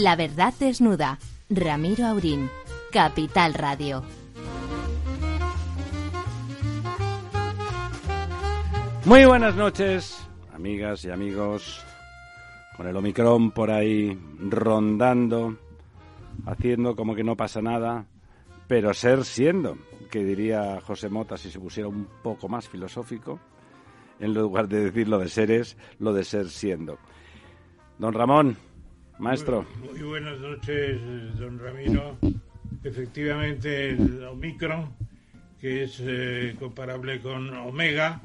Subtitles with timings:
[0.00, 1.18] La verdad desnuda.
[1.50, 2.48] Ramiro Aurín.
[2.92, 4.04] Capital Radio.
[9.04, 11.84] Muy buenas noches, amigas y amigos.
[12.76, 15.58] Con el Omicron por ahí rondando,
[16.46, 18.06] haciendo como que no pasa nada,
[18.68, 19.78] pero ser siendo,
[20.12, 23.40] que diría José Mota si se pusiera un poco más filosófico,
[24.20, 26.98] en lugar de decir lo de seres, lo de ser siendo.
[27.98, 28.56] Don Ramón,
[29.18, 29.66] maestro.
[29.84, 31.00] Muy, buenas noches,
[31.38, 32.16] don Ramiro.
[32.84, 33.96] Efectivamente,
[34.30, 34.90] Omicron,
[35.60, 38.20] que es eh, comparable con Omega.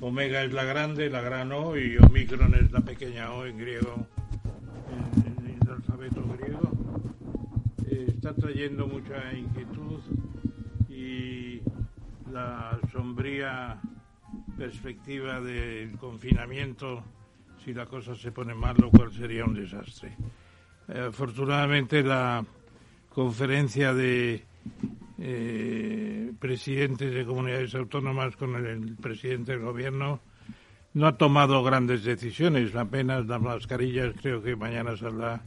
[0.00, 4.06] Omega es la grande, la gran O, y Omicron es la pequeña O en griego,
[5.26, 6.70] en, en el alfabeto griego.
[7.86, 10.00] Eh, está trayendo mucha inquietud
[10.88, 11.60] y
[12.32, 13.80] la sombría
[14.56, 17.04] perspectiva del confinamiento
[17.68, 20.16] si la cosa se pone mal, lo cual sería un desastre.
[20.88, 22.42] Eh, afortunadamente la
[23.10, 24.42] conferencia de
[25.18, 30.20] eh, presidentes de comunidades autónomas con el, el presidente del gobierno
[30.94, 35.42] no ha tomado grandes decisiones, apenas las mascarillas creo que mañana saldrá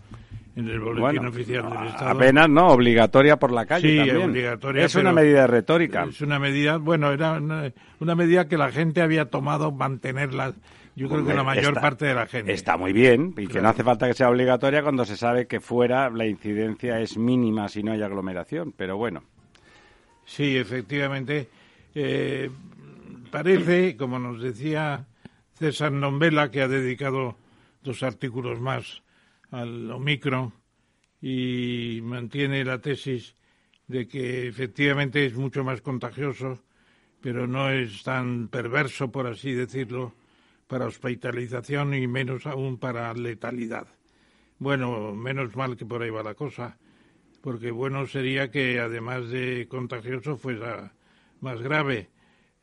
[0.56, 2.10] en el boletín Bueno, oficial del Estado.
[2.12, 4.30] apenas no, obligatoria por la calle Sí, también.
[4.30, 6.04] obligatoria, Es una medida retórica.
[6.04, 10.54] Es una medida, bueno, era una, una medida que la gente había tomado mantenerla,
[10.96, 12.52] yo creo que la mayor Está- parte de la gente.
[12.54, 15.60] Está muy bien y que no hace falta que sea obligatoria cuando se sabe que
[15.60, 18.74] fuera la incidencia es mínima si no hay aglomeración.
[18.76, 19.24] Pero bueno,
[20.26, 21.50] Sí, efectivamente.
[21.94, 22.50] Eh,
[23.32, 25.06] parece, como nos decía
[25.56, 27.36] César Nombela, que ha dedicado
[27.84, 29.02] dos artículos más
[29.50, 30.54] al Omicron
[31.22, 33.36] y mantiene la tesis
[33.88, 36.60] de que efectivamente es mucho más contagioso,
[37.20, 40.14] pero no es tan perverso, por así decirlo,
[40.72, 43.88] para hospitalización y menos aún para letalidad.
[44.58, 46.78] Bueno, menos mal que por ahí va la cosa
[47.42, 50.94] porque bueno sería que además de contagioso fuera
[51.42, 52.10] más grave.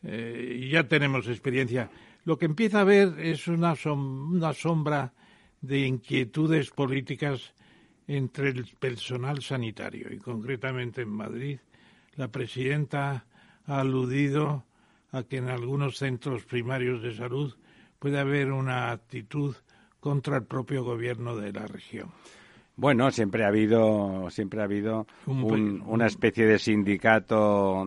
[0.02, 1.90] Eh, ya tenemos experiencia.
[2.24, 5.12] Lo que empieza a haber es una, una sombra
[5.60, 7.52] de inquietudes políticas
[8.06, 11.58] entre el personal sanitario y concretamente en Madrid.
[12.14, 13.26] La presidenta
[13.66, 14.64] ha aludido
[15.10, 17.54] a que en algunos centros primarios de salud
[17.98, 19.54] puede haber una actitud
[20.00, 22.10] contra el propio gobierno de la región.
[22.76, 27.84] bueno, siempre ha habido, siempre ha habido Un una especie de sindicato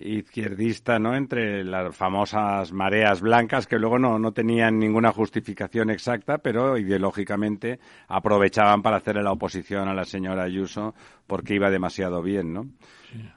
[0.00, 1.14] izquierdista, ¿no?
[1.14, 7.78] Entre las famosas mareas blancas que luego no, no tenían ninguna justificación exacta, pero ideológicamente
[8.08, 10.94] aprovechaban para hacerle la oposición a la señora Ayuso
[11.26, 12.66] porque iba demasiado bien, ¿no?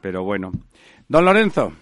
[0.01, 0.51] Pero bueno.
[1.07, 1.73] Don Lorenzo,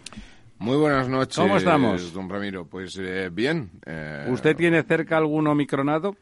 [0.61, 1.37] Muy buenas noches.
[1.37, 2.13] ¿Cómo estamos?
[2.13, 2.67] Don Ramiro.
[2.67, 3.71] Pues eh, bien.
[3.83, 6.15] eh, ¿usted tiene cerca algún omicronado?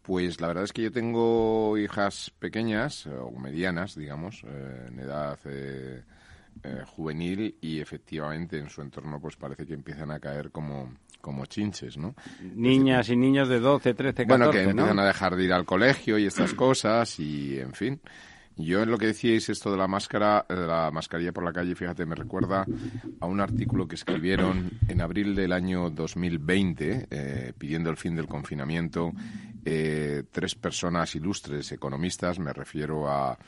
[0.00, 4.98] Pues la verdad es que yo tengo hijas pequeñas, eh, o medianas, digamos, eh, en
[5.00, 6.02] edad eh,
[6.86, 11.98] juvenil y efectivamente en su entorno pues parece que empiezan a caer como, como chinches,
[11.98, 12.14] ¿no?
[12.40, 14.70] Niñas y niños de 12, 13, 14, Bueno, que ¿no?
[14.70, 18.00] empiezan a dejar de ir al colegio y estas cosas y, en fin.
[18.58, 21.74] Yo en lo que decíais esto de la máscara, de la mascarilla por la calle,
[21.74, 22.66] fíjate, me recuerda
[23.20, 28.26] a un artículo que escribieron en abril del año 2020, eh, pidiendo el fin del
[28.26, 29.12] confinamiento,
[29.64, 33.38] eh, tres personas ilustres economistas, me refiero a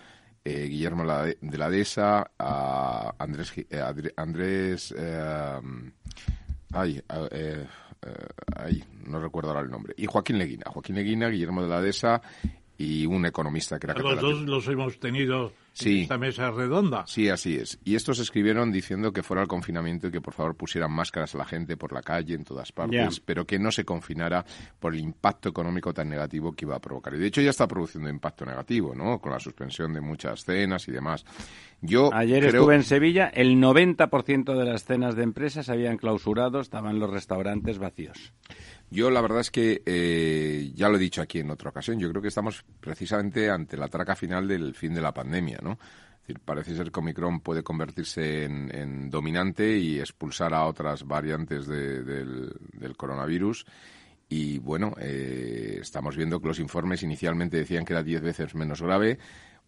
[0.45, 5.61] eh, Guillermo de la Dehesa, a Andrés, eh, Andrés eh,
[6.73, 7.67] Ay, eh,
[8.03, 9.95] eh, ay, no recuerdo ahora el nombre.
[9.97, 10.65] Y Joaquín Leguina.
[10.67, 12.23] Joaquín Leguina, Guillermo de la Dehesa
[12.83, 15.99] y un economista que era los dos los hemos tenido Sí.
[15.99, 17.05] en esta mesa redonda.
[17.07, 17.79] Sí, así es.
[17.85, 21.39] Y estos escribieron diciendo que fuera el confinamiento y que por favor pusieran máscaras a
[21.39, 24.45] la gente por la calle, en todas partes, pero que no se confinara
[24.81, 27.15] por el impacto económico tan negativo que iba a provocar.
[27.15, 29.21] Y de hecho ya está produciendo impacto negativo, ¿no?
[29.21, 31.25] Con la suspensión de muchas cenas y demás.
[31.83, 36.61] Yo Ayer creo- estuve en Sevilla, el 90% de las cenas de empresas habían clausurado,
[36.61, 38.33] estaban los restaurantes vacíos.
[38.91, 41.99] Yo la verdad es que eh, ya lo he dicho aquí en otra ocasión.
[42.01, 45.79] Yo creo que estamos precisamente ante la traca final del fin de la pandemia, ¿no?
[46.45, 52.05] Parece ser que Omicron puede convertirse en, en dominante y expulsar a otras variantes de-
[52.05, 53.65] del, del coronavirus.
[54.29, 58.81] Y bueno, eh, estamos viendo que los informes inicialmente decían que era 10 veces menos
[58.81, 59.19] grave.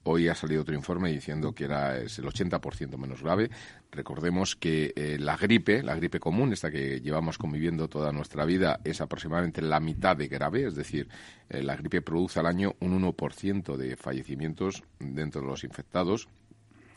[0.04, 3.50] Hoy ha salido otro informe diciendo que era es el 80% menos grave.
[3.93, 8.81] Recordemos que eh, la gripe, la gripe común, esta que llevamos conviviendo toda nuestra vida,
[8.82, 11.08] es aproximadamente la mitad de grave, es decir,
[11.49, 16.28] eh, la gripe produce al año un 1% de fallecimientos dentro de los infectados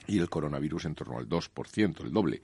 [0.08, 2.42] y el coronavirus en torno al 2%, el doble.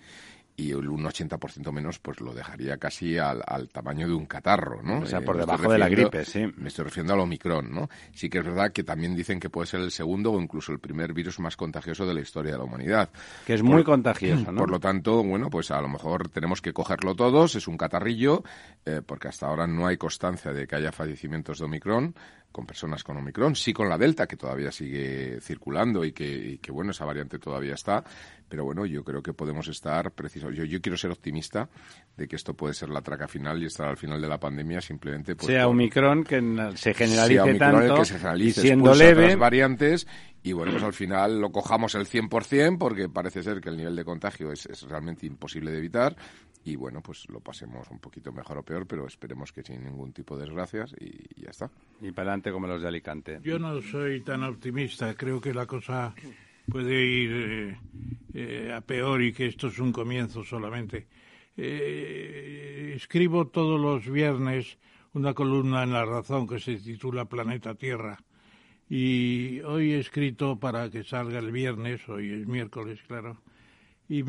[0.62, 5.00] Y un 80% menos pues lo dejaría casi al, tamaño de un catarro, ¿no?
[5.00, 6.46] O sea, por debajo de la gripe, sí.
[6.58, 7.90] Me estoy refiriendo al Omicron, ¿no?
[8.14, 10.80] Sí que es verdad que también dicen que puede ser el segundo o incluso el
[10.80, 13.10] primer virus más contagioso de la historia de la humanidad.
[13.46, 14.60] Que es muy contagioso, ¿no?
[14.60, 18.44] Por lo tanto, bueno, pues a lo mejor tenemos que cogerlo todos, es un catarrillo,
[18.86, 22.16] eh, porque hasta ahora no hay constancia de que haya fallecimientos de Omicron,
[22.52, 26.92] con personas con Omicron, sí con la Delta, que todavía sigue circulando y que, bueno,
[26.92, 28.04] esa variante todavía está,
[28.50, 30.54] pero bueno, yo creo que podemos estar precisos.
[30.54, 31.70] Yo, yo quiero ser optimista
[32.18, 34.82] de que esto puede ser la traca final y estar al final de la pandemia
[34.82, 35.36] simplemente...
[35.36, 39.36] Pues, sea Omicron que se generalice tanto, que se generalice, siendo leve...
[39.36, 40.08] variantes
[40.44, 43.96] y bueno, pues al final lo cojamos el 100% porque parece ser que el nivel
[43.96, 46.16] de contagio es, es realmente imposible de evitar
[46.64, 50.14] y bueno, pues lo pasemos un poquito mejor o peor, pero esperemos que sin ningún
[50.14, 51.72] tipo de desgracias y, ya está.
[52.02, 53.40] Y para adelante como los de Alicante.
[53.44, 56.14] Yo no soy tan optimista, creo que la cosa
[56.70, 57.80] puede ir eh,
[58.34, 61.08] eh, a peor y que esto es un comienzo solamente.
[61.58, 64.78] Eh, escribo todos los viernes
[65.14, 68.20] una columna en La Razón que se titula Planeta Tierra.
[68.94, 73.42] Y hoy he escrito para que salga el viernes, hoy es miércoles, claro,
[74.10, 74.22] y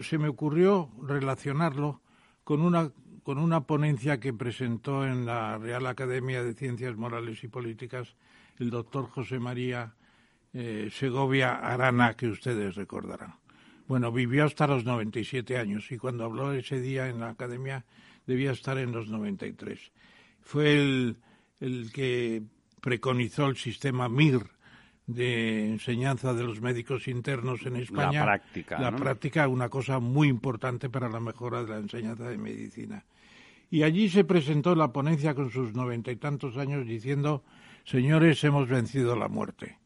[0.00, 2.00] se me ocurrió relacionarlo
[2.42, 2.92] con una,
[3.22, 8.16] con una ponencia que presentó en la Real Academia de Ciencias Morales y Políticas
[8.58, 9.92] el doctor José María
[10.54, 13.34] eh, Segovia Arana, que ustedes recordarán.
[13.86, 17.84] Bueno, vivió hasta los 97 años y cuando habló ese día en la academia
[18.26, 19.92] debía estar en los 93.
[20.40, 21.18] Fue el,
[21.60, 22.44] el que
[22.86, 24.46] preconizó el sistema MIR,
[25.08, 28.20] de enseñanza de los médicos internos en España.
[28.20, 28.78] La práctica.
[28.78, 33.04] La práctica, una cosa muy importante para la mejora de la enseñanza de medicina.
[33.72, 37.42] Y allí se presentó la ponencia con sus noventa y tantos años diciendo,
[37.84, 39.78] señores, hemos vencido la muerte.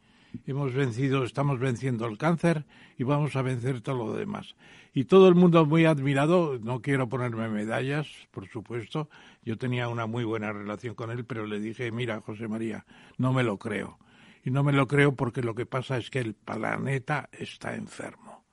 [0.47, 2.65] Hemos vencido, estamos venciendo el cáncer
[2.97, 4.55] y vamos a vencer todo lo demás.
[4.95, 9.09] Y todo el mundo muy admirado, no quiero ponerme medallas, por supuesto,
[9.45, 12.85] yo tenía una muy buena relación con él, pero le dije, mira, José María,
[13.19, 13.99] no me lo creo
[14.45, 18.45] y no me lo creo porque lo que pasa es que el planeta está enfermo.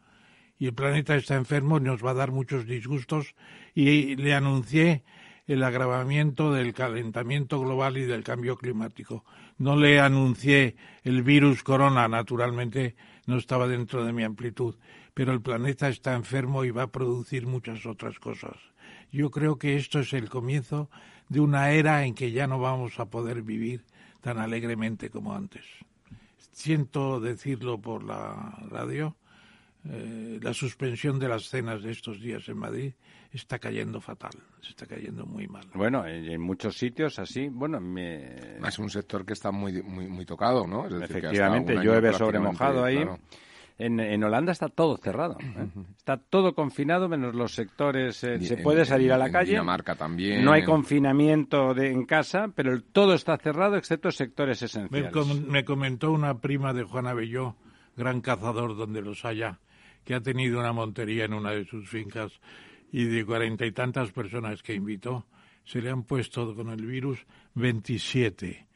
[0.60, 3.36] Y el planeta está enfermo nos va a dar muchos disgustos
[3.76, 5.04] y le anuncié
[5.48, 9.24] el agravamiento del calentamiento global y del cambio climático.
[9.58, 12.96] No le anuncié el virus corona, naturalmente
[13.26, 14.76] no estaba dentro de mi amplitud,
[15.14, 18.58] pero el planeta está enfermo y va a producir muchas otras cosas.
[19.12, 20.90] Yo creo que esto es el comienzo
[21.30, 23.86] de una era en que ya no vamos a poder vivir
[24.22, 25.64] tan alegremente como antes.
[26.52, 29.16] Siento decirlo por la radio,
[29.86, 32.94] eh, la suspensión de las cenas de estos días en Madrid
[33.32, 34.32] está cayendo fatal,
[34.62, 35.66] se está cayendo muy mal.
[35.74, 40.66] Bueno, en muchos sitios así, bueno, es un sector que está muy muy, muy tocado,
[40.66, 40.88] ¿no?
[40.88, 43.06] Efectivamente, llueve sobre mojado ahí.
[43.80, 45.38] En, Holanda está todo cerrado.
[45.40, 45.68] ¿eh?
[45.98, 48.24] Está todo confinado, menos los sectores.
[48.24, 49.52] Eh, se puede salir a la calle.
[49.52, 50.44] Dinamarca también.
[50.44, 55.14] No hay confinamiento de, en casa, pero todo está cerrado excepto sectores esenciales.
[55.48, 57.56] Me, comentó una prima de Juan Abelló,
[57.96, 59.60] gran cazador donde los haya,
[60.04, 62.32] que ha tenido una montería en una de sus fincas
[62.92, 65.26] y de cuarenta y tantas personas que invitó,
[65.64, 67.26] se le han puesto con el virus
[67.56, 68.68] 27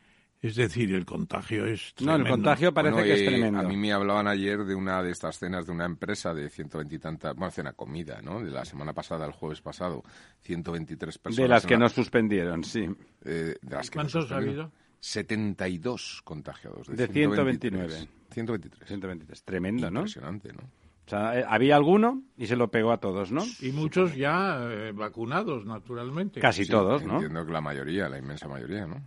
[0.42, 2.18] es decir, el contagio es tremendo.
[2.18, 3.60] No, el contagio parece que es tremendo.
[3.60, 6.96] A mí me hablaban ayer de una de estas cenas de una empresa de 120
[6.96, 8.42] y tantas, bueno, cena comida, ¿no?
[8.42, 10.04] De la semana pasada, el jueves pasado,
[10.42, 11.44] 123 personas.
[11.44, 12.90] De las que no suspendieron, sí.
[13.24, 14.72] Eh, de las que ¿Cuántos ha habido?
[15.00, 16.88] 72 contagiados.
[16.88, 18.08] De, 129.
[18.32, 18.88] 123.
[18.88, 19.44] 123.
[19.44, 20.00] Tremendo, ¿no?
[20.00, 20.81] Impresionante, ¿no?
[21.12, 23.44] Sea, eh, había alguno y se lo pegó a todos, ¿no?
[23.60, 26.40] Y muchos ya eh, vacunados, naturalmente.
[26.40, 27.16] Casi todos, ¿no?
[27.16, 29.04] Entiendo que la mayoría, la inmensa mayoría, ¿no?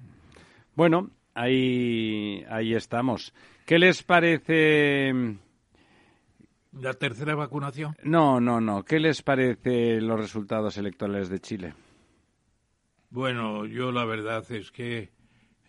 [0.75, 3.33] Bueno, ahí, ahí estamos.
[3.65, 5.15] ¿Qué les parece?
[6.79, 7.97] ¿La tercera vacunación?
[8.03, 8.85] No, no, no.
[8.85, 11.73] ¿Qué les parece los resultados electorales de Chile?
[13.09, 15.11] Bueno, yo la verdad es que,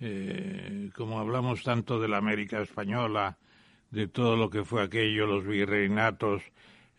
[0.01, 3.38] eh, como hablamos tanto de la América Española,
[3.92, 6.42] de todo lo que fue aquello, los virreinatos,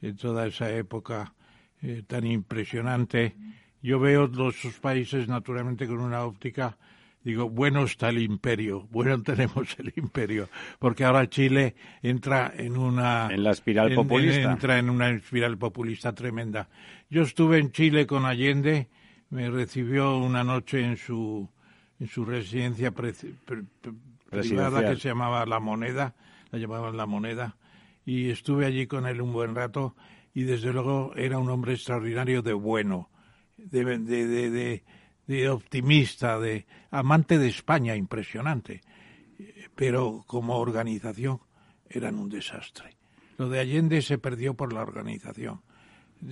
[0.03, 1.35] en toda esa época
[1.83, 3.35] eh, tan impresionante,
[3.83, 6.77] yo veo los países naturalmente con una óptica
[7.27, 13.29] digo, bueno está el imperio, bueno tenemos el imperio, porque ahora Chile entra en una...
[13.31, 14.53] En la espiral populista.
[14.53, 16.69] entra en una espiral populista tremenda.
[17.11, 18.89] Yo estuve en Chile con Allende,
[19.31, 21.51] me recibió una noche en su,
[21.99, 26.15] en su residencia privada que se llamaba La Moneda,
[26.51, 27.57] la llamaban La Moneda,
[28.05, 29.97] y estuve allí con él un buen rato
[30.33, 33.11] y desde luego era un hombre extraordinario de bueno,
[33.57, 34.85] de, de,
[35.27, 38.83] de optimista, de amante de España, impresionante.
[39.75, 41.41] Pero como organización
[41.89, 42.97] eran un desastre.
[43.39, 45.63] Lo de Allende se perdió por la organización.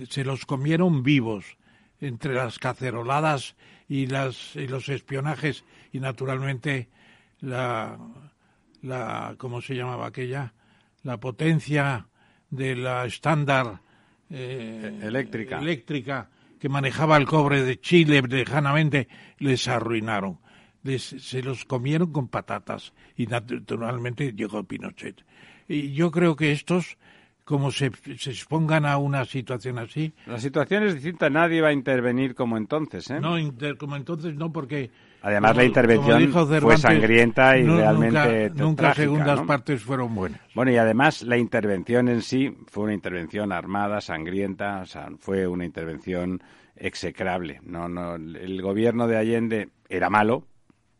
[0.09, 1.57] se los comieron vivos
[1.99, 3.55] entre las caceroladas
[3.87, 6.89] y, las, y los espionajes y naturalmente
[7.39, 7.97] la,
[8.85, 10.53] la, ¿cómo se llamaba aquella?
[11.03, 12.07] La potencia
[12.49, 13.81] de la estándar
[14.29, 15.59] eh, eléctrica.
[15.59, 19.07] eléctrica que manejaba el cobre de Chile lejanamente,
[19.39, 20.39] les arruinaron.
[20.83, 25.25] Les, se los comieron con patatas y naturalmente llegó Pinochet.
[25.67, 26.97] Y yo creo que estos
[27.45, 30.11] como se, se expongan a una situación así.
[30.25, 33.19] La situación es distinta, nadie va a intervenir como entonces, ¿eh?
[33.21, 33.35] No,
[33.77, 34.89] como entonces no, porque...
[35.21, 40.39] Además, la intervención fue sangrienta y realmente Nunca, nunca segundas partes fueron buenas.
[40.53, 45.47] Bueno, y además la intervención en sí fue una intervención armada, sangrienta, o sea, fue
[45.47, 46.41] una intervención
[46.75, 47.59] execrable.
[47.63, 50.43] No, no, el gobierno de Allende era malo,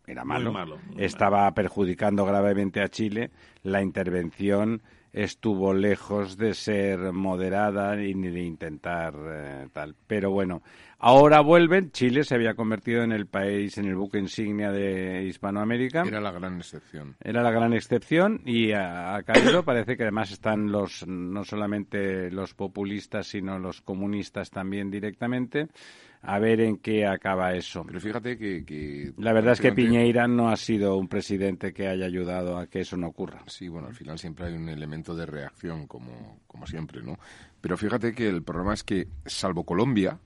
[0.08, 3.32] era malo, estaba perjudicando gravemente a Chile.
[3.64, 4.82] La intervención
[5.15, 9.95] estuvo lejos de ser moderada y ni de intentar eh, tal.
[10.07, 10.62] Pero bueno,
[11.00, 11.91] ahora vuelven.
[11.91, 16.03] Chile se había convertido en el país, en el buque insignia de Hispanoamérica.
[16.05, 17.15] Era la gran excepción.
[17.24, 19.63] Era la gran excepción y ha, caído.
[19.63, 25.69] Parece que además están los no solamente los populistas, sino los comunistas también directamente
[26.25, 27.84] a ver en qué acaba eso.
[27.86, 29.13] Pero fíjate que...
[29.17, 32.82] la verdad es que Piñeira no ha sido un presidente que haya ayudado a que
[32.82, 33.44] eso no ocurra.
[33.48, 37.17] Sí, bueno, al final siempre hay un elemento de reacción, como, como siempre, ¿no?
[37.62, 40.20] Pero fíjate que el problema es que, salvo Colombia...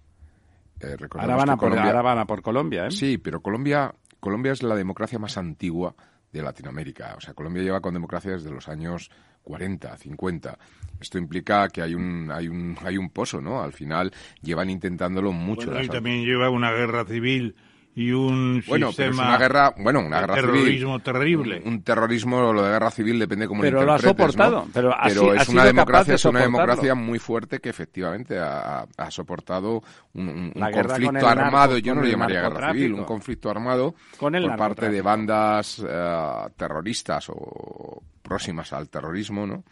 [0.79, 2.91] Eh, ahora, van a por, ahora van a por Colombia, ¿eh?
[2.91, 5.93] Sí, pero Colombia, Colombia es la democracia más antigua
[6.31, 7.15] de Latinoamérica.
[7.17, 9.09] O sea, Colombia lleva con democracia desde los años
[9.43, 10.57] 40, 50.
[11.01, 13.61] Esto implica que hay un, hay un, hay un pozo, ¿no?
[13.61, 15.67] Al final llevan intentándolo mucho.
[15.67, 17.55] Bueno, y también lleva una guerra civil
[17.95, 21.61] y un bueno, sistema pero es una guerra, bueno, una guerra terrorismo terrible.
[21.65, 24.67] Un, terrorismo, lo de guerra civil depende cómo pero lo, ha soportado.
[24.73, 24.93] Pero,
[25.33, 29.81] es una democracia, es una democracia muy fuerte que efectivamente ha, soportado
[30.13, 31.77] un, conflicto armado.
[31.77, 37.29] Yo no lo llamaría guerra civil, un conflicto armado por parte de bandas eh, terroristas
[37.29, 39.63] o próximas al terrorismo, ¿no?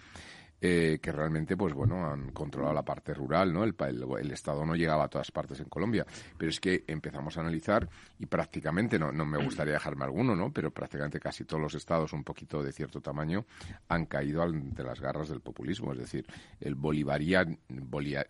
[0.60, 3.64] Eh, que realmente, pues bueno, han controlado la parte rural, ¿no?
[3.64, 3.76] El,
[4.20, 6.04] el, Estado no llegaba a todas partes en Colombia.
[6.36, 7.88] Pero es que empezamos a analizar
[8.18, 10.52] y prácticamente, no, no me gustaría dejarme alguno, ¿no?
[10.52, 13.46] Pero prácticamente casi todos los estados un poquito de cierto tamaño
[13.88, 15.94] han caído ante las garras del populismo.
[15.94, 16.26] Es decir,
[16.60, 17.60] el bolivarian,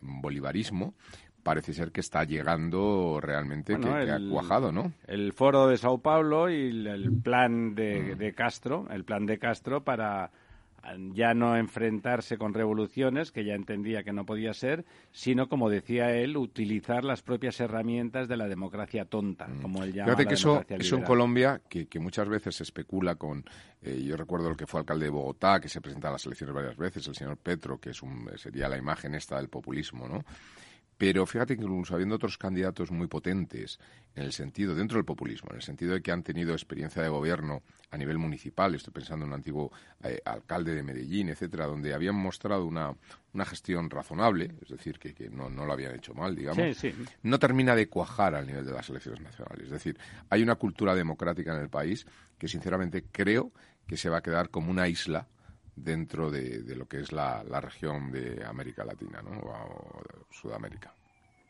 [0.02, 0.96] bolivarismo
[1.44, 4.92] parece ser que está llegando realmente, que, ha cuajado, ¿no?
[5.08, 9.82] El foro de Sao Paulo y el, plan de, de Castro, el plan de Castro
[9.82, 10.30] para
[11.14, 16.16] ya no enfrentarse con revoluciones, que ya entendía que no podía ser, sino, como decía
[16.16, 19.62] él, utilizar las propias herramientas de la democracia tonta, mm.
[19.62, 23.44] como él llama Fíjate que eso, eso en Colombia, que, muchas veces se especula con...
[23.82, 26.56] Eh, yo recuerdo el que fue alcalde de Bogotá, que se presenta a las elecciones
[26.56, 30.24] varias veces, el señor Petro, que es un, sería la imagen esta del populismo, ¿no?
[30.98, 33.80] Pero fíjate que incluso habiendo otros candidatos muy potentes
[34.16, 37.10] en el sentido, dentro del populismo, en el sentido de que han tenido experiencia de
[37.10, 37.62] gobierno
[37.92, 39.72] a nivel municipal, estoy pensando en un antiguo
[40.04, 42.96] eh, alcalde de Medellín, etcétera, donde habían mostrado una,
[43.34, 46.84] una gestión razonable, es decir, que, que no, no, lo habían hecho mal, digamos,
[47.22, 49.66] no termina de cuajar al nivel de las elecciones nacionales.
[49.66, 50.00] Es decir,
[50.30, 52.08] hay una cultura democrática en el país
[52.40, 53.52] que sinceramente creo
[53.86, 55.28] que se va a quedar como una isla
[55.78, 59.40] dentro de, de lo que es la, la, región de América Latina ¿no?
[59.40, 60.92] o, Sudamérica.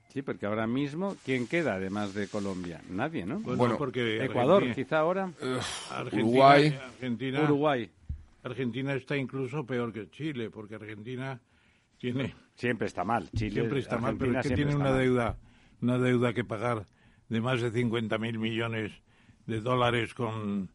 [0.10, 2.82] Sí, porque ahora mismo, ¿quién queda además de Colombia?
[2.90, 3.40] Nadie, ¿no?
[3.40, 5.32] Bueno, porque Ecuador, quizá ahora.
[6.12, 6.78] Uruguay.
[6.82, 7.90] Argentina, Uruguay.
[8.44, 11.40] Argentina está incluso peor que Chile, porque Argentina
[11.98, 12.34] tiene.
[12.56, 13.30] Siempre está mal.
[13.36, 15.38] Chile, siempre está mal, pero es que tiene una deuda,
[15.82, 16.86] una deuda que pagar
[17.30, 18.92] de más de 50 mil millones
[19.46, 20.70] de dólares con,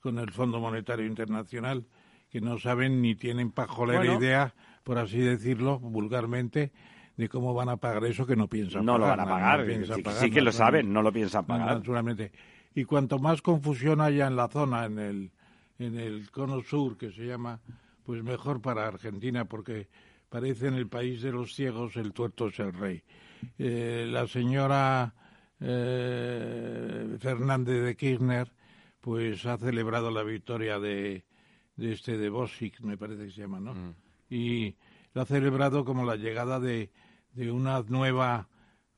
[0.00, 1.84] con el Fondo Monetario Internacional
[2.30, 4.54] que no saben ni tienen pajolera idea,
[4.84, 6.72] por así decirlo, vulgarmente,
[7.16, 9.16] de cómo van a pagar eso que no piensan no pagar.
[9.18, 11.76] No lo van a pagar, sí, que lo saben, no lo piensan pagar.
[11.76, 12.32] Naturalmente.
[12.74, 15.30] Y cuanto más confusión haya en la zona, en el,
[15.78, 17.60] en el cono sur, que se llama,
[18.04, 19.88] pues mejor para Argentina, porque
[20.28, 23.02] parece en el país de los ciegos el tuerto es el rey.
[23.58, 25.14] Eh, la señora
[25.60, 28.52] eh, Fernández de Kirchner,
[29.00, 31.24] pues ha celebrado la victoria de,
[31.78, 33.72] de este de Bosic, me parece que se llama, ¿no?
[33.72, 33.94] Mm.
[34.28, 34.76] Y
[35.14, 36.90] lo ha celebrado como la llegada de,
[37.32, 38.48] de una nueva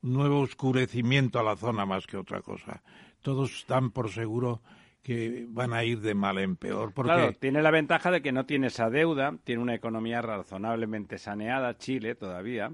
[0.02, 2.82] nuevo oscurecimiento a la zona más que otra cosa.
[3.20, 4.62] Todos están por seguro
[5.02, 6.92] que van a ir de mal en peor.
[6.94, 7.12] Porque...
[7.12, 11.76] Claro, tiene la ventaja de que no tiene esa deuda, tiene una economía razonablemente saneada,
[11.76, 12.72] Chile todavía.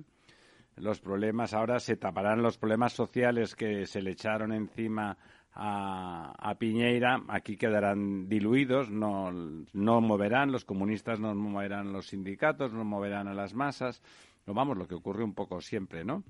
[0.76, 5.16] Los problemas ahora se taparán los problemas sociales que se le echaron encima
[5.58, 9.32] a, Piñeira, aquí quedarán diluidos, no,
[9.72, 14.02] no moverán, los comunistas no moverán los sindicatos, no moverán a las masas,
[14.46, 16.24] lo vamos, lo que ocurre un poco siempre, ¿no?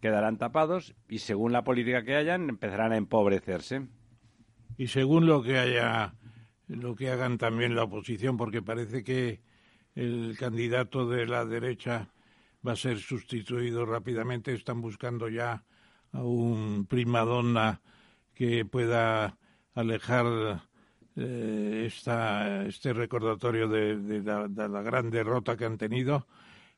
[0.00, 3.86] Quedarán tapados y según la política que hayan empezarán a empobrecerse.
[4.78, 6.14] Y según lo que haya,
[6.66, 9.42] lo que hagan también la oposición, porque parece que
[9.94, 12.08] el candidato de la derecha
[12.66, 14.54] va a ser sustituido rápidamente.
[14.54, 15.64] Están buscando ya
[16.12, 17.82] a un primadonna
[18.40, 19.36] que pueda
[19.74, 20.62] alejar
[21.14, 26.26] eh, esta, este recordatorio de, la, gran derrota que han tenido.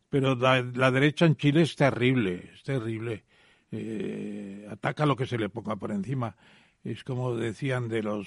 [0.09, 3.23] Pero la, derecha en Chile es terrible, es terrible.
[3.71, 6.35] Eh, ataca lo que se le ponga por encima.
[6.83, 8.27] Es como decían de los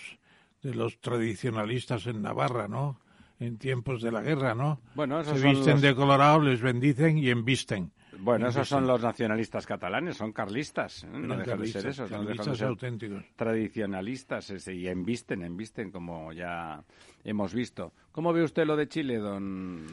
[0.64, 3.02] de los tradicionalistas en Navarra, ¿no?
[3.42, 4.80] En tiempos de la guerra, ¿no?
[4.96, 7.92] Bueno, se visten de colorado, les bendicen y embisten.
[8.20, 11.04] Bueno, esos son los nacionalistas catalanes, son carlistas.
[11.04, 11.08] ¿eh?
[11.12, 13.24] No, dejan de ser eso, carlistas auténticos.
[13.36, 16.84] Tradicionalistas y embisten, embisten, como ya
[17.24, 17.94] hemos visto.
[18.12, 19.88] ¿Cómo ve usted lo de Chile, don...?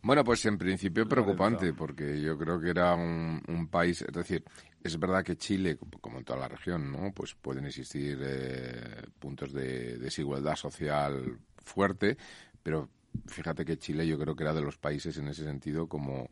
[0.00, 4.44] Bueno, pues en principio preocupante, porque yo creo que era un, país, es decir,
[4.82, 7.12] es verdad que Chile, como en toda la región, ¿no?
[7.12, 12.16] Pues pueden existir eh, puntos de desigualdad social fuerte,
[12.62, 12.88] pero
[13.26, 16.28] fíjate que Chile yo creo que era de los países en ese sentido como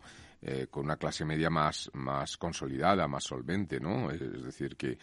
[0.48, 4.12] eh, con una clase media más, más consolidada, más solvente, ¿no?
[4.12, 4.96] Es, decir, que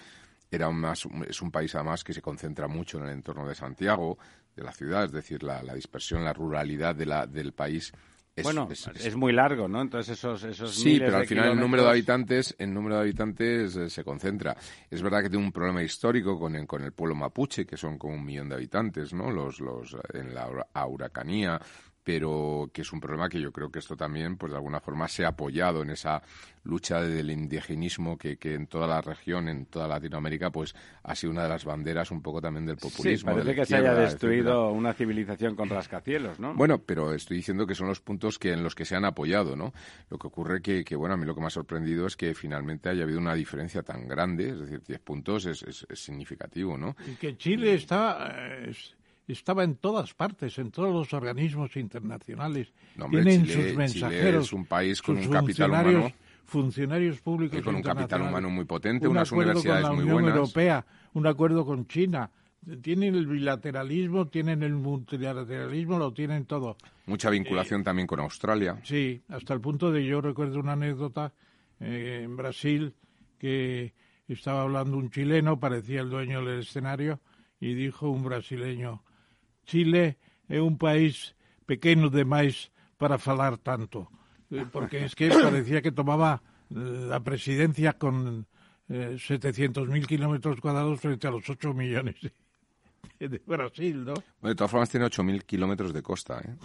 [0.50, 3.54] era un más, es un país además que se concentra mucho en el entorno de
[3.54, 4.18] Santiago,
[4.56, 7.92] de la ciudad, es decir, la, la dispersión, la ruralidad de la, del país
[8.34, 9.82] es, bueno, es, muy largo, ¿no?
[9.82, 13.76] Entonces esos, esos sí, pero al final el número de habitantes, el número de habitantes
[13.76, 14.56] eh, se concentra.
[14.90, 17.98] Es verdad que tiene un problema histórico con el, con el pueblo mapuche, que son
[18.00, 19.30] como un millón de habitantes, ¿no?
[19.30, 21.60] Los, los en la Auracanía,
[22.04, 25.08] pero que es un problema que yo creo que esto también, pues de alguna forma,
[25.08, 26.22] se ha apoyado en esa
[26.64, 31.32] lucha del indigenismo que, que en toda la región, en toda Latinoamérica, pues ha sido
[31.32, 33.32] una de las banderas un poco también del populismo.
[33.32, 36.54] Sí, parece que se haya destruido una civilización con rascacielos, ¿no?
[36.54, 39.56] Bueno, pero estoy diciendo que son los puntos que en los que se han apoyado,
[39.56, 39.74] ¿no?
[40.10, 42.34] Lo que ocurre que, que bueno, a mí lo que me ha sorprendido es que
[42.34, 46.96] finalmente haya habido una diferencia tan grande, es decir, 10 puntos es, es, significativo, ¿no?
[47.08, 48.34] Y que Chile está...
[48.36, 48.74] Eh,
[49.32, 52.74] estaba en todas partes, en todos los organismos internacionales.
[53.10, 54.48] Tienen sus mensajeros.
[54.48, 56.12] es un país con un capital humano.
[56.46, 57.58] Funcionarios públicos.
[57.58, 60.14] Y con un capital humano muy potente, unas universidades muy buenas.
[60.14, 62.30] Unión Europea, un acuerdo con China.
[62.82, 66.78] Tienen el bilateralismo, tienen el multilateralismo, lo tienen todo.
[67.06, 68.80] Mucha vinculación eh, también con Australia.
[68.84, 71.34] Sí, hasta el punto de yo recuerdo una anécdota
[71.80, 72.94] eh, en Brasil
[73.38, 73.94] que
[74.28, 77.20] estaba hablando un chileno, parecía el dueño del escenario,
[77.60, 79.04] y dijo un brasileño,
[79.66, 80.18] Chile
[80.50, 84.08] é un país pequeno demais para falar tanto,
[84.52, 88.46] eh, porque es que parecía que tomaba eh, la presidencia con
[88.90, 92.16] eh, 700.000 kilómetros cuadrados frente a los 8 millones
[93.20, 94.14] de Brasil, ¿no?
[94.42, 96.56] de todas formas tiene 8.000 kilómetros de costa, ¿eh?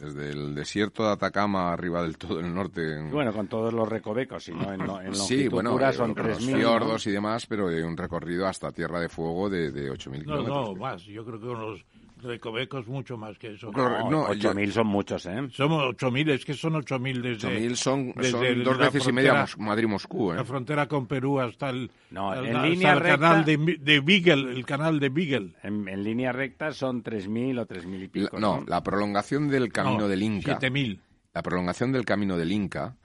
[0.00, 3.02] Desde el desierto de Atacama arriba del todo el norte.
[3.10, 6.56] Bueno, con todos los recovecos, sino en, en sí, bueno, pura son 3.000.
[6.56, 10.48] fiordos y demás, pero hay un recorrido hasta Tierra de Fuego de, de 8.000 kilómetros.
[10.48, 11.02] No, no, más.
[11.04, 11.84] Yo creo que con
[12.24, 13.70] los Recovecos mucho más que eso.
[13.70, 15.48] No, no 8.000 son muchos, ¿eh?
[15.52, 17.48] Somos 8.000, es que son 8.000 desde...
[17.48, 20.36] 8.000 son, son dos veces y media Madrid-Moscú, ¿eh?
[20.36, 24.64] La frontera con Perú hasta el, no, en línea recta, canal de, de, Beagle, el
[24.64, 25.54] canal de Beagle.
[25.62, 28.30] En, en línea recta son 3.000 o 3.000 y pico.
[28.32, 28.66] La, no, ¿no?
[28.66, 30.58] la prolongación del camino del Inca...
[30.58, 31.00] 7.000.
[31.32, 32.96] La prolongación del camino del Inca,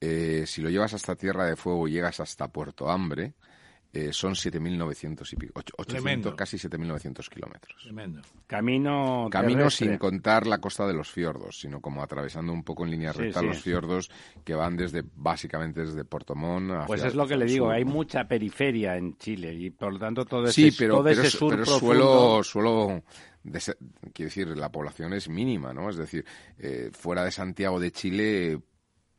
[0.00, 3.34] eh, si lo llevas hasta Tierra de Fuego y llegas hasta Puerto Hambre
[3.92, 7.82] eh, son 7.900 y pico, 800, casi 7.900 kilómetros.
[7.82, 8.22] Tremendo.
[8.46, 12.90] Camino Camino sin contar la costa de los fiordos, sino como atravesando un poco en
[12.90, 14.10] línea recta los fiordos
[14.44, 18.24] que van desde, básicamente desde Portomón hacia Pues es lo que le digo, hay mucha
[18.26, 21.64] periferia en Chile y por lo tanto todo ese, sí, pero, todo ese sur pero
[21.64, 22.42] profundo...
[22.42, 23.02] suelo, suelo
[24.12, 25.90] quiero decir, la población es mínima, ¿no?
[25.90, 26.24] Es decir,
[26.58, 28.60] eh, fuera de Santiago de Chile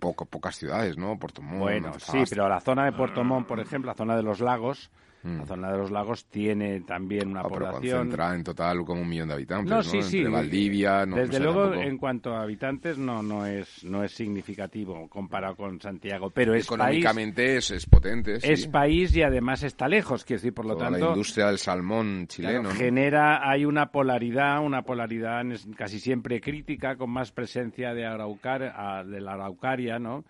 [0.03, 1.17] poco, pocas ciudades, ¿no?
[1.17, 1.61] Puerto Montt.
[1.61, 4.91] Bueno, sí, pero la zona de Puerto Montt, por ejemplo, la zona de los lagos,
[5.23, 5.37] mm.
[5.39, 7.97] la zona de los lagos tiene también una ah, población.
[7.97, 9.83] Concentra en total como un millón de habitantes, no, ¿no?
[9.83, 10.23] Sí, sí.
[10.23, 15.55] Valdivia, no, Desde luego, en cuanto a habitantes, no, no es, no es significativo comparado
[15.55, 18.39] con Santiago, pero es económicamente es, es, potente.
[18.39, 18.51] Sí.
[18.51, 20.99] Es país y además está lejos, quiero decir, por lo tanto.
[20.99, 22.71] La industria del salmón chileno.
[22.71, 25.43] Genera, hay una polaridad, una polaridad
[25.75, 30.23] casi siempre crítica, con más presencia de Araucar, de la Araucaria, ¿no?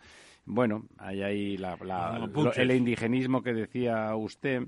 [0.45, 1.77] Bueno, hay ahí la,
[2.55, 4.63] el indigenismo que decía usted.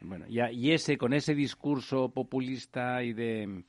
[0.00, 3.64] Bueno, y, y, ese, con ese discurso populista y de,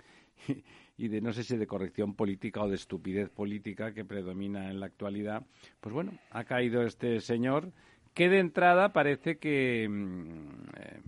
[0.97, 4.79] y de, no sé si de corrección política o de estupidez política que predomina en
[4.79, 5.43] la actualidad,
[5.81, 7.71] pues bueno, ha caído este señor
[8.13, 11.01] que de entrada parece que, mm, eh,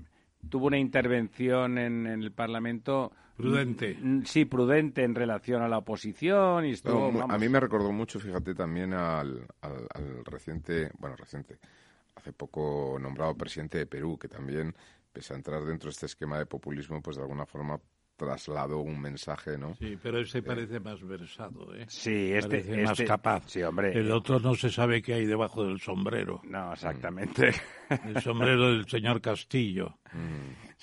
[0.49, 3.97] tuvo una intervención en, el Parlamento prudente.
[4.25, 7.11] Sí, prudente en relación a la oposición y esto.
[7.27, 11.57] a mí me recordó mucho, fíjate, también al, al, reciente, bueno, reciente,
[12.15, 14.73] hace poco nombrado presidente de Perú, que también,
[15.11, 17.79] pese a entrar dentro de este esquema de populismo, pues de alguna forma
[18.15, 19.73] trasladó un mensaje, ¿no?
[19.75, 21.85] Sí, pero ese eh, parece más versado, ¿eh?
[21.89, 23.43] Sí, este, es más este capaz.
[23.47, 23.91] Sí, hombre.
[23.97, 26.41] El otro no se sabe qué hay debajo del sombrero.
[26.45, 27.51] No, exactamente.
[28.05, 29.97] El sombrero del señor Castillo.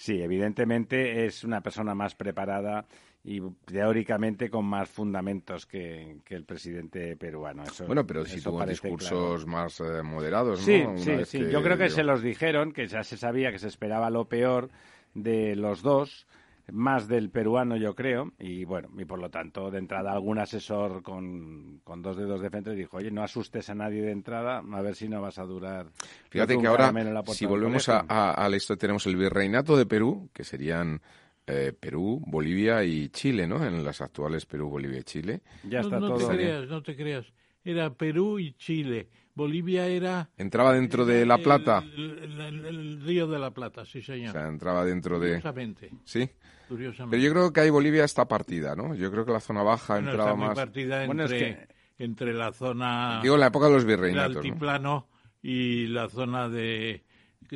[0.01, 2.87] Sí, evidentemente es una persona más preparada
[3.23, 7.65] y teóricamente con más fundamentos que, el presidente peruano.
[7.87, 10.65] bueno, pero si tuvo discursos más eh, moderados, ¿no?
[10.65, 11.51] Sí, sí, sí.
[11.51, 14.71] Yo creo que se los dijeron, que ya se sabía que se esperaba lo peor
[15.13, 16.27] de los dos
[16.73, 21.03] más del peruano, yo creo, y bueno, y por lo tanto, de entrada, algún asesor
[21.03, 24.83] con, con dos dedos de frente dijo, oye, no asustes a nadie de entrada, a
[24.83, 25.87] ver si no vas a durar.
[26.29, 26.93] Fíjate que ahora,
[27.27, 31.01] si volvemos a, a, esto, tenemos el virreinato de Perú, que serían
[31.47, 33.65] eh, Perú, Bolivia y Chile, ¿no?
[33.65, 35.41] En las actuales Perú, Bolivia y Chile.
[35.65, 36.29] Ya está no, todo.
[36.29, 37.27] Te creas, no te creas,
[37.65, 39.09] era Perú y Chile.
[39.35, 40.29] Bolivia era...
[40.37, 41.83] ¿Entraba dentro de La Plata?
[41.83, 44.31] El, río de La Plata, sí, señor.
[44.31, 45.37] O sea, entraba dentro de...
[45.37, 45.91] Exactamente.
[46.05, 46.29] ¿Sí?
[46.77, 48.95] Pero yo creo que ahí Bolivia está partida, ¿no?
[48.95, 50.55] Yo creo que la zona baja entraba está más...
[50.55, 53.21] partida entre, entre la zona...
[53.23, 55.09] Digo, en la época de los virreinatos, altiplano
[55.43, 57.05] y la zona de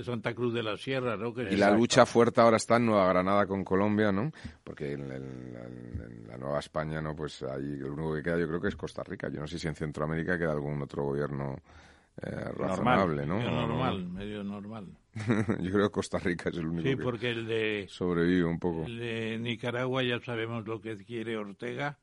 [0.03, 1.33] Santa Cruz de la Sierra, ¿no?
[1.39, 4.33] y la lucha fuerte ahora está en Nueva Granada con Colombia, ¿no?
[4.65, 5.09] Porque en,
[6.27, 7.15] la Nueva España, ¿no?
[7.15, 9.29] Pues ahí lo único que queda yo creo que es Costa Rica.
[9.29, 11.57] Yo no sé si en Centroamérica queda algún otro gobierno
[12.21, 13.37] eh, razonable, ¿no?
[13.37, 14.87] Medio normal, medio normal.
[15.61, 18.85] Yo creo que Costa Rica es el único sí, porque el de, sobrevive un poco.
[18.85, 21.99] El de Nicaragua ya sabemos lo que quiere Ortega.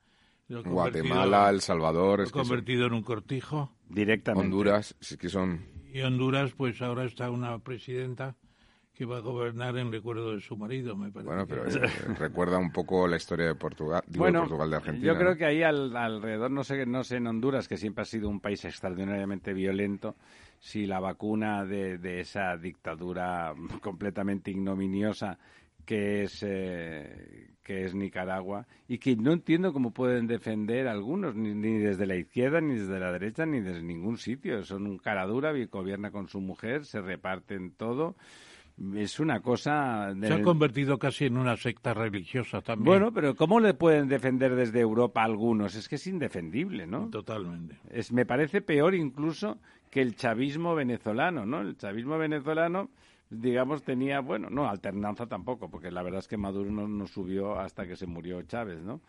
[0.47, 2.19] Guatemala, El Salvador.
[2.19, 3.71] Lo es convertido en un cortijo.
[3.88, 4.45] Directamente.
[4.45, 5.65] Honduras, sí que son.
[5.93, 8.36] Y Honduras, pues ahora está una presidenta
[8.93, 11.28] que va a gobernar en recuerdo de su marido, me parece.
[11.28, 15.08] Bueno, pero eh, recuerda un poco la historia de Portugal, bueno, de Portugal de Argentina.
[15.08, 18.30] Yo creo que ahí alrededor, no sé, no sé en Honduras, que siempre ha sido
[18.30, 20.15] un país extraordinariamente violento,
[20.62, 25.38] si la vacuna de, de esa dictadura completamente ignominiosa
[25.86, 31.54] que es eh, que es Nicaragua y que no entiendo cómo pueden defender algunos ni,
[31.54, 34.63] ni, desde la izquierda ni desde la derecha ni desde ningún sitio.
[34.63, 38.15] Son un cara dura gobierna con su mujer se reparten todo
[38.96, 40.13] es una cosa...
[40.20, 42.86] Se ha convertido casi en una secta religiosa también.
[42.86, 45.76] Bueno, pero ¿cómo le pueden defender desde Europa algunos?
[45.76, 47.10] Es que es indefendible, ¿no?
[47.10, 47.78] Totalmente.
[47.89, 49.58] Es, me parece peor incluso
[49.89, 51.62] que el chavismo venezolano, ¿no?
[51.62, 52.89] El chavismo venezolano,
[53.30, 57.60] digamos, tenía, bueno, no, alternanza tampoco, porque la verdad es que Maduro no, no subió
[57.60, 59.02] hasta que se murió Chávez, ¿no?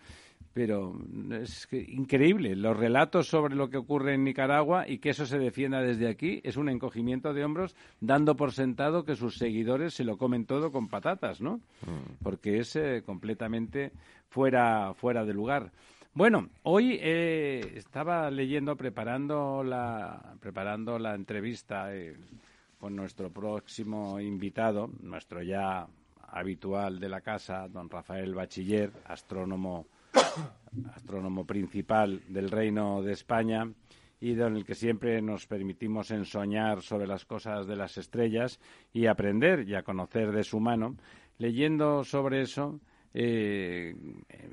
[0.53, 0.95] Pero
[1.31, 2.57] es increíble.
[2.57, 6.41] Los relatos sobre lo que ocurre en Nicaragua y que eso se defienda desde aquí
[6.45, 10.73] es un encogimiento de hombros, dando por sentado que sus seguidores se lo comen todo
[10.73, 11.57] con patatas, ¿no?
[11.87, 12.23] Mm.
[12.23, 13.93] Porque es eh, completamente
[14.29, 15.73] fuera, fuera de lugar.
[16.15, 22.15] Bueno, hoy eh, estaba leyendo, preparando la, preparando la entrevista eh,
[22.79, 25.87] con nuestro próximo invitado, nuestro ya
[26.29, 29.87] habitual de la casa, don Rafael Bachiller, astrónomo
[30.94, 33.70] astrónomo principal del Reino de España
[34.20, 38.61] y en el que siempre nos permitimos ensoñar sobre las cosas de las estrellas
[38.92, 40.96] y aprender y a conocer de su mano.
[41.38, 42.81] Leyendo sobre eso,
[43.14, 43.94] eh,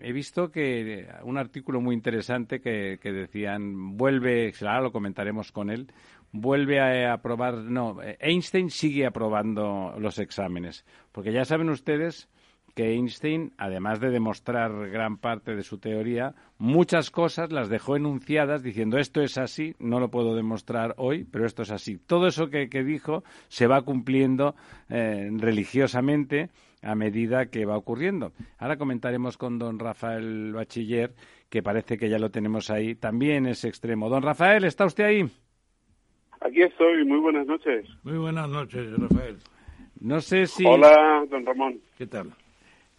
[0.02, 5.92] he visto que un artículo muy interesante que, decían, vuelve, ahora lo comentaremos con él,
[6.32, 12.28] vuelve a aprobar, no, Einstein sigue aprobando los exámenes, porque ya saben ustedes
[12.80, 18.64] que Einstein, además de demostrar gran parte de su teoría, muchas cosas las dejó enunciadas
[18.64, 21.98] diciendo esto es así, no lo puedo demostrar hoy, pero esto es así.
[21.98, 24.56] Todo eso que, dijo se va cumpliendo
[24.90, 28.32] eh, religiosamente a medida que va ocurriendo.
[28.58, 31.12] Ahora comentaremos con don Rafael Bachiller,
[31.50, 34.08] que parece que ya lo tenemos ahí, también es extremo.
[34.08, 35.24] Don Rafael, ¿está usted ahí?
[36.40, 37.90] Aquí estoy, muy buenas noches.
[38.04, 39.36] Muy buenas noches, Rafael.
[40.00, 40.64] No sé si...
[40.66, 41.82] Hola, don Ramón.
[41.98, 42.32] ¿Qué tal?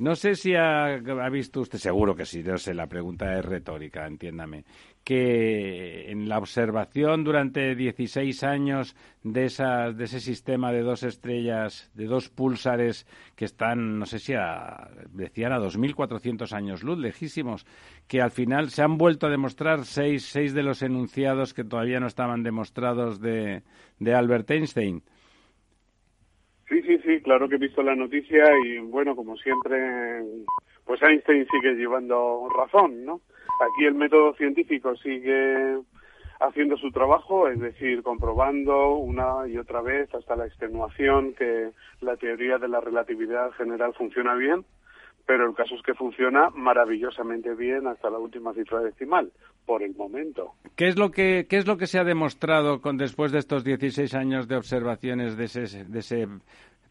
[0.00, 0.96] No sé si ha,
[1.30, 4.64] visto usted, seguro que sí, no sé, la pregunta es retórica, entiéndame,
[5.04, 12.06] que en la observación durante 16 años de, de ese sistema de dos estrellas, de
[12.06, 17.66] dos púlsares que están, no sé si a, decían a 2.400 años luz, lejísimos,
[18.08, 22.00] que al final se han vuelto a demostrar seis, seis de los enunciados que todavía
[22.00, 23.62] no estaban demostrados de
[24.00, 25.02] Albert Einstein.
[26.70, 30.22] Sí, sí, sí, claro que he visto la noticia y bueno, como siempre,
[30.85, 33.20] pues Einstein sigue llevando razón, ¿no?
[33.61, 35.80] Aquí el método científico sigue
[36.38, 42.16] haciendo su trabajo, es decir, comprobando una y otra vez hasta la extenuación que la
[42.16, 44.64] teoría de la relatividad general funciona bien,
[45.30, 49.30] pero el caso es que funciona maravillosamente bien hasta la última cifra decimal,
[49.64, 50.54] por el momento.
[50.74, 53.62] ¿Qué es lo que, qué es lo que se ha demostrado con, después de estos
[53.62, 56.26] 16 años de observaciones de ese, de ese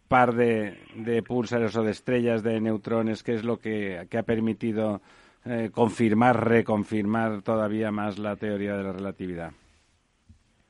[0.07, 3.23] par de, de púlsares o de estrellas de neutrones?
[3.23, 5.01] ¿Qué es lo que, que ha permitido
[5.43, 9.51] eh, confirmar, reconfirmar todavía más la teoría de la relatividad?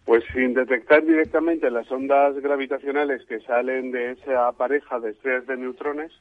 [0.06, 5.58] Pues sin detectar directamente las ondas gravitacionales que salen de esa pareja de estrellas de
[5.58, 6.12] neutrones,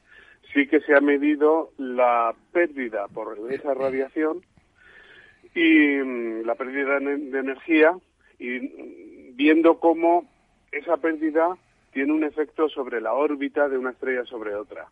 [0.52, 4.42] sí que se ha medido la pérdida por esa radiación
[5.54, 7.96] y mm, la pérdida de energía
[8.38, 10.28] y viendo cómo
[10.72, 11.56] esa pérdida
[11.92, 14.86] tiene un efecto sobre la órbita de una estrella sobre otra.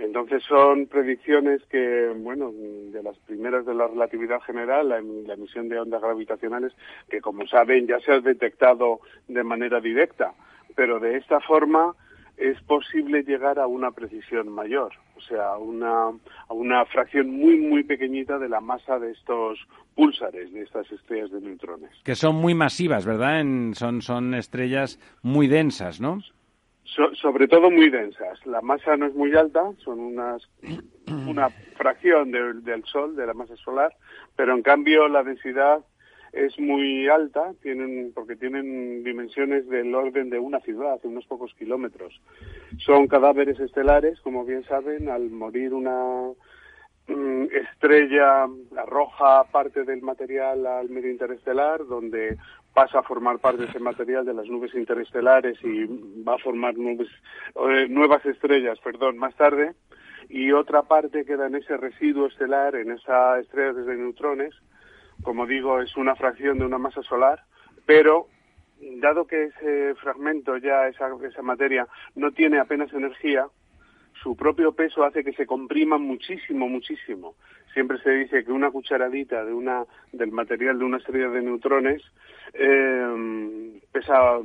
[0.00, 5.78] Entonces son predicciones que, bueno, de las primeras de la relatividad general, la, emisión de
[5.78, 6.72] ondas gravitacionales,
[7.10, 10.32] que como saben ya se ha detectado de manera directa,
[10.74, 11.94] pero de esta forma
[12.40, 16.06] es posible llegar a una precisión mayor, o sea, una,
[16.48, 19.58] a una fracción muy, muy pequeñita de la masa de estos
[19.94, 21.90] púlsares, de estas estrellas de neutrones.
[22.02, 23.44] Que son muy masivas, ¿verdad?
[23.74, 26.20] son, son estrellas muy densas, ¿no?
[27.20, 28.44] sobre todo muy densas.
[28.46, 30.42] La masa no es muy alta, son unas,
[31.26, 33.94] una fracción del Sol, de la masa solar,
[34.34, 35.84] pero en cambio la densidad
[36.32, 42.20] es muy alta, tienen, porque tienen dimensiones del orden de una ciudad, unos pocos kilómetros.
[42.78, 46.30] Son cadáveres estelares, como bien saben, al morir una
[47.08, 52.36] mm, estrella arroja parte del material al medio interestelar, donde
[52.72, 55.86] pasa a formar parte de ese material de las nubes interestelares y
[56.22, 57.08] va a formar nubes,
[57.56, 59.74] eh, nuevas estrellas, perdón, más tarde,
[60.28, 64.54] y otra parte queda en ese residuo estelar, en esa estrella de neutrones,
[65.22, 67.44] como digo, es una fracción de una masa solar,
[67.86, 68.28] pero
[69.00, 73.46] dado que ese fragmento ya, esa, esa materia, no tiene apenas energía,
[74.22, 77.34] su propio peso hace que se comprima muchísimo, muchísimo.
[77.72, 82.02] Siempre se dice que una cucharadita de una, del material de una estrella de neutrones
[82.52, 84.38] eh, pesa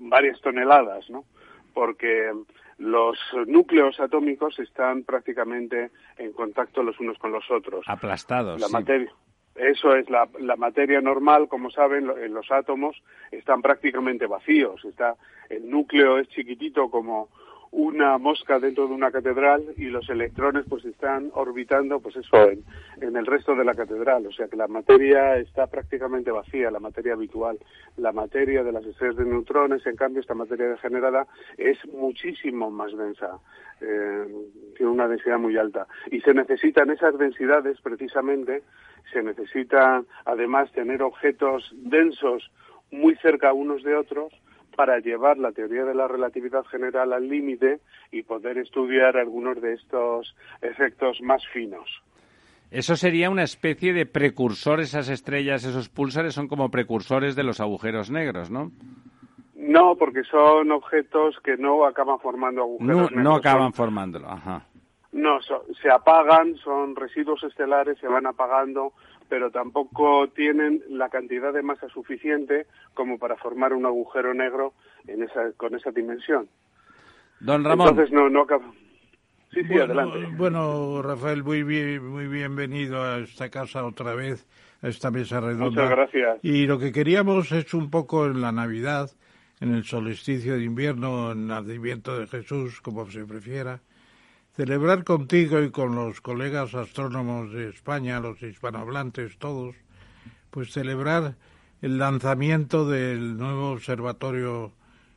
[0.00, 1.24] varias toneladas, ¿no?
[1.72, 2.30] Porque
[2.78, 7.84] los núcleos atómicos están prácticamente en contacto los unos con los otros.
[7.88, 8.60] Aplastados.
[8.60, 9.10] La materia.
[9.58, 12.96] Eso es la, la, materia normal, como saben, en los átomos
[13.30, 14.84] están prácticamente vacíos.
[14.84, 15.16] Está
[15.48, 17.28] el núcleo es chiquitito como
[17.70, 22.64] una mosca dentro de una catedral y los electrones pues están orbitando pues eso en,
[23.00, 24.26] en, el resto de la catedral.
[24.26, 27.58] O sea que la materia está prácticamente vacía la materia habitual.
[27.96, 31.26] La materia de las estrellas de neutrones en cambio esta materia degenerada
[31.58, 33.38] es muchísimo más densa.
[33.80, 34.26] Eh,
[34.76, 35.86] tiene una densidad muy alta.
[36.10, 38.62] Y se necesitan esas densidades precisamente
[39.12, 42.50] se necesita además tener objetos densos
[42.90, 44.32] muy cerca unos de otros
[44.76, 47.80] para llevar la teoría de la relatividad general al límite
[48.12, 52.02] y poder estudiar algunos de estos efectos más finos.
[52.70, 57.60] Eso sería una especie de precursor, esas estrellas, esos púlsares son como precursores de los
[57.60, 58.72] agujeros negros, ¿no?
[59.54, 63.24] No, porque son objetos que no acaban formando agujeros no, negros.
[63.24, 64.66] No acaban formándolo, ajá.
[65.12, 68.92] No, se apagan, son residuos estelares, se van apagando,
[69.28, 74.72] pero tampoco tienen la cantidad de masa suficiente como para formar un agujero negro
[75.06, 76.48] en esa, con esa dimensión.
[77.40, 77.88] Don Ramón.
[77.88, 78.72] Entonces no, no acaba.
[79.52, 80.36] Sí, sí, bueno, adelante.
[80.36, 84.46] Bueno, Rafael, muy, bien, muy bienvenido a esta casa otra vez,
[84.82, 85.66] a esta mesa redonda.
[85.66, 86.38] Muchas gracias.
[86.42, 89.10] Y lo que queríamos es un poco en la Navidad,
[89.60, 93.80] en el solsticio de invierno, en el nacimiento de Jesús, como se prefiera,
[94.56, 99.76] celebrar contigo y con los colegas astrónomos de España, los hispanohablantes todos,
[100.50, 101.34] pues celebrar
[101.82, 104.72] el lanzamiento del nuevo observatorio,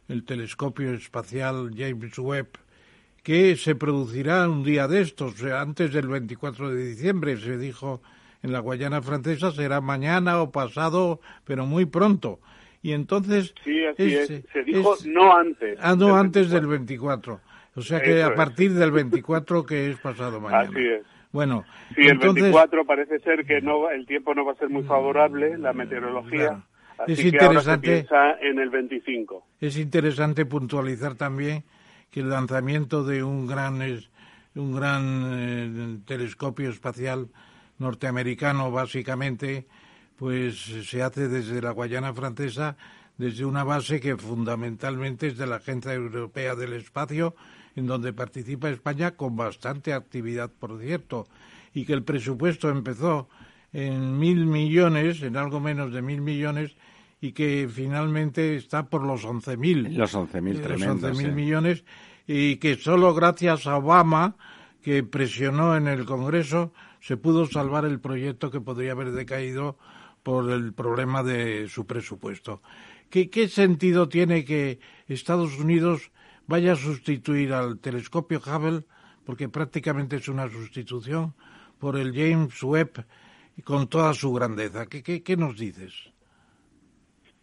[0.09, 2.49] el telescopio espacial James Webb,
[3.23, 8.01] que se producirá un día de estos, antes del 24 de diciembre, se dijo
[8.43, 12.41] en la Guayana francesa, será mañana o pasado, pero muy pronto.
[12.81, 13.53] Y entonces...
[13.63, 15.77] Sí, así es, se dijo no antes.
[15.81, 17.39] Ah, no antes del 24.
[17.79, 20.69] O sea que a partir del 24 que es pasado mañana.
[20.69, 21.03] Así es.
[21.31, 21.63] Bueno,
[21.95, 25.57] sí, el 24 parece ser que no, el tiempo no va a ser muy favorable,
[25.57, 26.63] la meteorología.
[26.97, 28.07] Así es que interesante.
[28.09, 29.45] Ahora se en el 25.
[29.61, 31.63] Es interesante puntualizar también
[32.11, 33.79] que el lanzamiento de un gran
[34.55, 37.27] un gran eh, telescopio espacial
[37.77, 39.65] norteamericano básicamente
[40.17, 42.75] pues se hace desde la Guayana francesa
[43.17, 47.35] desde una base que fundamentalmente es de la Agencia Europea del Espacio
[47.75, 51.27] en donde participa España con bastante actividad, por cierto,
[51.73, 53.29] y que el presupuesto empezó
[53.71, 56.75] en mil millones, en algo menos de mil millones,
[57.21, 59.95] y que finalmente está por los once mil.
[59.95, 61.01] Los once mil, tremendos.
[61.01, 61.83] Los once mil millones,
[62.25, 64.35] y que solo gracias a Obama,
[64.81, 69.77] que presionó en el Congreso, se pudo salvar el proyecto que podría haber decaído
[70.23, 72.61] por el problema de su presupuesto.
[73.09, 76.11] ¿Qué, qué sentido tiene que Estados Unidos
[76.49, 78.83] vaya a sustituir al telescopio Hubble,
[79.23, 81.35] porque prácticamente es una sustitución,
[81.79, 83.05] por el James Webb
[83.63, 84.87] con toda su grandeza?
[84.87, 85.93] ¿Qué, qué, qué nos dices?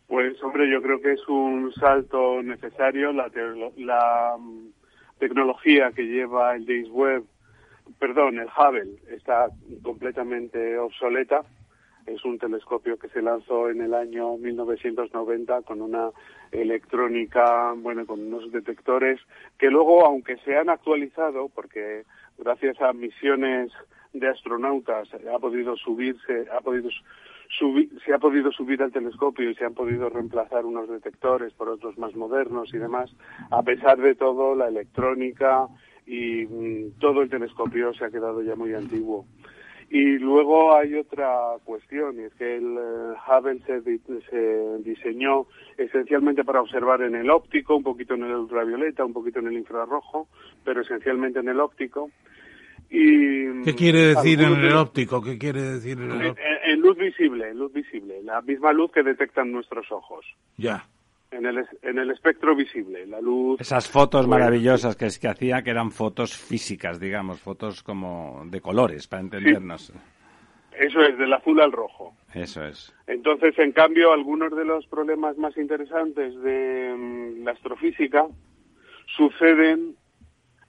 [0.08, 3.12] Pues hombre, yo creo que es un salto necesario.
[3.12, 4.68] La, mm,
[5.20, 7.24] tecnología que lleva el James Webb,
[8.00, 9.48] perdón, el Hubble, está
[9.82, 11.44] completamente obsoleta.
[12.06, 16.10] Es un telescopio que se lanzó en el año 1990 con una
[16.52, 19.20] electrónica, bueno, con unos detectores
[19.58, 22.04] que luego, aunque se han actualizado, porque
[22.38, 23.72] gracias a misiones
[24.12, 26.90] de astronautas ha podido subirse, ha podido
[28.04, 31.96] se ha podido subir al telescopio y se han podido reemplazar unos detectores por otros
[31.96, 33.10] más modernos y demás.
[33.50, 35.68] A pesar de todo, la electrónica
[36.06, 39.26] y mm, todo el telescopio se ha quedado ya muy antiguo.
[39.88, 41.28] Y luego hay otra
[41.64, 45.46] cuestión, y es que el eh, Hubble se, se, diseñó
[45.78, 49.52] esencialmente para observar en el óptico, un poquito en el ultravioleta, un poquito en el
[49.52, 50.28] infrarrojo,
[50.64, 52.10] pero esencialmente en el óptico.
[52.90, 55.22] Y, ¿Qué quiere decir en el óptico?
[55.22, 56.48] ¿Qué quiere decir en el óptico?
[56.64, 60.24] En, luz visible, en luz visible, la misma luz que detectan nuestros ojos.
[60.56, 60.84] Ya.
[61.30, 63.60] En el, en el espectro visible, la luz.
[63.60, 68.44] Esas fotos pues, maravillosas que, es, que hacía, que eran fotos físicas, digamos, fotos como
[68.46, 69.92] de colores, para entendernos.
[70.78, 72.14] Eso es, del azul al rojo.
[72.34, 72.94] Eso es.
[73.06, 78.26] Entonces, en cambio, algunos de los problemas más interesantes de mm, la astrofísica
[79.16, 79.96] suceden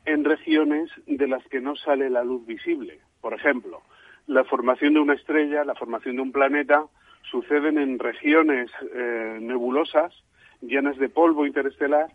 [0.06, 3.00] en regiones de las que no sale la luz visible.
[3.20, 3.82] Por ejemplo,
[4.26, 6.86] la formación de una estrella, la formación de un planeta,
[7.30, 10.14] suceden en regiones eh, nebulosas,
[10.62, 12.08] llenas de polvo interestelar,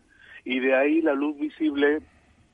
[0.44, 2.00] y de ahí la luz visible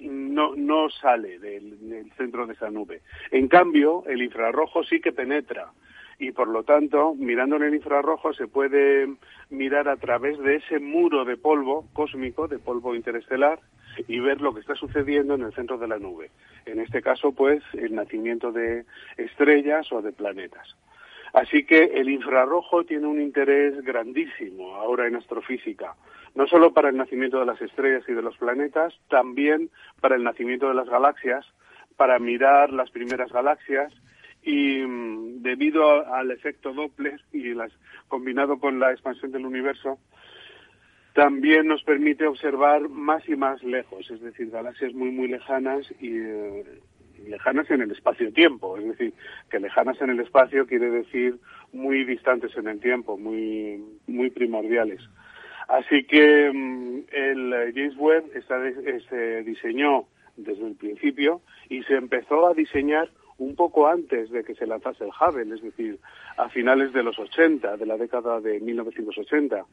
[0.01, 3.03] no, no sale del, del, centro de esa nube.
[3.31, 5.72] En cambio, el infrarrojo sí que penetra
[6.18, 9.09] y por lo tanto, mirando en el infrarrojo se puede
[9.51, 13.61] mirar a través de ese muro de polvo cósmico, de polvo interestelar,
[14.07, 16.31] y ver lo que está sucediendo en el centro de la nube.
[16.66, 18.85] En este caso, pues, el nacimiento de
[19.16, 20.77] estrellas o de planetas.
[21.33, 25.95] Así que el infrarrojo tiene un interés grandísimo ahora en astrofísica,
[26.35, 30.25] no solo para el nacimiento de las estrellas y de los planetas, también para el
[30.25, 31.45] nacimiento de las galaxias,
[31.97, 33.93] para mirar las primeras galaxias
[34.43, 37.73] y mm, debido al efecto Doppler y las
[38.09, 39.99] combinado con la expansión del universo,
[41.14, 46.17] también nos permite observar más y más lejos, es decir, galaxias muy, muy lejanas y,
[46.17, 46.64] eh,
[47.27, 49.15] lejanas en el espacio-tiempo, es decir,
[49.51, 51.37] que lejanas en el espacio quiere decir
[51.73, 55.01] muy distantes en el tiempo, muy, muy primordiales.
[55.69, 58.25] Así que mm, el James Webb
[59.09, 64.55] se diseñó desde el principio y se empezó a diseñar un poco antes de que
[64.55, 65.99] se lanzase el Hubble, es decir,
[66.37, 69.65] a finales de los 80, de la década de 1980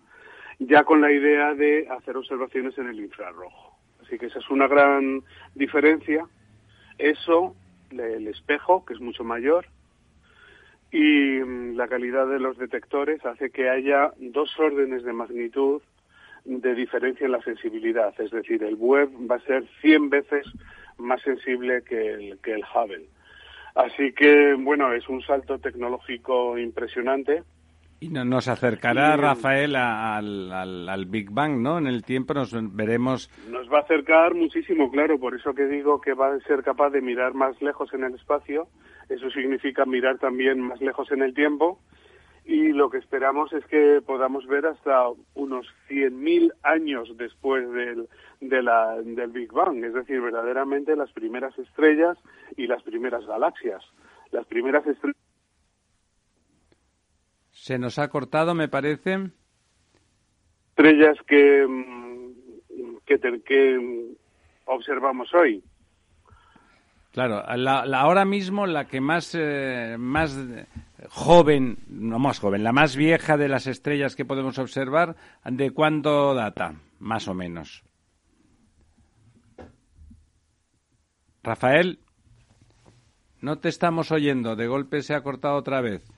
[0.60, 3.78] ya con la idea de hacer observaciones en el infrarrojo.
[4.04, 5.24] Así que esa es una gran
[5.56, 6.26] diferencia.
[6.98, 7.56] Eso,
[7.92, 9.66] el espejo, que es mucho mayor,
[10.92, 15.82] y mm, la calidad de los detectores hace que haya dos órdenes de magnitud
[16.46, 18.14] de diferencia en la sensibilidad.
[18.20, 20.46] Es decir, el web va a ser 100 veces
[20.98, 23.08] más sensible que el, que el Hubble.
[23.74, 27.44] Así que, bueno, es un salto tecnológico impresionante
[28.00, 31.78] y nos acercará, Rafael, al, al, Big Bang, ¿no?
[31.78, 33.30] En el tiempo nos veremos.
[33.50, 36.90] Nos va a acercar muchísimo, claro, por eso que digo que va a ser capaz
[36.90, 38.68] de mirar más lejos en el espacio.
[39.10, 41.80] Eso significa mirar también más lejos en el tiempo.
[42.44, 48.08] Y lo que esperamos es que podamos ver hasta unos 100.000 años después del,
[48.40, 52.18] de la, del Big Bang, es decir, verdaderamente las primeras estrellas
[52.56, 53.82] y las primeras galaxias.
[54.32, 55.25] Las primeras estrellas
[57.66, 59.32] se nos ha cortado, me parece.
[60.70, 64.16] Estrellas que, mm, que,
[64.66, 65.64] observamos hoy.
[67.12, 70.38] Claro, la, ahora mismo la que más, eh, más
[71.10, 76.36] joven, no más joven, la más vieja de las estrellas que podemos observar, ¿de cuándo
[76.36, 76.76] data?
[77.00, 77.84] Más o menos.
[81.42, 81.98] Rafael,
[83.42, 86.15] no te estamos oyendo, de golpe se ha cortado otra vez.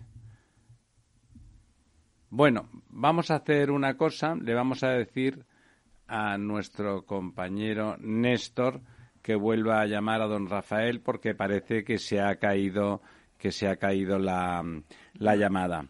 [2.38, 5.44] Bueno, vamos a hacer una cosa, le vamos a decir
[6.08, 8.82] a nuestro compañero Néstor
[9.24, 13.02] que vuelva a llamar a don Rafael porque parece que se ha caído
[13.40, 14.64] que se ha caído la,
[15.16, 15.88] la llamada.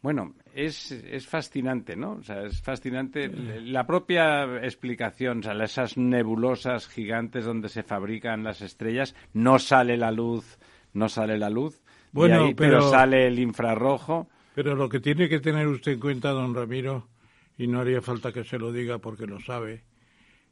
[0.00, 2.12] Bueno, es, es fascinante, ¿no?
[2.12, 8.44] O sea, es fascinante la propia explicación, o sea, esas nebulosas gigantes donde se fabrican
[8.44, 10.58] las estrellas, no sale la luz,
[10.94, 11.82] no sale la luz,
[12.12, 14.30] bueno, pero, sale el infrarrojo.
[14.54, 17.08] Pero lo que tiene que tener usted en cuenta, don Ramiro,
[17.56, 19.84] y no haría falta que se lo diga porque lo sabe,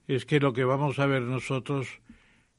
[0.07, 1.89] es que lo que vamos a ver nosotros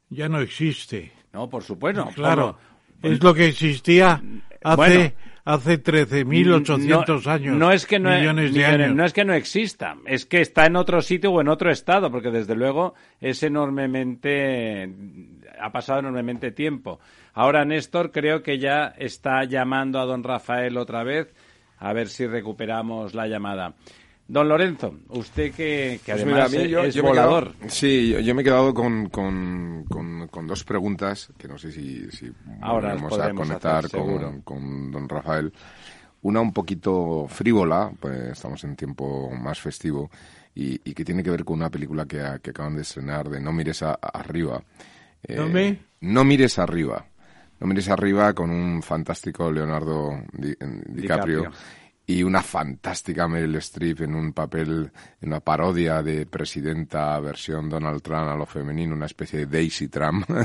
[0.09, 1.11] ya no existe.
[1.33, 2.07] No, por supuesto.
[2.13, 2.57] Claro,
[3.01, 4.21] es lo que existía
[4.63, 5.15] hace
[5.45, 7.57] hace 13.800 años.
[7.57, 8.95] No es que no, millones de años.
[8.95, 12.11] no es que no exista, es que está en otro sitio o en otro estado,
[12.11, 14.89] porque desde luego es enormemente
[15.59, 16.99] ha pasado enormemente tiempo.
[17.33, 21.33] Ahora Néstor creo que ya está llamando a don Rafael otra vez
[21.81, 23.73] a ver si recuperamos la llamada.
[24.31, 27.53] Don Lorenzo, usted que, pues además es volador.
[27.67, 32.95] sí, yo, me he quedado con, con, dos preguntas que no sé si, si Ahora
[32.95, 35.51] vamos a conectar con, don Rafael.
[36.21, 40.09] Una un poquito frívola, pues estamos en tiempo más festivo,
[40.55, 43.83] y, que tiene que ver con una película que, acaban de estrenar de No mires
[43.83, 44.63] arriba.
[45.23, 47.05] Eh, no mires arriba.
[47.59, 51.51] No mires arriba con un fantástico Leonardo DiCaprio
[52.11, 54.91] y una fantástica Meryl Streep en un papel,
[55.21, 59.87] en una parodia de presidenta versión Donald Trump a lo femenino, una especie de Daisy
[59.87, 60.25] Trump.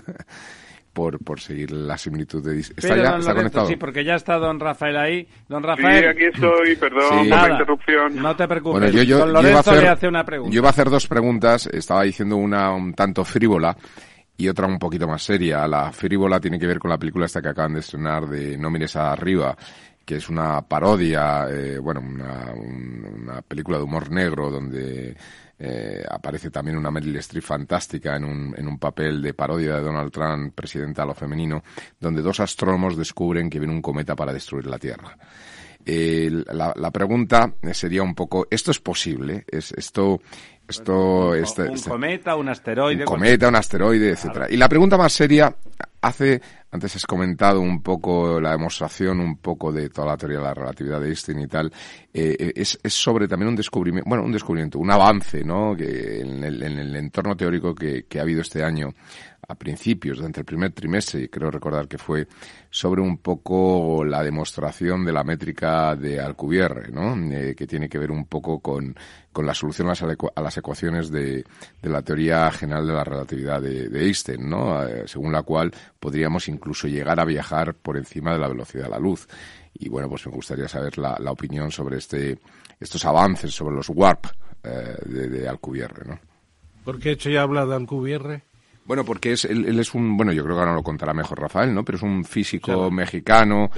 [0.92, 2.58] por, por seguir la similitud de...
[2.58, 3.18] ¿Está ya?
[3.18, 3.66] ¿Está conectado?
[3.66, 5.28] Sí, porque ya está don Rafael ahí.
[5.46, 6.00] Don Rafael...
[6.00, 8.16] Sí, aquí estoy, perdón por la interrupción.
[8.16, 10.54] No te preocupes, yo, yo, don Lorenzo le hace una pregunta.
[10.54, 13.76] Yo iba a hacer dos preguntas, estaba diciendo una un tanto frívola
[14.38, 15.66] y otra un poquito más seria.
[15.68, 18.70] La frívola tiene que ver con la película esta que acaban de estrenar de No
[18.70, 19.54] mires arriba,
[20.06, 25.16] que es una parodia, eh, bueno, una, una, película de humor negro donde
[25.58, 29.82] eh, aparece también una Meryl Streep fantástica en un, en un papel de parodia de
[29.82, 31.64] Donald Trump, presidenta a lo femenino,
[31.98, 35.18] donde dos astrónomos descubren que viene un cometa para destruir la Tierra.
[35.84, 39.44] Eh, la, la, pregunta sería un poco, ¿esto es posible?
[39.48, 40.20] ¿Es esto
[40.68, 43.02] esto, un, este, este cometa, un asteroide.
[43.02, 44.46] Un cometa, un asteroide, etcétera.
[44.50, 45.54] Y la pregunta más seria
[46.00, 46.40] hace,
[46.70, 50.54] antes has comentado un poco la demostración, un poco de toda la teoría de la
[50.54, 51.72] relatividad de Einstein y tal,
[52.12, 55.74] eh, eh, es, es, sobre también un descubrimiento, bueno, un descubrimiento, un avance, ¿no?
[55.76, 58.92] Que en el, en el entorno teórico que, que ha habido este año
[59.48, 62.26] a principios, durante el primer trimestre, creo recordar que fue
[62.68, 67.16] sobre un poco la demostración de la métrica de Alcubierre, ¿no?
[67.32, 68.94] Eh, que tiene que ver un poco con,
[69.36, 71.44] con la solución a las, ecuaciones de,
[71.82, 74.82] de, la teoría general de la relatividad de, Einstein, ¿no?
[74.82, 75.70] Eh, según la cual
[76.00, 79.28] podríamos incluso llegar a viajar por encima de la velocidad de la luz.
[79.74, 82.38] Y bueno, pues me gustaría saber la, opinión sobre este,
[82.80, 84.24] estos avances sobre los warp
[84.64, 86.18] eh, de, de Alcubierre, ¿no?
[86.82, 88.44] ¿Por qué ya habla de Alcubierre?
[88.86, 91.74] Bueno, porque es, él, es un, bueno, yo creo que ahora lo contará mejor Rafael,
[91.74, 91.84] ¿no?
[91.84, 93.68] Pero es un físico mexicano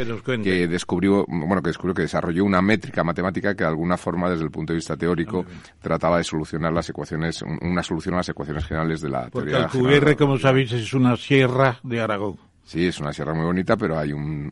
[0.43, 4.45] que descubrió, bueno, que descubrió que desarrolló una métrica matemática que de alguna forma, desde
[4.45, 5.47] el punto de vista teórico,
[5.81, 9.67] trataba de solucionar las ecuaciones, una solución a las ecuaciones generales de la porque teoría.
[9.67, 12.37] Porque Alcubierre, como sabéis, es una sierra de Aragón.
[12.65, 14.51] Sí, es una sierra muy bonita, pero hay un,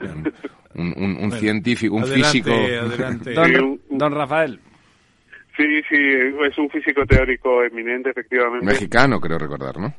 [0.75, 2.51] un, un, científico, un físico.
[2.51, 3.35] Adelante.
[3.91, 4.59] don Rafael.
[5.55, 8.65] Sí, sí, es un físico teórico eminente, efectivamente.
[8.65, 9.93] Mexicano, creo recordar, ¿no?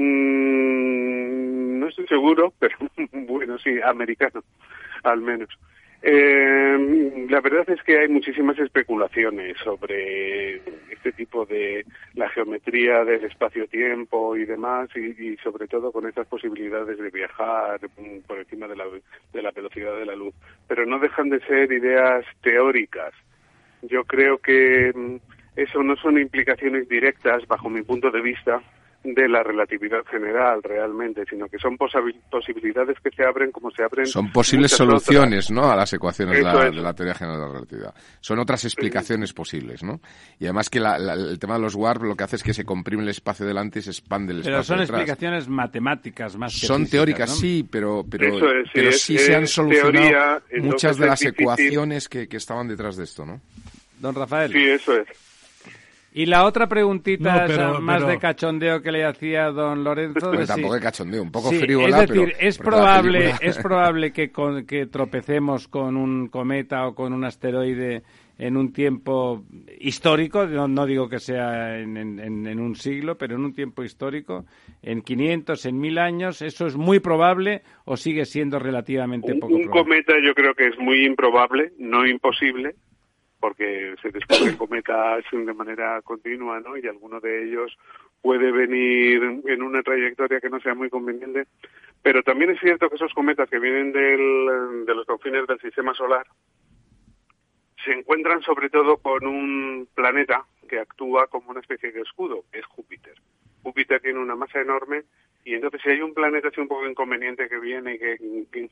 [0.00, 2.76] Mm, no estoy seguro, pero
[3.12, 4.42] bueno, sí, americano,
[5.02, 5.48] al menos.
[6.00, 11.84] Eh, la verdad es que hay muchísimas especulaciones sobre este tipo de
[12.14, 18.20] la geometría del espacio-tiempo y demás, y, sobre todo con estas posibilidades de viajar mm,
[18.28, 18.84] por encima de la,
[19.32, 20.34] de la velocidad de la luz.
[20.68, 23.12] Pero no dejan de ser ideas teóricas
[23.82, 25.16] yo creo que mm,
[25.56, 28.62] eso no son implicaciones directas, bajo mi punto de vista,
[29.04, 34.06] de la relatividad general realmente, sino que son posibilidades que se abren como se abren.
[34.06, 35.70] Son posibles soluciones, ¿no?
[35.70, 37.94] A las ecuaciones de la, teoría general de la relatividad.
[38.20, 40.00] Son otras explicaciones posibles, ¿no?
[40.40, 43.02] Y además que el tema de los warp lo que hace es que se comprime
[43.02, 46.86] el espacio delante y se expande el espacio Pero son explicaciones matemáticas más que Son
[46.86, 48.36] teóricas, sí, pero, pero,
[48.72, 53.24] pero sí se han solucionado muchas de las ecuaciones que, que estaban detrás de esto,
[53.24, 53.40] ¿no?
[54.00, 54.52] Don Rafael.
[54.52, 55.27] Sí, eso es.
[56.12, 57.46] Y la otra preguntita
[57.80, 60.30] más de cachondeo que le hacía don Lorenzo.
[60.30, 64.32] Pero tampoco de cachondeo, un poco frívola, Es decir, es, probable, es probable que,
[64.66, 68.02] que tropecemos con un cometa o con un asteroide
[68.38, 69.44] en un tiempo
[69.80, 74.46] histórico, no, digo que sea en, en, un siglo, pero en un tiempo histórico,
[74.80, 79.62] en 500, en 1000 años, ¿eso es muy probable o sigue siendo relativamente poco un
[79.62, 79.80] probable?
[79.80, 82.76] Un cometa yo creo que es muy improbable, no imposible,
[83.40, 86.76] porque se descubren cometas de manera continua, ¿no?
[86.76, 87.76] Y alguno de ellos
[88.20, 91.46] puede venir en una trayectoria que no sea muy conveniente.
[92.02, 95.94] Pero también es cierto que esos cometas que vienen del, de los confines del sistema
[95.94, 96.26] solar
[97.84, 102.64] se encuentran sobre todo con un planeta que actúa como una especie de escudo, es
[102.66, 103.14] Júpiter.
[103.62, 105.04] Júpiter tiene una masa enorme
[105.48, 108.68] y entonces si hay un planeta así un poco inconveniente que viene y que,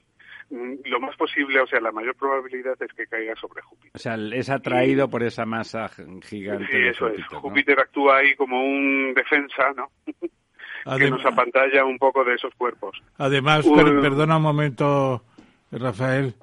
[0.51, 3.93] mm, lo más posible, o sea, la mayor probabilidad es que caiga sobre Júpiter.
[3.95, 5.89] O sea, es atraído por esa masa
[6.22, 6.66] gigante.
[6.70, 7.24] Sí, eso es.
[7.29, 9.91] Júpiter actúa ahí como un defensa, ¿no?
[10.99, 13.03] que nos apantalla un poco de esos cuerpos.
[13.16, 15.24] Además, perdona un momento,
[15.72, 16.35] Rafael,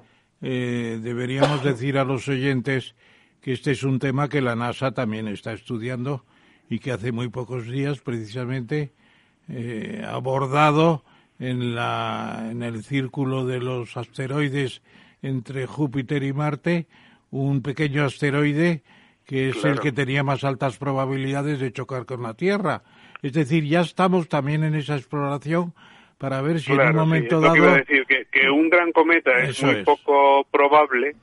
[0.42, 2.96] eh, deberíamos decir a los oyentes
[3.40, 6.24] que este es un tema que la NASA también está estudiando
[6.68, 8.92] y que hace muy pocos días precisamente
[9.48, 11.04] eh, abordado
[11.38, 14.82] en, la, en el círculo de los asteroides
[15.22, 16.86] entre Júpiter y Marte,
[17.30, 18.82] un pequeño asteroide
[19.26, 22.82] que es el que tenía más altas probabilidades de chocar con la Tierra.
[23.22, 25.72] Es decir, ya estamos también en esa exploración
[26.18, 27.54] para ver si en un momento dado...
[27.54, 31.16] Que decir, que, un gran cometa es muy poco probable,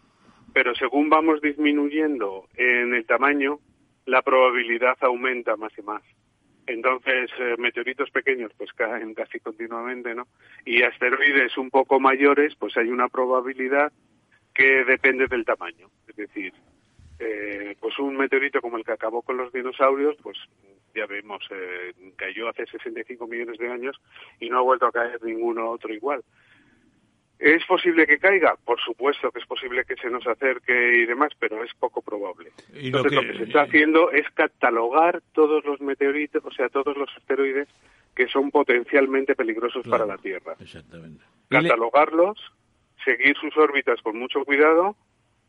[0.54, 3.60] pero según vamos disminuyendo en el tamaño,
[4.06, 6.02] la probabilidad aumenta más y más.
[6.72, 10.28] Entonces, eh, meteoritos pequeños pues caen casi continuamente, ¿no?
[10.66, 13.92] Y asteroides un poco mayores, pues hay una probabilidad
[14.54, 15.90] que depende del tamaño.
[16.08, 16.54] Es decir,
[17.20, 20.38] eh, pues un meteorito como el que acabó con los dinosaurios, pues
[20.96, 24.02] ya vemos, eh, cayó hace 65 millones de años
[24.40, 26.24] y no ha vuelto a caer ninguno otro igual.
[27.42, 28.56] ¿Es posible que caiga?
[28.64, 32.52] Por supuesto que es posible que se nos acerque y demás, pero es poco probable.
[32.72, 37.10] Entonces lo que, se está haciendo es catalogar todos los meteoritos, o sea, todos los
[37.18, 37.68] asteroides
[38.14, 40.54] que son potencialmente peligrosos para la Tierra.
[40.60, 41.24] Exactamente.
[41.50, 42.38] Catalogarlos,
[43.04, 44.96] seguir sus órbitas con mucho cuidado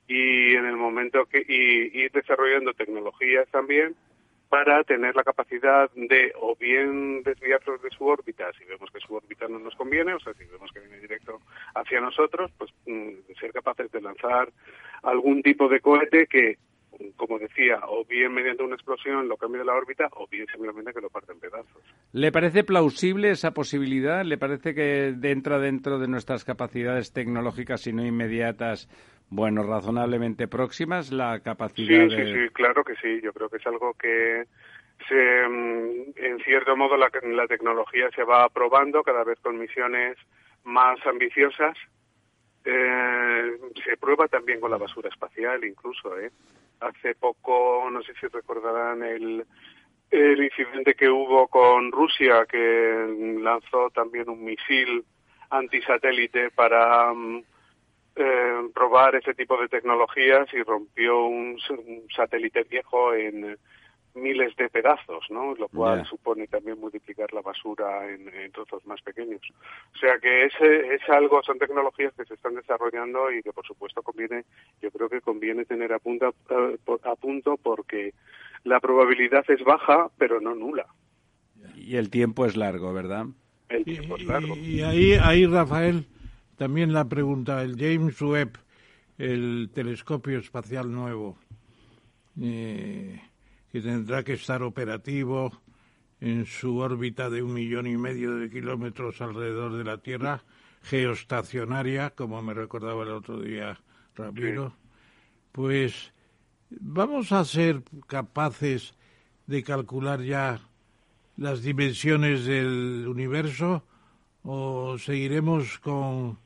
[0.09, 3.95] y en el momento que y ir desarrollando tecnologías también
[4.53, 9.15] para tener la capacidad de o bien desviarlos de su órbita si vemos que su
[9.15, 11.41] órbita no nos conviene, o sea, si vemos que viene directo
[11.75, 14.51] hacia nosotros, pues mm, ser capaces de lanzar
[15.05, 16.59] algún tipo de cohete que,
[17.17, 20.93] como decía, o bien mediante una explosión lo cambie de la órbita o bien simplemente
[20.93, 21.83] que lo parte en pedazos.
[22.13, 24.25] ¿Le parece plausible esa posibilidad?
[24.25, 28.89] ¿Le parece que entra dentro de nuestras capacidades tecnológicas, y no inmediatas,
[29.31, 33.21] bueno, razonablemente próximas la capacidad sí, Sí, sí, claro que sí.
[33.23, 34.45] Yo creo que es algo que
[35.09, 40.19] se, mm, en cierto modo la, la tecnología se va aprobando cada vez con misiones
[40.65, 41.77] más ambiciosas.
[42.65, 46.19] Eh, se prueba también con la basura espacial incluso.
[46.19, 46.31] ¿eh?
[46.81, 49.45] Hace poco, no sé si recordarán el,
[50.11, 55.05] el incidente que hubo con Rusia, que lanzó también un misil
[55.51, 57.13] antisatélite para...
[57.13, 57.43] Mm,
[58.15, 61.59] eh, probar ese tipo de tecnologías y rompió un,
[62.15, 63.57] satélite viejo en
[64.15, 65.55] miles de pedazos, ¿no?
[65.55, 69.41] Lo cual supone también multiplicar la basura en, trozos más pequeños.
[69.95, 73.67] O sea que ese es algo, son tecnologías que se están desarrollando y que por
[73.67, 74.45] supuesto conviene,
[74.81, 78.13] yo creo que conviene tener a punto, eh, a punto porque
[78.65, 80.87] la probabilidad es baja, pero no nula.
[81.75, 83.27] Y el tiempo es largo, ¿verdad?
[83.69, 84.57] El tiempo es largo.
[84.57, 86.07] Y, ahí, ahí, Rafael,
[86.57, 88.59] también la pregunta, el James Webb,
[89.19, 91.39] el telescopio espacial nuevo,
[92.41, 93.21] eh,
[93.73, 95.51] que tendrá que estar operativo
[96.21, 100.45] en su órbita de un millón y medio de kilómetros alrededor de la Tierra,
[100.83, 103.81] geoestacionaria, como me recordaba el otro día
[104.15, 104.77] Ramiro,
[105.53, 106.13] pues
[106.69, 108.95] vamos a ser capaces
[109.47, 110.61] de calcular ya
[111.37, 113.85] las dimensiones del universo
[114.45, 116.39] o seguiremos con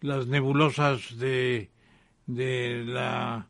[0.00, 1.70] las nebulosas de,
[2.26, 3.48] de la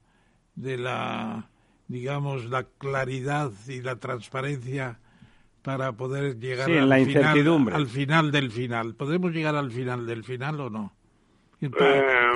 [0.55, 1.49] de la
[1.89, 5.01] digamos la claridad y la transparencia
[5.63, 8.95] para poder llegar al, la final, al final del final.
[8.95, 10.93] ¿Podemos llegar al final del final o no?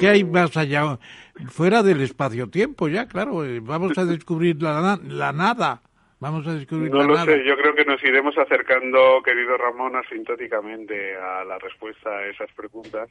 [0.01, 0.99] ¿Qué hay más allá?
[1.49, 3.45] Fuera del espacio-tiempo ya, claro.
[3.45, 5.83] Eh, vamos a descubrir la, la nada.
[6.19, 11.17] Vamos a descubrir no lo sé, yo creo que nos iremos acercando, querido Ramón, asintóticamente
[11.17, 13.09] a la respuesta a esas preguntas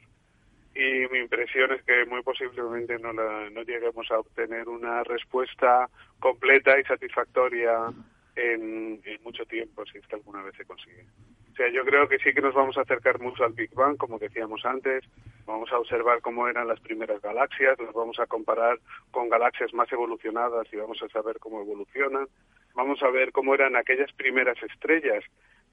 [0.74, 6.78] y mi impresión es que muy posiblemente no, no lleguemos a obtener una respuesta completa
[6.78, 7.92] y satisfactoria
[8.36, 11.04] en, mucho tiempo, si es que alguna vez se consigue.
[11.52, 13.98] O sea, yo creo que sí que nos vamos a acercar mucho al Big Bang,
[13.98, 15.04] como decíamos antes.
[15.44, 18.78] Vamos a observar cómo eran las primeras galaxias, las vamos a comparar
[19.10, 22.26] con galaxias más evolucionadas y vamos a saber cómo evolucionan.
[22.74, 25.22] Vamos a ver cómo eran aquellas primeras estrellas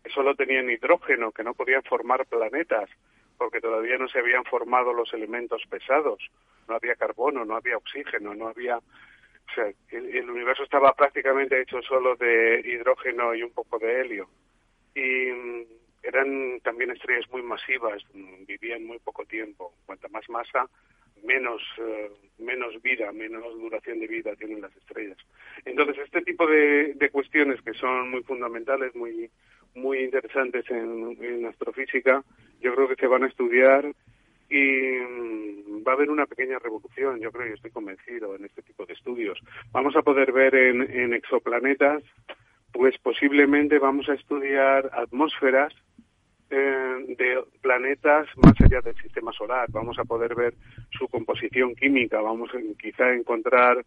[0.03, 2.89] que solo tenían hidrógeno, que no podían formar planetas
[3.39, 6.19] porque todavía no se habían formado los elementos pesados,
[6.67, 11.81] no había carbono, no había oxígeno, no había O sea, el, universo estaba prácticamente hecho
[11.81, 14.29] solo de hidrógeno y un poco de helio.
[14.93, 15.63] Y mm,
[16.03, 19.73] eran también estrellas muy masivas, mm, vivían muy poco tiempo.
[19.85, 20.69] Cuanta más masa,
[21.23, 25.17] menos, eh, menos vida, menos duración de vida tienen las estrellas.
[25.65, 29.31] Entonces, este tipo de, de cuestiones que son muy fundamentales, muy,
[29.79, 32.23] muy interesantes en, en astrofísica,
[32.61, 33.85] yo creo que se van a estudiar
[34.49, 38.61] y mm, va a haber una pequeña revolución, yo creo y estoy convencido en este
[38.63, 39.39] tipo de estudios.
[39.71, 42.03] Vamos a poder ver en, exoplanetas,
[42.71, 45.73] pues posiblemente vamos a estudiar atmósferas
[46.49, 49.67] eh, de planetas más allá del sistema solar.
[49.71, 50.55] Vamos a poder ver
[50.97, 53.85] su composición química, vamos a quizá encontrar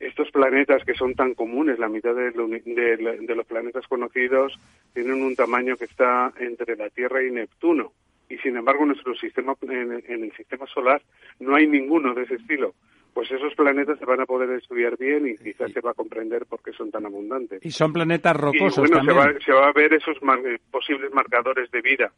[0.00, 4.58] estos planetas que son tan comunes, la mitad de, de los planetas conocidos
[4.94, 7.92] tienen un tamaño que está entre la Tierra y Neptuno
[8.30, 11.02] y sin embargo nuestro sistema en, el sistema solar
[11.40, 12.74] no hay ninguno de ese estilo
[13.12, 16.46] pues esos planetas se van a poder estudiar bien y quizás se va a comprender
[16.46, 17.58] por qué son tan abundantes.
[17.66, 19.18] Y son planetas rocosos y, también.
[19.18, 22.12] Se va, se va, a ver esos eh, posibles marcadores de vida.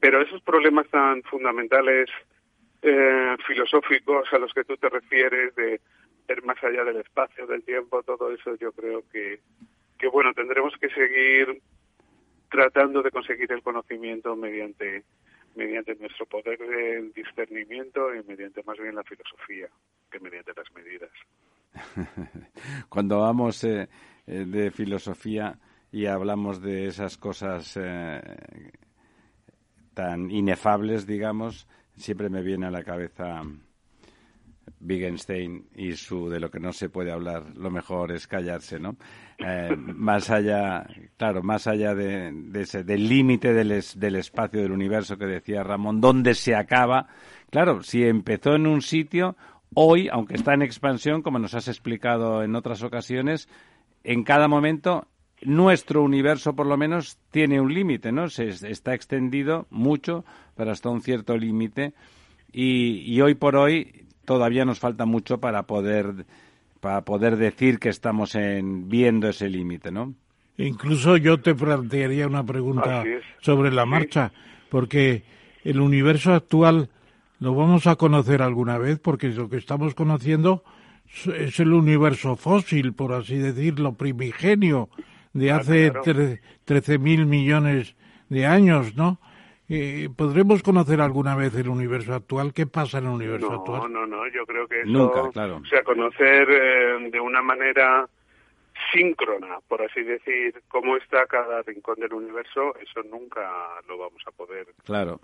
[0.00, 2.08] Pero esos problemas tan fundamentales
[2.80, 5.82] eh, filosóficos a los que tú te refieres, de
[6.28, 9.40] ir más allá del espacio, del tiempo, todo eso, yo creo que,
[9.98, 11.60] que bueno, tendremos que seguir
[12.50, 15.04] tratando de conseguir el conocimiento mediante
[15.54, 19.68] mediante nuestro poder de discernimiento y mediante más bien la filosofía
[20.10, 21.10] que mediante las medidas.
[22.88, 23.88] Cuando vamos eh,
[24.26, 25.58] eh, de filosofía
[25.90, 28.20] y hablamos de esas cosas eh,
[29.94, 31.66] tan inefables, digamos,
[31.96, 33.42] siempre me viene a la cabeza
[34.80, 38.96] Wittgenstein y su de lo que no se puede hablar, lo mejor es callarse, ¿no?
[39.38, 45.16] Eh, más allá, claro, más allá de, ese, del límite del, del espacio del universo
[45.16, 47.08] que decía Ramón, ¿dónde se acaba?
[47.50, 49.36] Claro, si empezó en un sitio,
[49.74, 53.48] hoy, aunque está en expansión, como nos has explicado en otras ocasiones,
[54.04, 55.06] en cada momento
[55.42, 58.28] nuestro universo por lo menos tiene un límite, ¿no?
[58.28, 60.24] Se está extendido mucho,
[60.56, 61.94] pero hasta un cierto límite.
[62.52, 66.26] Y, hoy por hoy todavía nos falta mucho para poder
[66.80, 70.14] para poder decir que estamos en, viendo ese límite, ¿no?
[70.58, 73.04] Incluso yo te plantearía una pregunta
[73.40, 74.30] sobre la marcha,
[74.68, 75.24] porque
[75.64, 76.90] el universo actual
[77.40, 80.62] lo vamos a conocer alguna vez, porque lo que estamos conociendo
[81.34, 84.90] es el universo fósil, por así decirlo, primigenio,
[85.32, 87.96] de hace 13.000 millones
[88.28, 89.18] de años, ¿no?
[89.70, 92.54] Eh, ¿Podremos conocer alguna vez el universo actual?
[92.54, 93.82] ¿Qué pasa en el universo actual?
[93.82, 95.56] No, no, no, yo creo que eso, Nunca, claro.
[95.62, 98.08] o sea, conocer eh, de una manera
[98.92, 103.50] síncrona, por así decir, cómo está cada rincón del universo, eso nunca
[103.88, 104.68] lo vamos a poder.
[104.84, 105.20] Claro.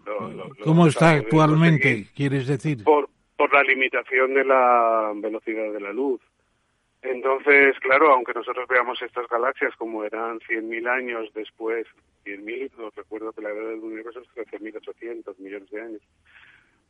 [0.62, 2.84] ¿Cómo está actualmente, quieres decir?
[2.84, 6.20] Por, por la limitación de la velocidad de la luz.
[7.04, 11.86] Entonces, claro, aunque nosotros veamos estas galaxias como eran 100.000 años después,
[12.24, 16.02] 100.000, os recuerdo que la edad del universo es 13.800 millones de años.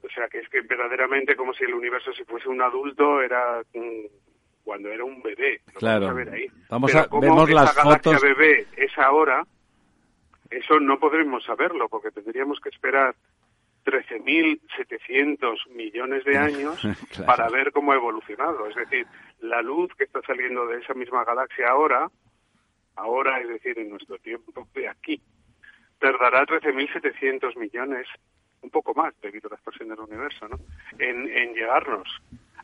[0.04, 3.60] O sea, que es que verdaderamente como si el universo si fuese un adulto era
[4.62, 5.60] cuando era un bebé.
[5.74, 6.06] claro.
[6.06, 6.46] Vamos a ver ahí.
[6.70, 9.44] Vamos a, vemos las galaxia bebé es ahora,
[10.48, 13.16] eso no podremos saberlo porque tendríamos que esperar
[13.84, 16.80] 13.700 millones de años
[17.26, 18.66] para ver cómo ha evolucionado.
[18.66, 19.06] Es decir,
[19.40, 22.10] la luz que está saliendo de esa misma galaxia ahora,
[22.96, 25.20] ahora es decir, en nuestro tiempo de aquí,
[25.98, 28.06] tardará 13.700 millones,
[28.62, 30.58] un poco más debido a la expansión del universo, ¿no?
[30.98, 32.08] En, en llegarnos.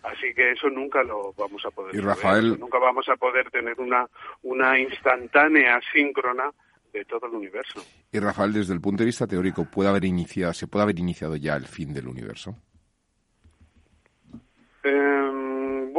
[0.03, 1.95] Así que eso nunca lo vamos a poder.
[1.95, 4.07] Y Rafael, nunca vamos a poder tener una
[4.43, 6.51] una instantánea síncrona
[6.93, 7.85] de todo el universo.
[8.11, 11.37] Y Rafael, desde el punto de vista teórico, ¿puede haber iniciado, ¿se puede haber iniciado
[11.37, 12.57] ya el fin del universo?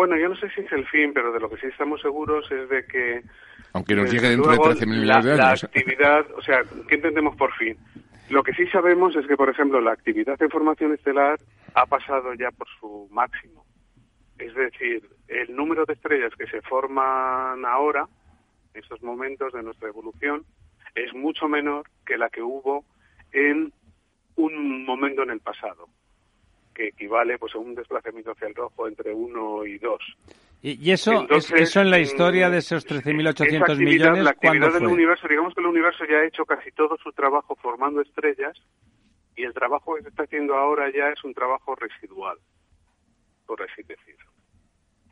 [0.02, 2.52] Bueno, yo no sé si es el fin, pero de lo que sí estamos seguros
[2.52, 3.22] es de que...
[3.74, 5.38] Aunque nos llegue dentro de 13.000 millones de años.
[5.38, 7.78] La actividad, o sea, ¿qué entendemos por fin?
[8.32, 11.38] Lo que sí sabemos es que, por ejemplo, la actividad de formación estelar
[11.76, 13.64] ha pasado ya por su máximo.
[14.40, 18.08] Es decir, el número de estrellas que se forman ahora,
[18.74, 20.46] en estos momentos de nuestra evolución,
[20.96, 22.86] es mucho menor que la que hubo
[23.34, 23.72] en
[24.36, 25.90] un momento en el pasado,
[26.74, 30.00] que equivale pues a un desplazamiento hacia el rojo entre 1 y 2.
[30.64, 34.24] ¿Y, eso, eso en la historia de esos 13.800 millones?
[34.24, 37.56] La actividad del universo, digamos que el universo ya ha hecho casi todo su trabajo
[37.56, 38.56] formando estrellas
[39.36, 42.38] y el trabajo que se está haciendo ahora ya es un trabajo residual,
[43.48, 44.30] por así decirlo.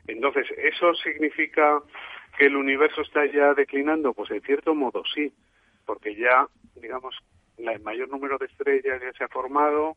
[0.06, 1.80] Entonces, ¿eso significa
[2.38, 4.12] que el universo está ya declinando?
[4.12, 5.32] Pues en cierto modo sí,
[5.84, 6.46] porque ya,
[6.76, 7.16] digamos,
[7.58, 9.96] el mayor número de estrellas ya se ha formado,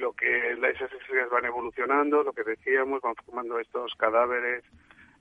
[0.00, 4.64] lo que esas estrellas van evolucionando, lo que decíamos, van formando estos cadáveres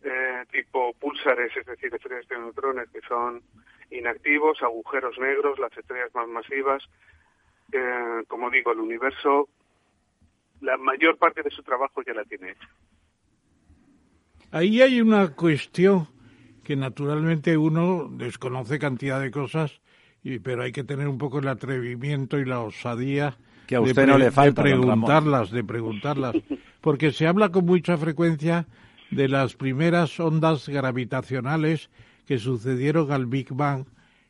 [0.04, 3.44] eh, tipo púlsares, es decir, estrellas de neutrones que son
[3.92, 6.84] inactivos, agujeros negros, las estrellas más masivas.
[7.72, 9.50] Eh, como digo, el universo,
[10.62, 12.70] la mayor parte de su trabajo ya la tiene hecha.
[14.52, 16.08] Ahí hay una cuestión
[16.64, 19.82] que naturalmente uno desconoce cantidad de cosas,
[20.24, 23.38] y, pero hay que tener un poco el atrevimiento y la osadía
[23.70, 26.36] que a usted no le falta, de preguntarlas, de preguntarlas,
[26.82, 28.66] porque se habla con mucha frecuencia
[29.12, 31.92] de las primeras ondas gravitacionales
[32.26, 33.86] que sucedieron al Big Bang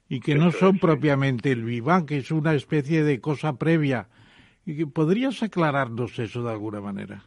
[0.10, 4.10] y que no son propiamente el Big Bang, que es una especie de cosa previa.
[4.94, 7.24] ¿Podrías aclararnos eso de alguna manera?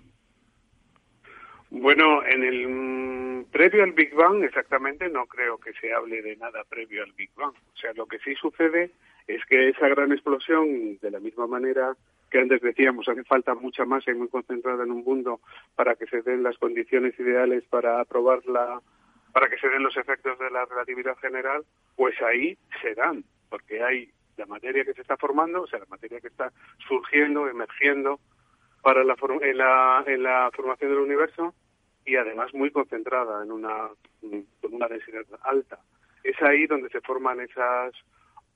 [1.70, 6.36] Bueno, en el mm, previo al Big Bang exactamente no creo que se hable de
[6.36, 7.54] nada previo al Big Bang.
[7.54, 8.90] O sea, lo que sí sucede
[9.26, 11.94] es que esa gran explosión, de la misma manera
[12.30, 15.40] que antes decíamos, hace falta mucha masa y muy concentrada en un mundo
[15.76, 18.80] para que se den las condiciones ideales para aprobarla,
[19.32, 21.62] para que se den los efectos de la relatividad general,
[21.94, 25.86] pues ahí se dan, porque hay la materia que se está formando, o sea, la
[25.86, 26.50] materia que está
[26.88, 28.18] surgiendo, emergiendo
[28.82, 31.54] para la, en, la, en la formación del universo,
[32.04, 33.90] y además muy concentrada en una,
[34.62, 35.78] una densidad alta.
[36.24, 37.92] Es ahí donde se forman esas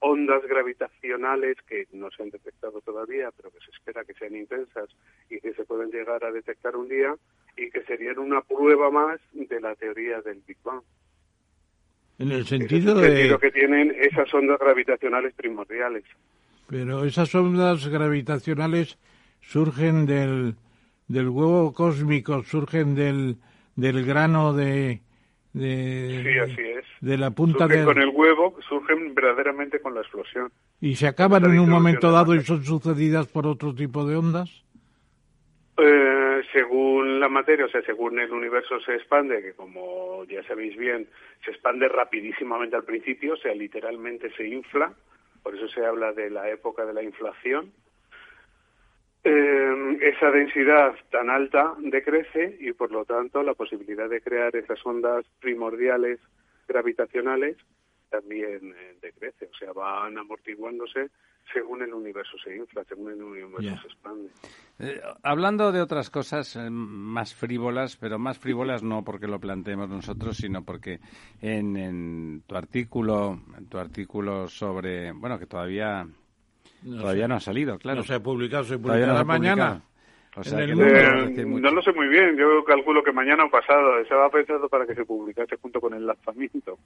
[0.00, 4.88] ondas gravitacionales que no se han detectado todavía, pero que se espera que sean intensas
[5.30, 7.14] y que se pueden llegar a detectar un día
[7.56, 10.82] y que serían una prueba más de la teoría del Big Bang.
[12.18, 13.36] En el sentido de...
[13.40, 16.04] que tienen esas ondas gravitacionales primordiales.
[16.68, 18.98] Pero esas ondas gravitacionales
[19.40, 20.56] surgen del,
[21.08, 23.36] del huevo cósmico surgen del,
[23.76, 25.00] del grano de,
[25.56, 26.84] de, sí, así es.
[27.00, 27.84] de la punta surgen de...
[27.86, 30.52] con el huevo, surgen verdaderamente con la explosión.
[30.82, 34.50] ¿Y se acaban en un momento dado y son sucedidas por otro tipo de ondas?
[35.78, 40.76] Eh, según la materia, o sea, según el universo se expande, que como ya sabéis
[40.76, 41.08] bien,
[41.42, 44.92] se expande rapidísimamente al principio, o sea, literalmente se infla,
[45.42, 47.72] por eso se habla de la época de la inflación,
[49.28, 54.78] eh, esa densidad tan alta decrece y por lo tanto la posibilidad de crear esas
[54.86, 56.20] ondas primordiales
[56.68, 57.56] gravitacionales
[58.08, 61.10] también eh, decrece, o sea, van amortiguándose
[61.52, 64.30] según el universo se infla, según el universo se expande.
[64.78, 69.88] Eh, hablando de otras cosas eh, más frívolas, pero más frívolas no porque lo planteemos
[69.88, 71.00] nosotros, sino porque
[71.40, 76.06] en, en tu artículo, en tu artículo sobre, bueno, que todavía
[76.86, 77.98] Todavía no ha salido, claro.
[77.98, 79.82] No se ha publicado, se publicará mañana.
[80.36, 84.94] no lo sé muy bien, yo calculo que mañana o pasado, estaba pensado para que
[84.94, 86.78] se publicase junto con el lanzamiento.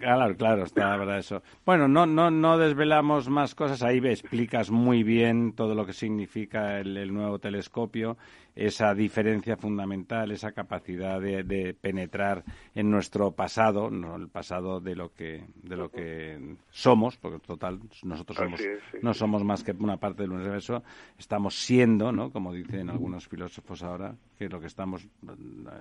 [0.00, 1.42] Claro, claro, está para eso.
[1.64, 6.80] Bueno, no, no, no desvelamos más cosas, ahí explicas muy bien todo lo que significa
[6.80, 8.16] el nuevo telescopio
[8.56, 12.42] esa diferencia fundamental, esa capacidad de, penetrar
[12.74, 17.80] en nuestro pasado, no el pasado de lo que de lo que somos, porque total
[18.02, 18.60] nosotros somos,
[19.02, 20.82] no somos más que una parte del universo,
[21.18, 22.30] estamos siendo, ¿no?
[22.30, 25.06] Como dicen algunos filósofos ahora, que lo que estamos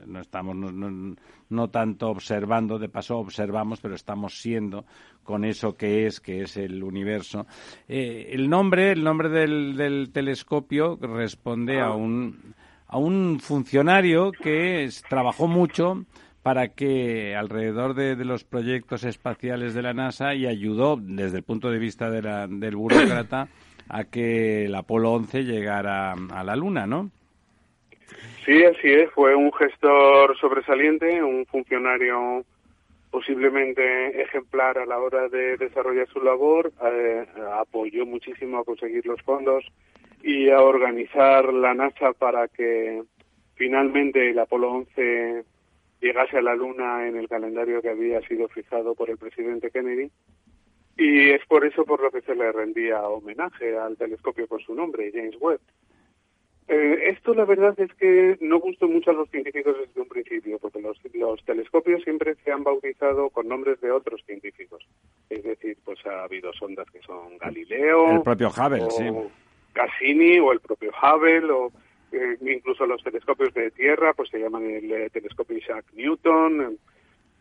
[0.06, 1.16] no estamos no,
[1.50, 4.86] no, tanto observando, de paso observamos, pero estamos siendo
[5.24, 7.48] con eso que es, que es el universo.
[7.88, 12.54] Eh, el nombre, el nombre del, del telescopio responde a un
[12.96, 16.06] a un funcionario que trabajó mucho
[16.44, 21.70] para que alrededor de, los proyectos espaciales de la NASA y ayudó desde el punto
[21.70, 23.50] de vista de la, del burócrata
[23.90, 27.12] a que el Apolo 11 llegara a la Luna, ¿no?
[28.46, 29.12] Sí, así es.
[29.12, 32.46] Fue un gestor sobresaliente, un funcionario
[33.12, 36.72] posiblemente ejemplar a la hora de desarrollar su labor.
[36.82, 37.26] Eh,
[37.60, 39.66] apoyó muchísimo a conseguir los fondos
[40.28, 43.04] y a organizar la NASA para que
[43.54, 45.46] finalmente el Apolo 11
[46.02, 50.10] llegase a la Luna en el calendario que había sido fijado por el presidente Kennedy.
[50.98, 54.74] Y es por eso por lo que se le rendía homenaje al telescopio con su
[54.74, 55.60] nombre, James Webb.
[56.70, 60.58] Eh, esto la verdad es que no gustó mucho a los científicos desde un principio,
[60.58, 64.84] porque los, los, telescopios siempre se han bautizado con nombres de otros científicos.
[65.30, 68.10] Es decir, pues ha habido sondas que son Galileo.
[68.10, 69.04] El propio Hubble, sí.
[69.76, 71.72] Cassini o el propio Hubble o
[72.12, 76.80] eh, incluso los telescopios de tierra, pues se llaman el eh, telescopio Isaac Newton.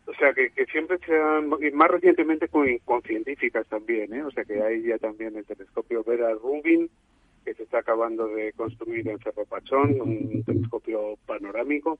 [0.05, 4.23] o sea, que, siempre se han, y más recientemente con, con científicas también, ¿eh?
[4.23, 6.89] o sea, que hay ya también el telescopio Vera Rubin,
[7.45, 11.97] que se está acabando de construir en Cerro Pachón, un telescopio panorámico.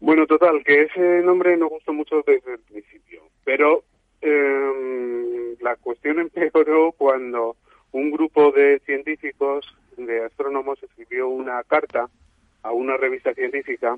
[0.00, 3.82] Bueno, total, que ese nombre no gustó mucho desde el principio, pero
[4.20, 7.56] eh, la cuestión empeoró cuando
[7.94, 9.64] un grupo de científicos,
[9.96, 12.08] de astrónomos, escribió una carta
[12.62, 13.96] a una revista científica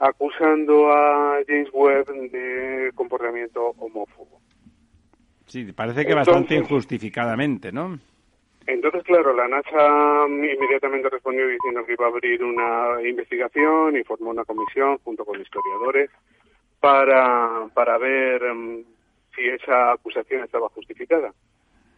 [0.00, 4.40] acusando a James Webb de comportamiento homófobo.
[5.46, 7.98] Sí, parece que bastante injustificadamente, ¿no?
[8.66, 14.30] Entonces, claro, la NASA inmediatamente respondió diciendo que iba a abrir una investigación y formó
[14.30, 16.10] una comisión junto con historiadores
[16.80, 18.84] para, para ver mm,
[19.36, 21.32] si esa acusación estaba justificada.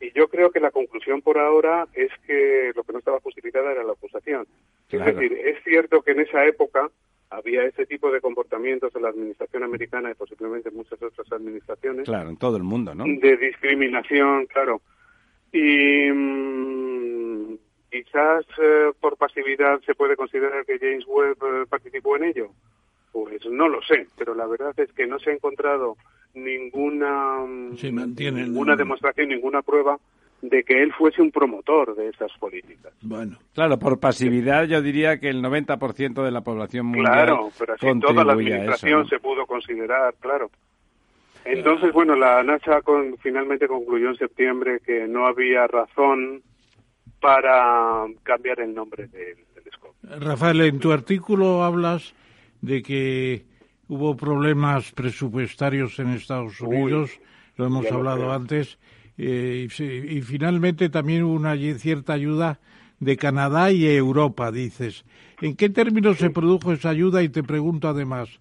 [0.00, 3.72] Y yo creo que la conclusión por ahora es que lo que no estaba justificada
[3.72, 4.46] era la acusación.
[4.90, 6.90] Es decir, es cierto que en esa época
[7.30, 12.04] había ese tipo de comportamientos en la administración americana y posiblemente en muchas otras administraciones.
[12.04, 13.04] Claro, en todo el mundo, ¿no?
[13.04, 14.80] De discriminación, claro.
[15.52, 17.56] Y mm,
[17.90, 22.50] quizás eh, por pasividad se puede considerar que James Webb eh, participó en ello.
[23.12, 25.96] Pues no lo sé, pero la verdad es que no se ha encontrado
[26.34, 29.98] ninguna, ninguna demostración, ninguna prueba
[30.42, 32.92] de que él fuese un promotor de esas políticas.
[33.00, 37.74] Bueno, claro, por pasividad yo diría que el 90% de la población mundial Claro, pero
[37.74, 40.50] así toda la administración se pudo considerar, claro.
[41.46, 46.42] Entonces, bueno, la NASA con, finalmente concluyó en septiembre que no había razón
[47.20, 49.94] para cambiar el nombre del telescopio.
[50.20, 52.14] Rafael, en tu artículo hablas
[52.60, 53.44] de que
[53.88, 57.10] hubo problemas presupuestarios en Estados Unidos,
[57.56, 58.78] lo hemos hablado antes,
[59.16, 62.58] eh, y, finalmente también hubo una cierta ayuda
[62.98, 65.04] de Canadá y Europa, dices.
[65.40, 67.22] ¿En qué términos se produjo esa ayuda?
[67.22, 68.40] Y te pregunto además,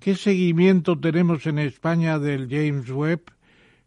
[0.00, 3.22] ¿qué seguimiento tenemos en España del James Webb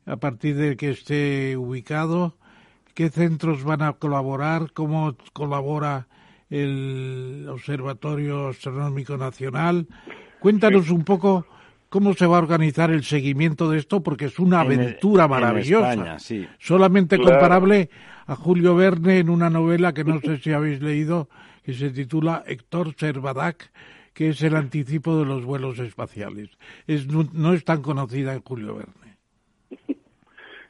[0.06, 2.38] a partir de que esté ubicado?
[2.94, 4.72] ¿Qué centros van a colaborar?
[4.74, 6.08] ¿Cómo colabora
[6.50, 9.88] el Observatorio Astronómico Nacional?
[10.46, 11.48] Cuéntanos un poco
[11.90, 16.18] cómo se va a organizar el seguimiento de esto, porque es una aventura maravillosa.
[16.60, 17.90] Solamente comparable
[18.28, 21.30] a Julio Verne en una novela que no sé si habéis leído,
[21.64, 23.72] que se titula Héctor Servadac,
[24.14, 26.52] que es el anticipo de los vuelos espaciales.
[26.86, 29.05] Es, no, es tan conocida en Julio Verne.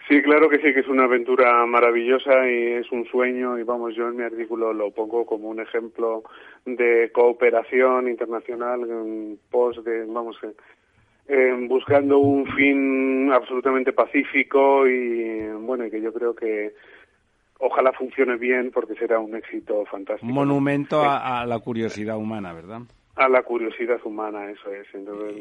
[0.08, 3.96] Sí, claro que sí, que es una aventura maravillosa y es un sueño y vamos,
[3.96, 6.24] yo en mi artículo lo pongo como un ejemplo
[6.66, 10.38] de cooperación internacional en pos de, vamos,
[11.68, 16.74] buscando un fin absolutamente pacífico y bueno, y que yo creo que
[17.60, 20.32] ojalá funcione bien porque será un éxito fantástico.
[20.32, 22.82] Monumento a, la curiosidad humana, ¿verdad?
[23.16, 24.88] A la curiosidad humana, eso es.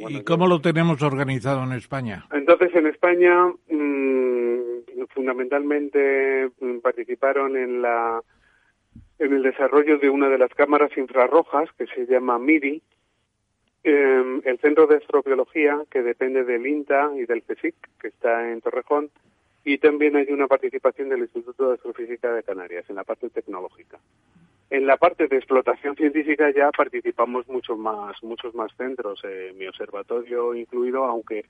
[0.09, 2.25] ¿Y cómo lo tenemos organizado en España?
[2.33, 4.44] Entonces, en España, mm,
[5.09, 8.22] fundamentalmente mm, participaron en la
[9.18, 12.82] en el desarrollo de una de las cámaras infrarrojas que se llama MIRI,
[13.85, 18.61] eh, el Centro de Astrobiología, que depende del INTA y del CSIC, que está en
[18.61, 19.11] Torrejón,
[19.64, 23.99] y también hay una participación del Instituto de Astrofísica de Canarias en la parte tecnológica.
[24.70, 29.66] En la parte de explotación científica ya participamos muchos más, muchos más centros, eh, mi
[29.66, 31.45] observatorio incluido, aunque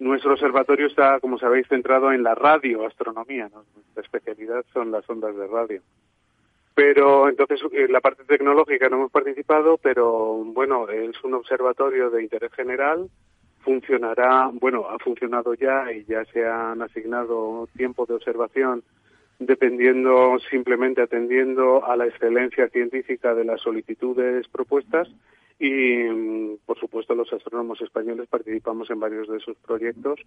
[0.00, 3.48] nuestro observatorio está, como sabéis, centrado en la radioastronomía.
[3.48, 5.82] Nuestra especialidad son las ondas de radio.
[6.74, 12.10] Pero entonces en eh, la parte tecnológica no hemos participado, pero bueno, es un observatorio
[12.10, 13.10] de interés general,
[13.60, 18.82] funcionará, bueno, ha funcionado ya y ya se han asignado tiempo de observación
[19.40, 25.08] dependiendo simplemente atendiendo a la excelencia científica de las solicitudes propuestas
[25.62, 30.18] y por supuesto los astrónomos españoles participamos en varios de esos proyectos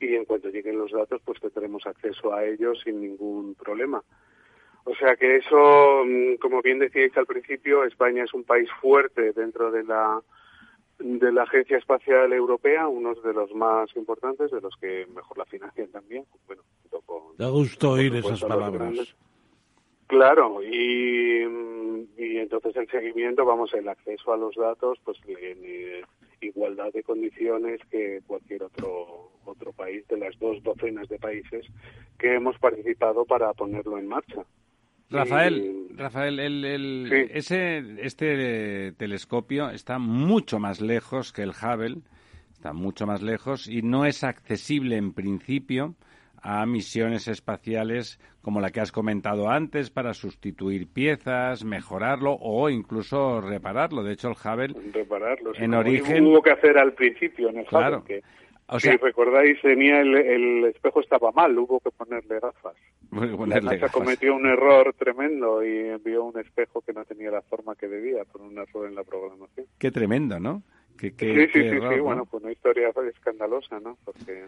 [0.00, 4.02] y en cuanto lleguen los datos pues tendremos acceso a ellos sin ningún problema.
[4.84, 9.32] O sea que eso, mm, como bien decíais al principio, España es un país fuerte
[9.32, 10.20] dentro de la
[10.98, 15.44] de la Agencia Espacial Europea, uno de los más importantes, de los que mejor la
[15.44, 16.24] financian también.
[16.46, 16.62] Bueno,
[17.36, 19.14] da gusto oír esas palabras.
[20.06, 21.42] Claro, y,
[22.18, 26.04] y, entonces el seguimiento, vamos, el acceso a los datos, pues en
[26.40, 31.66] igualdad de condiciones que cualquier otro otro país de las dos docenas de países
[32.18, 34.44] que hemos participado para ponerlo en marcha.
[35.10, 41.98] Rafael, Rafael, el, ese, este telescopio está mucho más lejos que el Hubble,
[42.52, 45.94] está mucho más lejos y no es accesible en principio
[46.42, 53.40] a misiones espaciales como la que has comentado antes para sustituir piezas, mejorarlo o incluso
[53.40, 54.02] repararlo.
[54.02, 57.98] De hecho, el Hubble repararlo, en origen hubo que hacer al principio en el claro.
[57.98, 58.22] Hubble,
[58.78, 62.74] si recordáis, tenía el, espejo estaba mal, hubo que ponerle gafas.
[63.10, 67.74] La NASA cometió un error tremendo y envió un espejo que no tenía la forma
[67.74, 69.66] que debía por un error en la programación.
[69.78, 70.62] Qué tremendo, ¿no?
[70.98, 73.98] sí, sí, sí, bueno, pues una historia escandalosa, ¿no?
[74.04, 74.44] Porque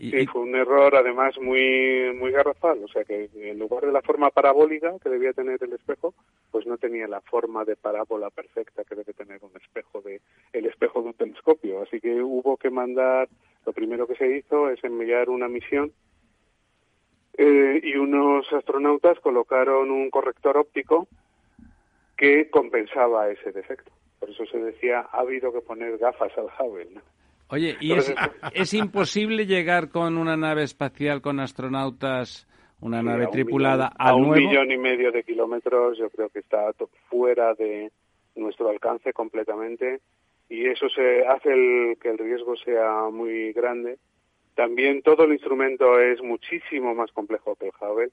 [0.00, 4.00] Sí, fue un error además muy muy garrafal, o sea que en lugar de la
[4.00, 6.14] forma parabólica que debía tener el espejo,
[6.50, 10.22] pues no tenía la forma de parábola perfecta que debe tener un espejo de
[10.54, 13.28] el espejo de un telescopio, así que hubo que mandar,
[13.66, 15.92] lo primero que se hizo es enviar una misión
[17.36, 21.08] eh, y unos astronautas colocaron un corrector óptico
[22.16, 23.92] que compensaba ese defecto.
[24.18, 26.88] Por eso se decía ha habido que poner gafas al Hubble.
[26.94, 27.02] ¿no?
[27.50, 27.92] Oye, ¿y
[28.54, 32.46] es, imposible llegar con una nave espacial con astronautas,
[32.80, 35.98] una nave tripulada a un millón y medio de kilómetros?
[35.98, 36.72] Yo creo que está
[37.08, 37.90] fuera de
[38.36, 40.00] nuestro alcance completamente
[40.48, 43.98] y eso se hace el, que el riesgo sea muy grande.
[44.54, 48.10] También todo el instrumento es muchísimo más complejo que el Hubble.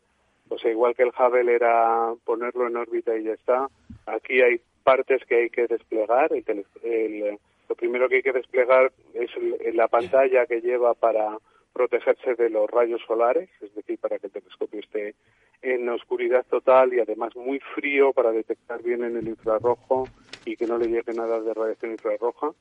[0.49, 3.67] O sea, igual que el Hubble era ponerlo en órbita y ya está,
[4.05, 6.31] aquí hay partes que hay que desplegar.
[6.31, 7.37] El, el,
[7.69, 9.31] lo primero que hay que desplegar es
[9.73, 11.37] la pantalla que lleva para
[11.73, 15.15] protegerse de los rayos solares, es decir, para que el telescopio esté
[15.61, 20.07] en oscuridad total y además muy frío para detectar bien en el infrarrojo
[20.45, 22.51] y que no le llegue nada de radiación infrarroja.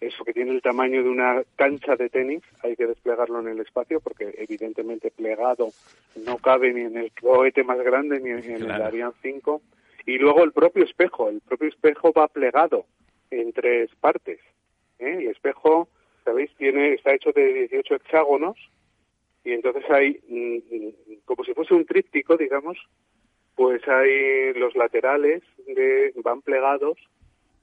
[0.00, 3.60] Eso que tiene el tamaño de una cancha de tenis, hay que desplegarlo en el
[3.60, 5.68] espacio porque evidentemente plegado
[6.16, 9.62] no cabe ni en el cohete más grande ni en, el Ariane 5.
[10.06, 12.86] Y luego el propio espejo, el propio espejo va plegado
[13.30, 14.40] en tres partes.
[15.02, 15.18] ¿Eh?
[15.18, 15.88] El espejo,
[16.24, 18.56] sabéis, tiene está hecho de 18 hexágonos
[19.44, 22.78] y entonces hay, mm, como si fuese un tríptico, digamos,
[23.54, 26.98] pues hay los laterales de, van plegados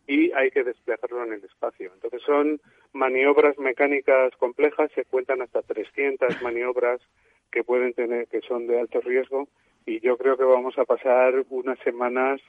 [0.08, 1.92] y hay que desplegarlo en el espacio.
[1.94, 2.60] Entonces son
[2.94, 7.00] maniobras mecánicas complejas, se cuentan hasta 300 maniobras
[7.52, 9.48] que pueden tener, que son de alto riesgo
[9.86, 12.42] y yo creo que vamos a pasar unas semanas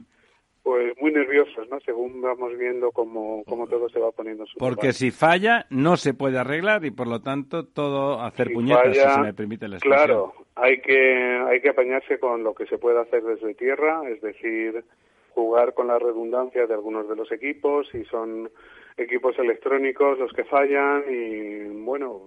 [0.63, 1.81] pues muy nerviosos, ¿no?
[1.81, 4.45] Según vamos viendo cómo, cómo todo se va poniendo.
[4.47, 8.97] Su Porque si falla, no se puede arreglar y por lo tanto todo hacer puñetas,
[8.97, 10.07] si se me permite la expresión.
[10.07, 14.21] Claro, hay que, hay que apañarse con lo que se puede hacer desde tierra, es
[14.21, 14.85] decir,
[15.31, 18.51] jugar con la redundancia de algunos de los equipos, y son
[18.97, 22.21] equipos electrónicos los que fallan y, bueno,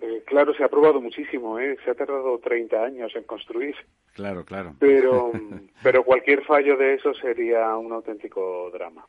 [0.00, 1.76] eh, claro, se ha probado muchísimo, ¿eh?
[1.84, 3.74] Se ha tardado 30 años en construir.
[4.14, 4.74] Claro, claro.
[4.78, 5.32] Pero,
[5.82, 9.06] pero cualquier fallo de eso sería un auténtico drama.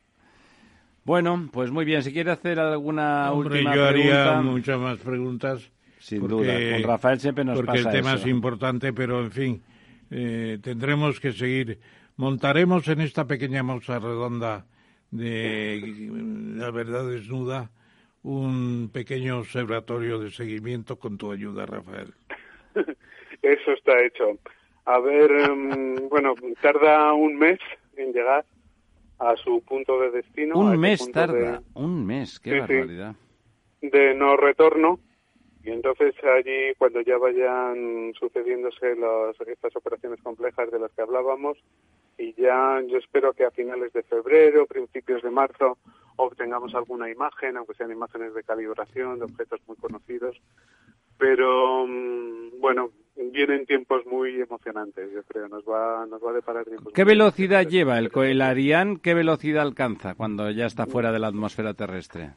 [1.04, 2.02] Bueno, pues muy bien.
[2.02, 5.70] Si quiere hacer alguna última yo haría muchas más preguntas.
[5.98, 6.52] Sin duda.
[6.72, 8.24] Con Rafael siempre nos porque pasa el tema eso.
[8.24, 9.62] es importante, pero en fin,
[10.10, 11.78] eh, tendremos que seguir.
[12.16, 14.66] Montaremos en esta pequeña mausa redonda
[15.12, 16.10] de
[16.56, 17.70] la verdad desnuda
[18.22, 22.12] un pequeño observatorio de seguimiento con tu ayuda, Rafael.
[23.42, 24.38] Eso está hecho.
[24.84, 27.58] A ver, em, bueno, tarda un mes
[27.96, 28.44] en llegar
[29.18, 30.58] a su punto de destino.
[30.58, 33.14] Un mes tarda, un mes, qué barbaridad.
[33.80, 34.98] de no retorno.
[35.64, 41.56] Y entonces allí, cuando ya vayan sucediéndose las, estas operaciones complejas de las que hablábamos,
[42.18, 45.78] y ya yo espero que a finales de febrero, principios de marzo,
[46.22, 50.40] obtengamos alguna imagen, aunque sean imágenes de calibración de objetos muy conocidos.
[51.18, 52.90] Pero mm, bueno,
[53.32, 55.48] vienen tiempos muy emocionantes, yo creo.
[55.48, 56.92] Nos va, nos va a deparar tiempos.
[56.92, 58.98] ¿Qué velocidad lleva el, el Ariane?
[59.02, 62.30] ¿Qué velocidad alcanza cuando ya está fuera de la atmósfera terrestre?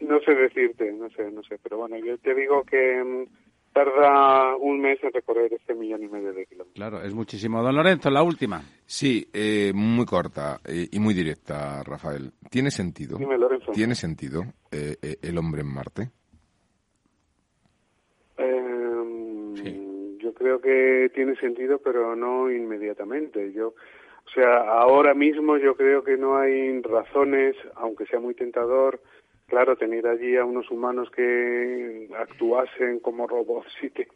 [0.00, 1.58] No sé decirte, no sé, no sé.
[1.62, 3.47] Pero bueno, yo te digo que mm,
[3.78, 6.74] tarda un mes en recorrer este millón y medio de kilómetros.
[6.74, 7.62] Claro, es muchísimo.
[7.62, 8.60] Don Lorenzo, la última.
[8.84, 12.32] Sí, eh, muy corta eh, y muy directa, Rafael.
[12.50, 13.18] ¿Tiene sentido?
[13.18, 13.70] Dime, Lorenzo.
[13.72, 16.10] ¿Tiene sentido eh, eh, el hombre en Marte?
[18.38, 18.54] Eh,
[19.54, 20.16] Sí.
[20.20, 23.52] Yo creo que tiene sentido, pero no inmediatamente.
[23.52, 29.00] Yo, o sea, ahora mismo yo creo que no hay razones, aunque sea muy tentador,
[29.48, 34.08] claro, tener allí a unos humanos que actuasen como robots y te,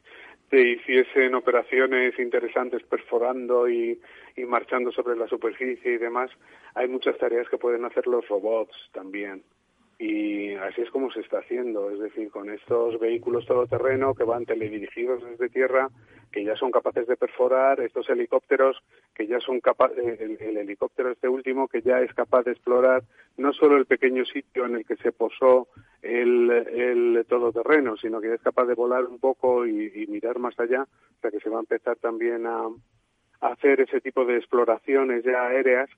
[0.53, 3.99] hiciesen operaciones interesantes perforando y,
[4.37, 6.31] y marchando sobre la superficie y demás.
[6.75, 9.43] Hay muchas tareas que pueden hacer los robots también
[10.03, 14.45] y así es como se está haciendo, es decir, con estos vehículos todoterreno que van
[14.45, 15.91] teledirigidos desde tierra,
[16.33, 18.83] que ya son capaces de perforar, estos helicópteros
[19.15, 23.03] que ya son capaces, el, el, helicóptero este último que ya es capaz de explorar
[23.37, 25.69] no solo el pequeño sitio en el que se posó
[26.01, 30.39] el, el todoterreno, sino que ya es capaz de volar un poco y, y mirar
[30.39, 32.67] más allá, o sea que se va a empezar también a,
[33.43, 35.91] a hacer ese tipo de exploraciones ya aéreas.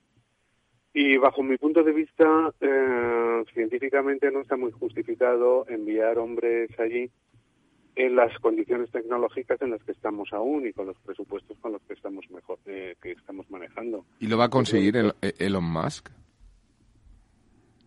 [0.93, 7.11] Y bajo mi punto de vista, eh, científicamente no está muy justificado enviar hombres allí
[7.95, 11.81] en las condiciones tecnológicas en las que estamos aún y con los presupuestos con los
[11.83, 14.05] que estamos mejor eh, que estamos manejando.
[14.19, 16.09] ¿Y lo va a conseguir el, Elon Musk?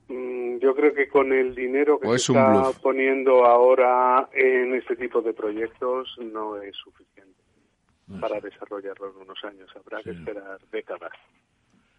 [0.09, 2.78] Mm, yo creo que con el dinero que se es está bluff.
[2.78, 7.38] poniendo ahora en este tipo de proyectos no es suficiente
[8.20, 9.68] para desarrollarlo en unos años.
[9.76, 11.12] Habrá que esperar décadas.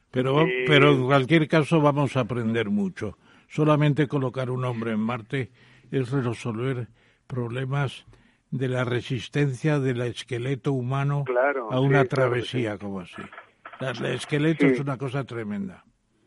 [0.09, 3.19] Pero, pero en cualquier caso vamos a aprender mucho.
[3.47, 5.51] Solamente colocar un hombre en Marte
[5.91, 6.87] es resolver
[7.33, 8.05] problemas
[8.51, 13.21] de la resistencia del esqueleto humano Claro, a una sí, claro travesía como así.
[13.79, 14.73] La- El esqueleto Sí.
[14.73, 15.83] es una cosa tremenda.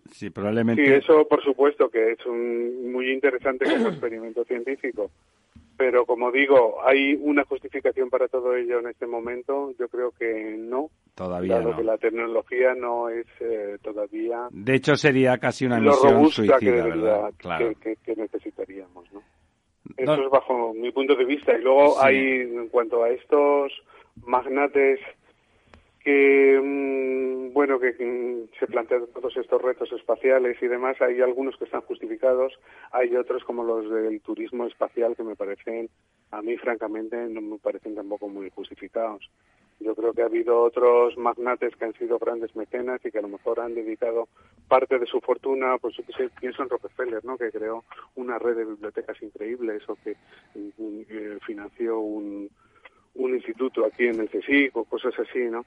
[0.07, 0.97] Sí, Sí, probablemente.
[0.97, 5.11] eso por supuesto que es un- muy interesante como experimento científico.
[5.77, 9.73] Pero como digo, ¿hay una justificación para todo ello en este momento?
[9.81, 11.77] Yo creo que no, Todavía dado no.
[11.79, 16.59] que la tecnología no es eh, todavía De hecho, sería casi una misión que, suicida,
[16.61, 17.33] debería- ¿verdad?
[17.39, 17.69] Claro.
[17.81, 19.13] que, que- que necesitaríamos.
[19.13, 19.23] ¿no?
[19.99, 21.57] No- Eso es bajo mi punto de vista.
[21.57, 21.99] Y luego Sí.
[22.03, 23.73] hay, en cuanto a estos
[24.25, 25.01] magnates
[26.05, 27.93] que, mm, bueno, que
[28.59, 32.59] se plantean todos estos retos espaciales y demás, hay algunos que están justificados,
[32.91, 35.89] hay otros como los del turismo espacial que me parecen,
[36.33, 39.31] a mí francamente, no me parecen tampoco muy justificados.
[39.83, 43.23] Yo creo que ha habido otros magnates que han sido grandes mecenas y que a
[43.23, 44.29] lo mejor han dedicado
[44.69, 47.37] parte de su fortuna, pues yo que sé, pienso en Rockefeller, ¿no?
[47.37, 47.85] Que creó
[48.17, 50.17] una red de bibliotecas increíbles o que
[50.55, 52.49] mm, eh, financió un,
[53.15, 55.65] un instituto aquí en el CSIC o cosas así, ¿no?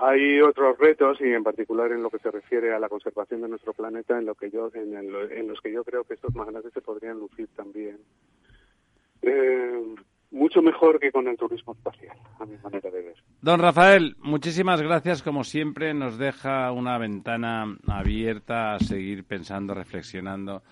[0.00, 3.48] Hay otros retos y en particular en lo que se refiere a la conservación de
[3.48, 6.34] nuestro planeta, en lo que yo, en, el- en los que yo creo que estos
[6.36, 7.98] magnates se podrían lucir también.
[9.22, 9.94] Eh,
[10.30, 13.14] mucho mejor que con el turismo espacial, a mi manera de ver.
[13.40, 15.22] Don Rafael, muchísimas gracias.
[15.22, 20.62] Como siempre, nos deja una ventana abierta a seguir pensando, reflexionando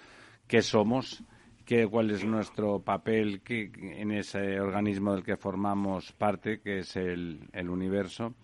[0.46, 1.22] qué somos,
[1.64, 6.96] qué, cuál es nuestro papel qué- en ese organismo del que formamos parte, que es
[6.96, 8.34] el, el universo,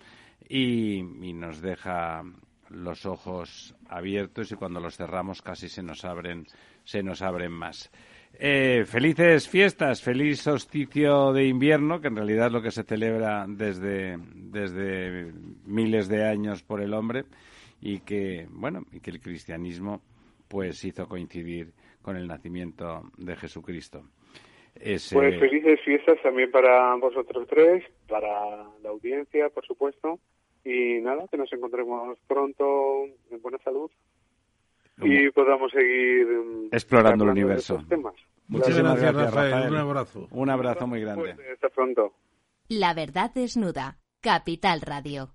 [0.49, 2.23] y, y nos deja
[2.71, 6.47] los ojos abiertos y cuando los cerramos casi se nos abren,
[6.85, 7.91] se nos abren más.
[8.39, 13.47] Eh, felices fiestas, feliz solsticio de invierno, que en realidad es lo que se celebra
[13.49, 15.33] desde, desde
[15.65, 17.25] miles de años por el hombre
[17.81, 20.03] y que, bueno, y que el cristianismo
[20.49, 21.73] pues hizo coincidir
[22.03, 24.03] con el nacimiento de Jesucristo.
[24.75, 30.19] Pues felices fiestas también para vosotros tres, para la audiencia, por supuesto.
[30.65, 33.91] Y nada, que nos encontremos pronto en buena salud
[34.99, 37.83] y podamos seguir mm, Explorando el universo.
[37.89, 38.15] temas.
[38.49, 39.53] Muchísimas gracias, gracias, Rafael.
[39.53, 39.73] Rafael.
[39.73, 40.29] Un abrazo.
[40.31, 41.35] Un abrazo muy grande.
[41.35, 42.13] Pues, hasta pronto.
[42.69, 43.99] La verdad desnuda.
[44.21, 45.35] Capital Radio.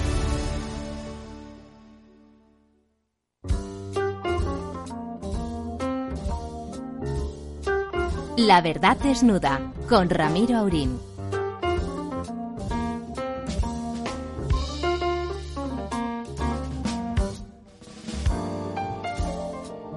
[8.47, 9.71] La verdad desnuda.
[9.87, 10.97] Con Ramiro Aurín.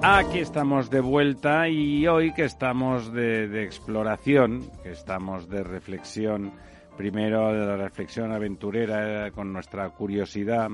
[0.03, 6.53] Aquí estamos de vuelta y hoy que estamos de, de exploración, que estamos de reflexión,
[6.99, 10.69] primero de la reflexión aventurera con nuestra curiosidad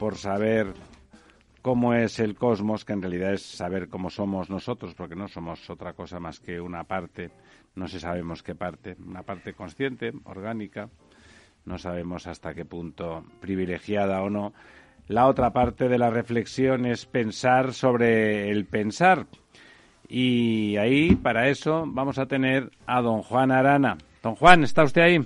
[0.00, 0.74] por saber
[1.64, 5.70] cómo es el cosmos, que en realidad es saber cómo somos nosotros, porque no somos
[5.70, 7.30] otra cosa más que una parte,
[7.74, 10.90] no sé sabemos qué parte, una parte consciente, orgánica,
[11.64, 14.52] no sabemos hasta qué punto privilegiada o no.
[15.08, 19.24] La otra parte de la reflexión es pensar sobre el pensar.
[20.06, 23.96] Y ahí, para eso, vamos a tener a don Juan Arana.
[24.22, 25.18] Don Juan, ¿está usted ahí?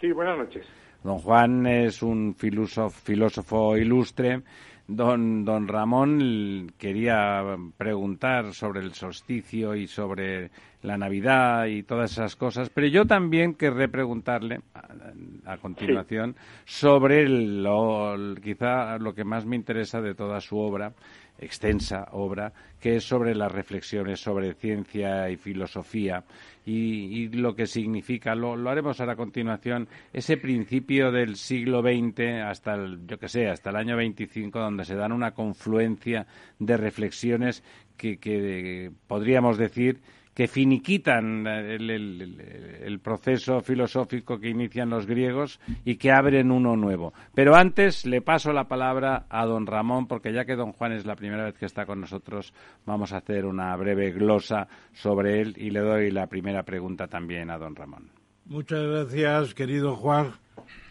[0.00, 0.66] Sí, buenas noches.
[1.04, 4.42] Don Juan es un filósofo, filósofo ilustre.
[4.86, 7.42] Don, don Ramón quería
[7.78, 10.50] preguntar sobre el solsticio y sobre
[10.82, 16.36] la Navidad y todas esas cosas, pero yo también querré preguntarle a, a continuación
[16.66, 20.92] sobre lo, quizá lo que más me interesa de toda su obra,
[21.38, 26.24] extensa obra que es sobre las reflexiones sobre ciencia y filosofía.
[26.66, 32.74] Y, lo que significa, lo, haremos ahora a continuación, ese principio del siglo XX hasta
[32.74, 36.26] el, yo que sé, hasta el año 25, donde se dan una confluencia
[36.58, 37.62] de reflexiones
[37.96, 40.00] que podríamos decir
[40.34, 47.14] que finiquitan el, proceso filosófico que inician los griegos y que abren uno nuevo.
[47.34, 51.06] Pero antes le paso la palabra a don Ramón, porque ya que don Juan es
[51.06, 52.52] la primera vez que está con nosotros,
[52.84, 57.50] vamos a hacer una breve glosa sobre él y le doy la primera pregunta también
[57.50, 58.10] a don Ramón.
[58.46, 60.32] Muchas gracias, querido Juan,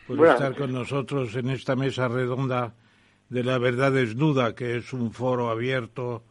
[0.07, 2.73] por estar con nosotros en esta mesa redonda
[3.29, 6.23] de la verdad desnuda, que es un foro abierto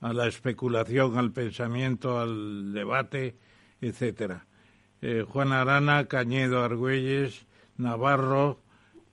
[0.00, 3.36] a la especulación, al pensamiento, al debate,
[3.80, 4.46] etcétera.
[5.00, 7.46] Eh, Juan Arana, Cañedo Argüelles,
[7.76, 8.60] Navarro,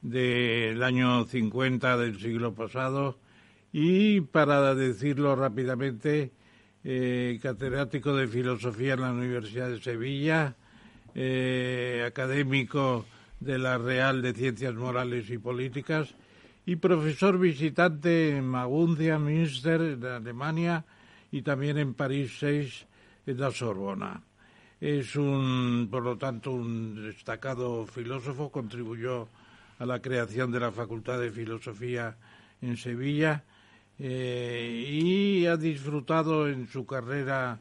[0.01, 3.17] del año 50 del siglo pasado,
[3.71, 6.31] y para decirlo rápidamente,
[6.83, 10.55] eh, catedrático de filosofía en la Universidad de Sevilla,
[11.15, 13.05] eh, académico
[13.39, 16.15] de la Real de Ciencias Morales y Políticas
[16.65, 20.83] y profesor visitante en Maguncia, Münster, de Alemania,
[21.31, 22.85] y también en París 6,
[23.27, 24.21] en la Sorbona.
[24.81, 29.27] Es un, por lo tanto, un destacado filósofo, contribuyó
[29.79, 32.15] a la creación de la Facultad de Filosofía
[32.61, 33.43] en Sevilla
[33.99, 37.59] eh, y ha disfrutado en su carrera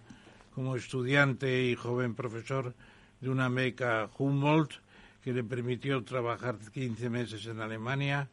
[0.55, 2.75] como estudiante y joven profesor
[3.21, 4.73] de una beca Humboldt
[5.23, 8.29] que le permitió trabajar 15 meses en Alemania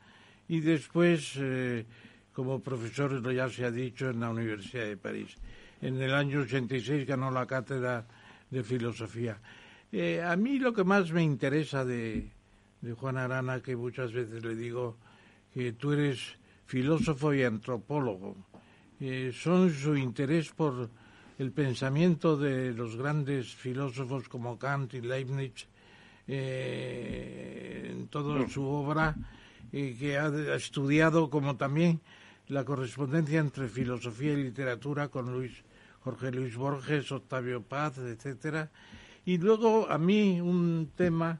[0.52, 1.86] y después eh,
[2.34, 5.38] como profesor, ya se ha dicho, en la Universidad de París.
[5.82, 8.06] En el año 86 ganó la cátedra
[8.50, 9.40] de filosofía.
[9.94, 12.32] Eh, a mí lo que más me interesa de,
[13.00, 14.98] Juan Arana, que muchas veces le digo
[15.54, 16.20] que tú eres
[16.66, 18.36] filósofo y antropólogo,
[19.00, 20.90] eh, son su interés por
[21.40, 25.66] el pensamiento de los grandes filósofos como Kant y Leibniz
[26.28, 29.16] en toda su obra
[29.72, 32.02] que ha, estudiado como también
[32.48, 35.64] la correspondencia entre filosofía y literatura con Luis
[36.02, 38.72] Jorge Luis Borges, Octavio Paz, etcétera.
[39.24, 41.40] Y luego a mí un tema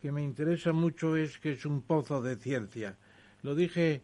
[0.00, 2.96] que me interesa mucho es que es un pozo de ciencia.
[3.42, 4.02] Lo dije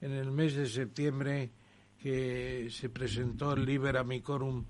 [0.00, 1.50] en el mes de septiembre
[2.02, 4.64] que se presentó el Liber Amicorum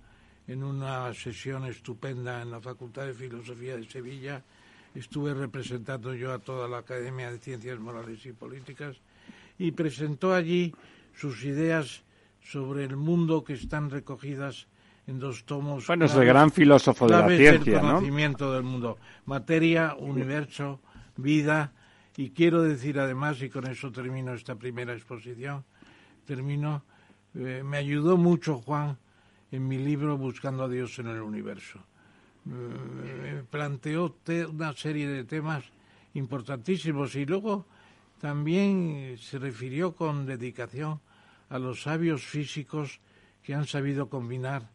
[0.47, 4.45] en una sesión estupenda en la Facultad de Filosofía de Sevilla
[4.95, 8.97] estuve representando yo a toda la Academia de Ciencias Morales y Políticas
[9.59, 10.75] y presentó allí
[11.15, 12.03] sus ideas
[12.41, 14.67] sobre el mundo que están recogidas
[15.07, 15.87] en dos tomos.
[15.87, 18.99] Bueno, es el gran filósofo de la ciencia, del conocimiento del mundo.
[19.27, 20.81] Materia, universo,
[21.17, 21.73] vida.
[22.17, 25.65] Y quiero decir además, y con eso termino esta primera exposición,
[26.25, 26.85] termino,
[27.35, 28.99] eh, me ayudó mucho Juan
[29.51, 31.81] en mi libro Buscando a Dios en el Universo
[33.51, 34.17] planteó
[34.51, 35.65] una serie de temas
[36.15, 37.67] importantísimos y luego
[38.21, 41.01] también se refirió con dedicación
[41.49, 43.01] a los sabios físicos
[43.43, 44.71] que han sabido combinar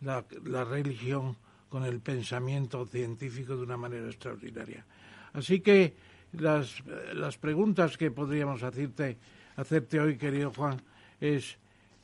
[0.00, 0.24] la,
[0.64, 1.36] religión
[1.68, 4.84] con el pensamiento científico de una manera extraordinaria.
[5.32, 5.94] Así que
[6.32, 6.82] las,
[7.14, 9.18] las preguntas que podríamos hacerte,
[9.56, 10.80] hacerte hoy, querido Juan,
[11.20, 11.56] es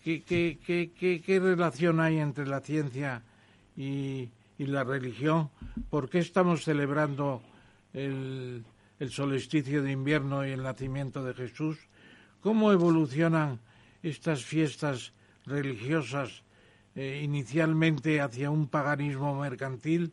[0.02, 3.22] ¿qué, qué, qué, qué relación hay entre la ciencia
[3.76, 4.28] y,
[4.60, 5.48] y la religión,
[5.88, 7.40] ¿por qué estamos celebrando
[7.94, 8.62] el,
[9.08, 11.78] solsticio de invierno y el nacimiento de Jesús?
[12.42, 13.58] ¿Cómo evolucionan
[14.02, 15.14] estas fiestas
[15.46, 16.44] religiosas
[16.94, 20.12] eh, inicialmente hacia un paganismo mercantil?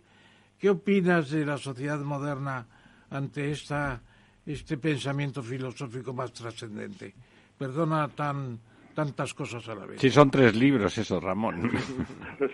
[0.58, 2.68] ¿Qué opinas de la sociedad moderna
[3.10, 4.02] ante esta,
[4.46, 7.14] este pensamiento filosófico más trascendente?
[7.58, 8.60] Perdona tan,
[8.96, 10.00] tantas cosas a la vez.
[10.00, 11.70] Sí, son tres libros eso, Ramón.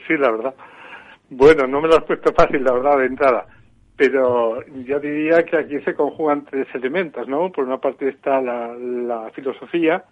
[0.08, 0.56] sí, la verdad.
[1.30, 3.46] Bueno, no me lo has puesto fácil, la verdad, de entrada.
[3.96, 7.52] Pero yo diría que aquí se conjugan tres elementos, ¿no?
[7.52, 10.04] Por una parte está la, la filosofía,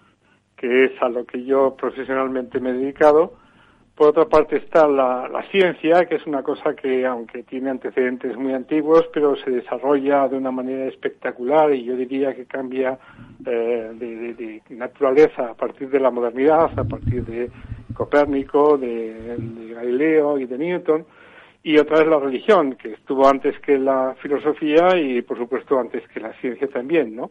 [0.56, 3.34] que es a lo que yo profesionalmente me he dedicado,
[4.02, 8.54] por otra parte está la, ciencia, que es una cosa que, aunque tiene antecedentes muy
[8.54, 12.98] antiguos, pero se desarrolla de una manera espectacular y yo diría que cambia
[13.46, 17.52] eh, de, naturaleza a partir de la modernidad, a partir de
[18.02, 19.38] Copérnico, de,
[19.76, 21.06] Galileo y de Newton.
[21.61, 26.02] Y otra es la religión, que estuvo antes que la filosofía y, por supuesto, antes
[26.07, 27.30] que la ciencia también, ¿no?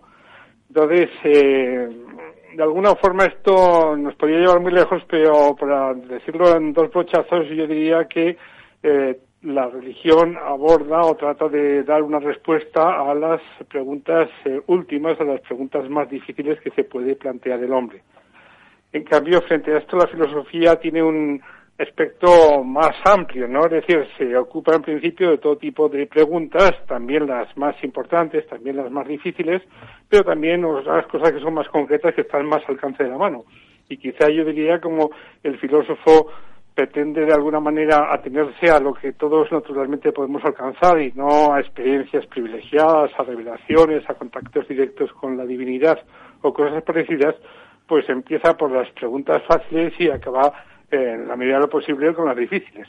[0.68, 1.88] Entonces, eh,
[2.54, 7.48] de alguna forma esto nos podría llevar muy lejos, pero para decirlo en dos brochazos,
[7.48, 8.36] yo diría que
[8.84, 15.20] eh, la religión aborda o trata de dar una respuesta a las preguntas eh, últimas,
[15.20, 18.02] a las preguntas más difíciles que se puede plantear el hombre.
[18.92, 21.40] En cambio, frente a esto, la filosofía tiene un
[21.78, 23.64] aspecto más amplio, ¿no?
[23.64, 28.46] Es decir, se ocupa en principio de todo tipo de preguntas, también las más importantes,
[28.48, 29.62] también las más difíciles,
[30.08, 33.16] pero también otras cosas que son más concretas que están más al alcance de la
[33.16, 33.44] mano.
[33.88, 35.10] Y quizá yo diría como
[35.42, 36.28] el filósofo
[36.74, 41.60] pretende de alguna manera atenerse a lo que todos naturalmente podemos alcanzar y no a
[41.60, 45.98] experiencias privilegiadas, a revelaciones, a contactos directos con la divinidad
[46.42, 47.34] o cosas parecidas,
[47.90, 50.52] pues empieza por las preguntas fáciles y acaba
[50.92, 52.86] en la medida de lo posible con las difíciles.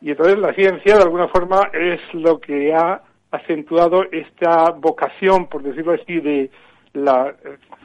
[0.00, 5.62] Y entonces la ciencia, de alguna forma, es lo que ha acentuado esta vocación, por
[5.62, 6.50] decirlo así, de
[6.92, 7.36] la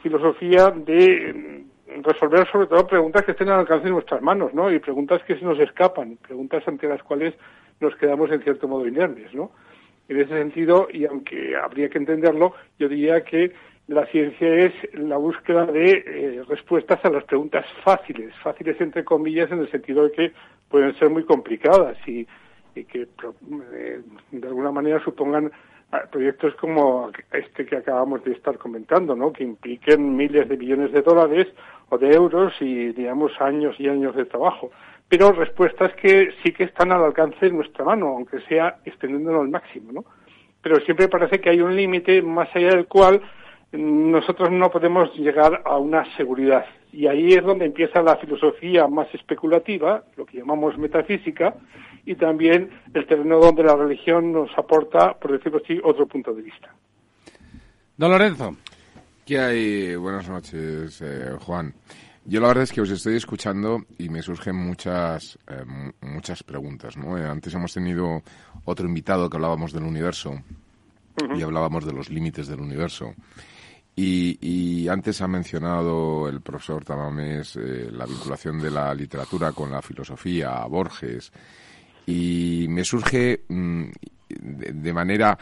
[0.02, 1.62] filosofía de
[2.02, 4.68] resolver sobre todo preguntas que estén al alcance de nuestras manos, ¿no?
[4.68, 7.34] Y preguntas que se nos escapan, preguntas ante las cuales
[7.78, 9.52] nos quedamos en cierto modo inermes, ¿no?
[10.08, 13.52] En ese sentido, y aunque habría que entenderlo, yo diría que
[13.88, 19.50] la ciencia es la búsqueda de eh, respuestas a las preguntas fáciles, fáciles entre comillas
[19.50, 20.32] en el sentido de que
[20.68, 22.26] pueden ser muy complicadas y,
[22.74, 23.06] que
[23.74, 24.00] eh,
[24.30, 25.52] de alguna manera supongan
[25.90, 29.32] ah, proyectos como este que acabamos de estar comentando, ¿no?
[29.32, 31.48] que impliquen miles de millones de dólares
[31.90, 34.70] o de euros y, digamos, años y años de trabajo.
[35.06, 39.50] Pero respuestas que sí que están al alcance de nuestra mano, aunque sea extendiéndolo al
[39.50, 40.04] máximo, ¿no?
[40.62, 43.20] Pero siempre parece que hay un límite más allá del cual
[43.72, 46.64] nosotros no podemos llegar a una seguridad.
[46.92, 51.54] Y ahí es donde empieza la filosofía más especulativa, lo que llamamos metafísica,
[52.04, 56.42] y también el terreno donde la religión nos aporta, por decirlo así, otro punto de
[56.42, 56.74] vista.
[57.96, 58.56] Don Lorenzo.
[59.24, 59.96] ¿Qué hay?
[59.96, 61.72] Buenas noches, eh, Juan.
[62.24, 65.64] Yo la verdad es que os estoy escuchando y me surgen muchas, eh,
[66.02, 66.96] muchas preguntas.
[66.96, 67.16] ¿no?
[67.16, 68.22] Eh, antes hemos tenido
[68.64, 70.40] otro invitado que hablábamos del universo
[71.36, 73.14] y hablábamos de los límites del universo.
[73.94, 79.80] Y, antes ha mencionado el profesor Tamames eh, la vinculación de la literatura con la
[79.80, 81.30] filosofía, a Borges,
[82.06, 83.84] y me surge mm,
[84.28, 85.38] de, manera,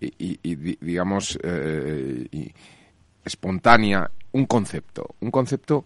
[0.00, 2.52] y, digamos, eh,
[3.24, 5.84] espontánea un concepto, un concepto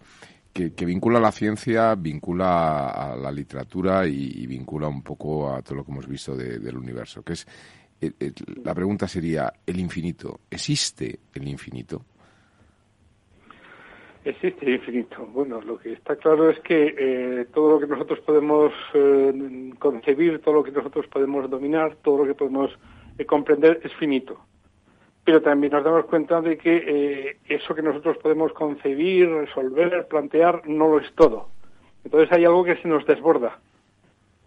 [0.51, 5.75] que, vincula a la ciencia, vincula a, la literatura y, vincula un poco a todo
[5.75, 7.47] lo que hemos visto del universo, que es
[8.63, 10.39] la pregunta sería, ¿el infinito?
[10.49, 12.05] ¿Existe el infinito?
[14.23, 15.25] Existe el infinito.
[15.27, 18.73] Bueno, lo que está claro es que eh, todo lo que nosotros podemos
[19.79, 22.71] concebir, todo lo que nosotros podemos dominar, todo lo que podemos
[23.25, 24.39] comprender es finito.
[25.23, 30.87] Pero también nos damos cuenta de que eso que nosotros podemos concebir, resolver, plantear, no
[30.87, 31.49] lo es todo.
[32.03, 33.59] Entonces hay algo que se nos desborda.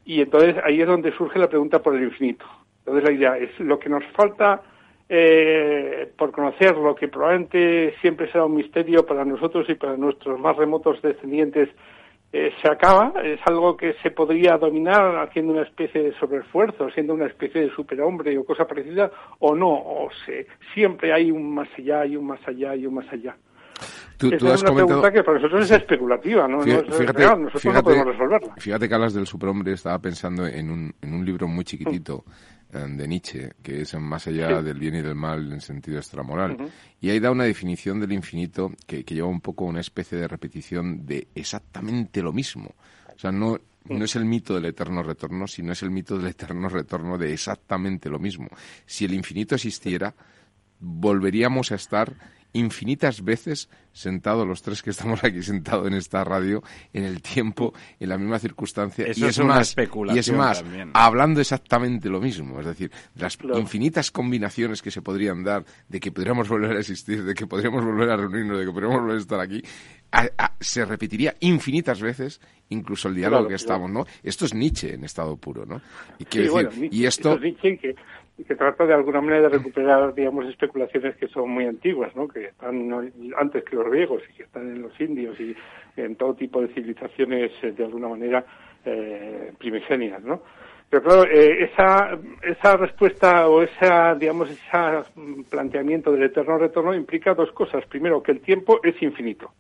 [0.05, 2.45] Y entonces ahí es donde surge la pregunta por el infinito.
[2.85, 4.63] Entonces la idea es lo que nos falta
[5.09, 10.41] eh, por conocer, lo que probablemente siempre será un misterio para nosotros y para nuestros
[10.41, 11.69] más remotos descendientes,
[12.33, 17.13] eh, se acaba, es algo que se podría dominar haciendo una especie de sobreesfuerzo, siendo
[17.13, 19.11] una especie de superhombre o cosa parecida,
[19.41, 22.95] o no, o se, siempre hay un más allá, y un más allá, y un
[22.95, 23.37] más allá.
[24.17, 26.61] Tú, es una pregunta que para nosotros es especulativa, ¿no?
[26.61, 28.55] Fíjate, nosotros no podemos resolverla.
[28.57, 32.25] Fíjate que hablas del superhombre, estaba pensando en un, en un libro muy chiquitito.
[32.27, 36.57] Eh, de Nietzsche, que es más allá del bien y del mal en sentido extramoral.
[37.01, 41.05] Y ahí da una definición del infinito que, lleva un poco una especie de repetición
[41.05, 42.75] de exactamente lo mismo.
[43.15, 46.29] O sea, no, no es el mito del eterno retorno, sino es el mito del
[46.29, 48.49] eterno retorno de exactamente lo mismo.
[48.87, 50.15] Si el infinito existiera,
[50.81, 52.15] volveríamos a estar
[52.53, 56.63] infinitas veces sentados los tres que estamos aquí sentados en esta radio
[56.93, 59.07] en el tiempo en la misma circunstancia.
[59.15, 59.75] Y es, más
[60.13, 60.65] y es más
[60.95, 66.11] hablando exactamente lo mismo es decir las infinitas combinaciones que se podrían dar de que
[66.11, 69.21] podríamos volver a existir de que podríamos volver a reunirnos de que podríamos volver a
[69.21, 69.63] estar aquí
[70.61, 75.37] se repetiría infinitas veces incluso el diálogo que estamos no esto es Nietzsche en estado
[75.37, 75.81] puro no
[76.19, 77.95] y, decir, y esto que
[78.57, 82.29] trata de alguna manera de recuperar, digamos, especulaciones que son muy antiguas, ¿no?
[82.29, 82.91] Que están
[83.37, 85.55] antes que los griegos y que están en los indios y
[85.97, 88.45] en todo tipo de civilizaciones eh, de alguna manera
[88.85, 90.43] eh, primigenias, ¿no?
[90.89, 94.61] Pero claro, eh, esa, esa respuesta o esa, digamos, ese
[95.49, 97.87] planteamiento del eterno retorno implica dos cosas.
[97.87, 99.53] Primero, que el tiempo es infinito.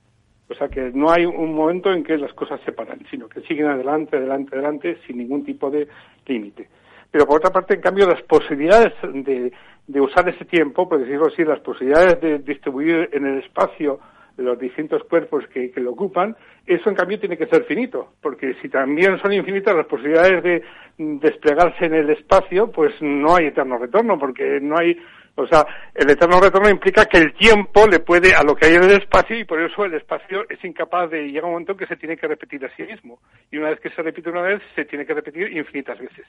[0.51, 3.41] O sea, que no hay un momento en que las cosas se paran, sino que
[3.41, 5.89] siguen adelante, adelante, adelante, sin ningún tipo de
[6.27, 6.69] límite.
[7.13, 9.53] Pero por otra parte, en cambio, las posibilidades de,
[9.87, 14.01] de usar ese tiempo, por decirlo así, las posibilidades de distribuir en el espacio
[14.39, 16.37] los distintos cuerpos que, que, lo ocupan,
[16.67, 20.63] eso en cambio tiene que ser finito, porque si también son infinitas las posibilidades de
[20.97, 24.97] desplegarse en el espacio, pues no hay eterno retorno, porque no hay
[25.35, 25.65] O sea,
[25.95, 29.03] el eterno retorno implica que el tiempo le puede a lo que hay en el
[29.03, 31.97] espacio y por eso el espacio es incapaz de llegar a un momento que se
[31.97, 33.19] tiene que repetir a sí mismo.
[33.51, 36.27] Y una vez que se repite una vez, se tiene que repetir infinitas veces.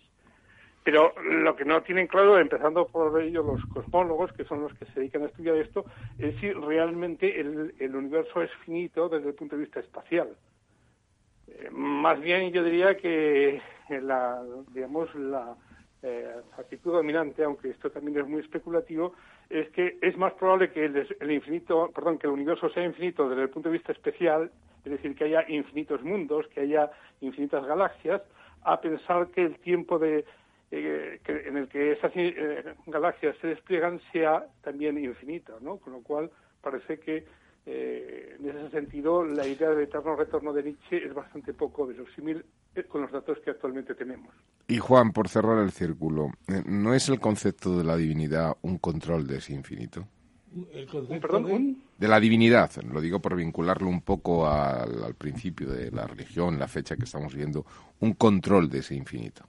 [0.84, 4.86] Pero lo que no tienen claro, empezando por ello los cosmólogos, que son los que
[4.86, 5.86] se dedican a estudiar esto,
[6.20, 10.30] es si realmente el, el universo es finito desde el punto de vista espacial.
[11.48, 14.44] Eh, más bien yo diría que la,
[14.74, 15.56] digamos, la,
[16.06, 19.14] eh, actitud dominante, aunque esto también es muy especulativo,
[19.50, 23.44] es que es más probable que el, infinito, perdón, que el universo sea infinito desde
[23.44, 24.52] el punto de vista especial,
[24.84, 26.92] es decir, que haya infinitos mundos, que haya
[27.22, 28.22] infinitas galaxias,
[28.64, 30.26] a pensar que el tiempo de,
[30.76, 35.78] eh, en el que esas eh, galaxias se despliegan sea también infinito, ¿no?
[35.78, 36.32] Con lo cual
[36.62, 37.26] parece que
[37.66, 42.44] eh, en ese sentido, la idea del eterno retorno de Nietzsche es bastante poco verosímil
[42.76, 44.34] eh, con los datos que actualmente tenemos.
[44.68, 46.32] Y Juan, por cerrar el círculo,
[46.66, 50.06] ¿no es el concepto de la divinidad un control de ese infinito?
[51.22, 51.84] ¿Perdón?
[51.98, 56.60] De la divinidad, lo digo por vincularlo un poco al, al principio de la religión,
[56.60, 57.66] la fecha que estamos viendo,
[58.02, 59.46] un control de ese infinito.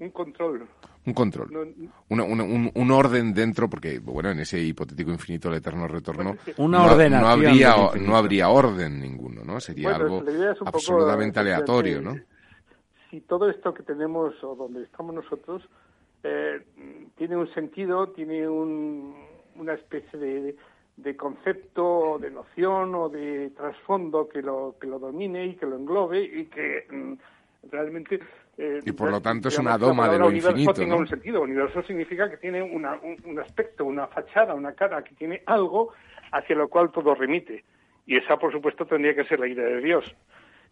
[0.00, 0.66] Un control.
[1.06, 1.74] Un control.
[2.08, 7.20] un, orden dentro, porque, bueno, en ese hipotético infinito del eterno retorno, una no, ordenación
[7.22, 9.60] no, habría, no habría orden ninguno, ¿no?
[9.60, 10.24] Sería algo
[10.64, 12.16] absolutamente aleatorio, ¿no?
[13.10, 15.62] Si todo esto que tenemos o donde estamos nosotros
[16.22, 16.60] eh,
[17.16, 20.56] tiene un sentido, tiene una especie de,
[20.96, 25.76] de concepto, de noción o de trasfondo que lo, que lo domine y que lo
[25.76, 28.20] englobe y que mm, realmente
[28.62, 30.74] eh, y por lo tanto es una doma de lo universo infinito.
[30.74, 31.40] tiene un sentido.
[31.40, 35.94] Universo significa que tiene una, un, aspecto, una fachada, una cara, que tiene algo
[36.30, 37.64] hacia lo cual todo remite.
[38.04, 40.14] Y esa, por supuesto, tendría que ser la idea de Dios.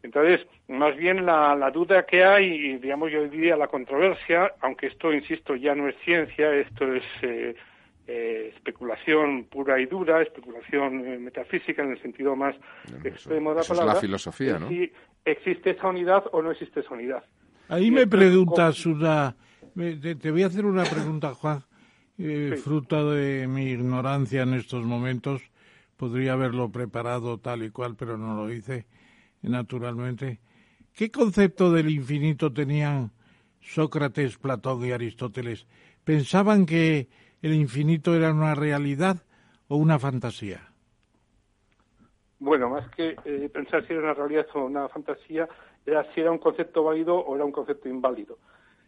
[0.02, 4.88] Entonces, más bien la, la duda que hay, y digamos yo diría la controversia, aunque
[4.88, 7.56] esto, insisto, ya no es ciencia, esto es eh,
[8.06, 12.54] eh, especulación pura y dura, especulación metafísica en el sentido más
[13.02, 13.92] extremo de la palabra.
[13.92, 14.68] Es la filosofía, ¿no?
[14.68, 14.92] Si
[15.24, 17.24] existe esa unidad o no existe esa unidad.
[17.68, 19.36] Ahí me preguntas una...
[19.74, 21.62] Te, voy a hacer una pregunta, Juan,
[22.16, 25.42] eh, fruto de mi ignorancia en estos momentos.
[25.96, 28.86] Podría haberlo preparado tal y cual, pero no lo hice,
[29.42, 30.40] naturalmente.
[30.94, 33.12] ¿Qué concepto del infinito tenían
[33.60, 35.66] Sócrates, Platón y Aristóteles?
[36.04, 37.08] ¿Pensaban que
[37.42, 39.18] el infinito era una realidad
[39.68, 40.72] o una fantasía?
[42.40, 45.48] Bueno, más que eh, pensar si era una realidad o una fantasía,
[45.88, 48.38] era si era un concepto válido o era un concepto inválido.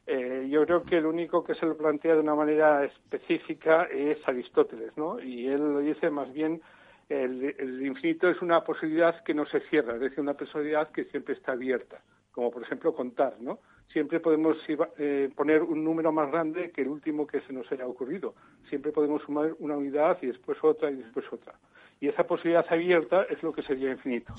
[0.06, 4.18] Eh, yo creo que el único que se lo plantea de una manera específica es
[4.26, 5.20] Aristóteles, ¿no?
[5.20, 6.60] Y él lo dice más bien,
[7.08, 11.34] el, infinito es una posibilidad que no se cierra, es decir, una posibilidad que siempre
[11.34, 12.00] está abierta,
[12.32, 13.58] como por ejemplo contar, ¿no?
[13.92, 14.56] Siempre podemos
[14.98, 18.34] eh, poner un número más grande que el último que se nos haya ocurrido.
[18.68, 21.54] Siempre podemos sumar una unidad y después otra y después otra
[22.00, 24.32] y esa posibilidad abierta es lo que sería infinito.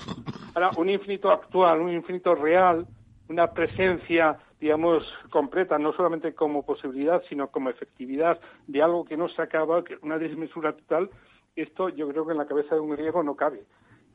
[0.54, 2.86] Ahora, un infinito actual, un infinito real,
[3.28, 9.28] una presencia, digamos, completa, no solamente como posibilidad, sino como efectividad de algo que no
[9.28, 11.08] se acaba, una desmesura total,
[11.54, 13.62] esto yo creo que en la cabeza de un griego no cabe.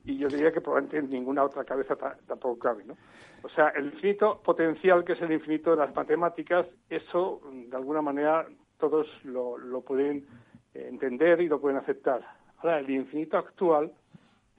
[0.03, 1.95] Y yo diría que probablemente en ninguna otra cabeza
[2.28, 2.98] tampoco cabe, ¿no?
[3.44, 8.02] O sea, el infinito potencial, que es el infinito de las matemáticas, eso, de alguna
[8.02, 8.48] manera,
[8.78, 10.26] todos lo, lo pueden
[10.74, 13.91] entender y lo pueden aceptar Ahora, el infinito actual,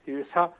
[0.07, 0.53] esa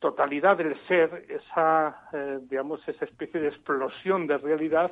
[0.00, 4.90] totalidad del ser, esa, eh, digamos, esa especie de explosión de realidad,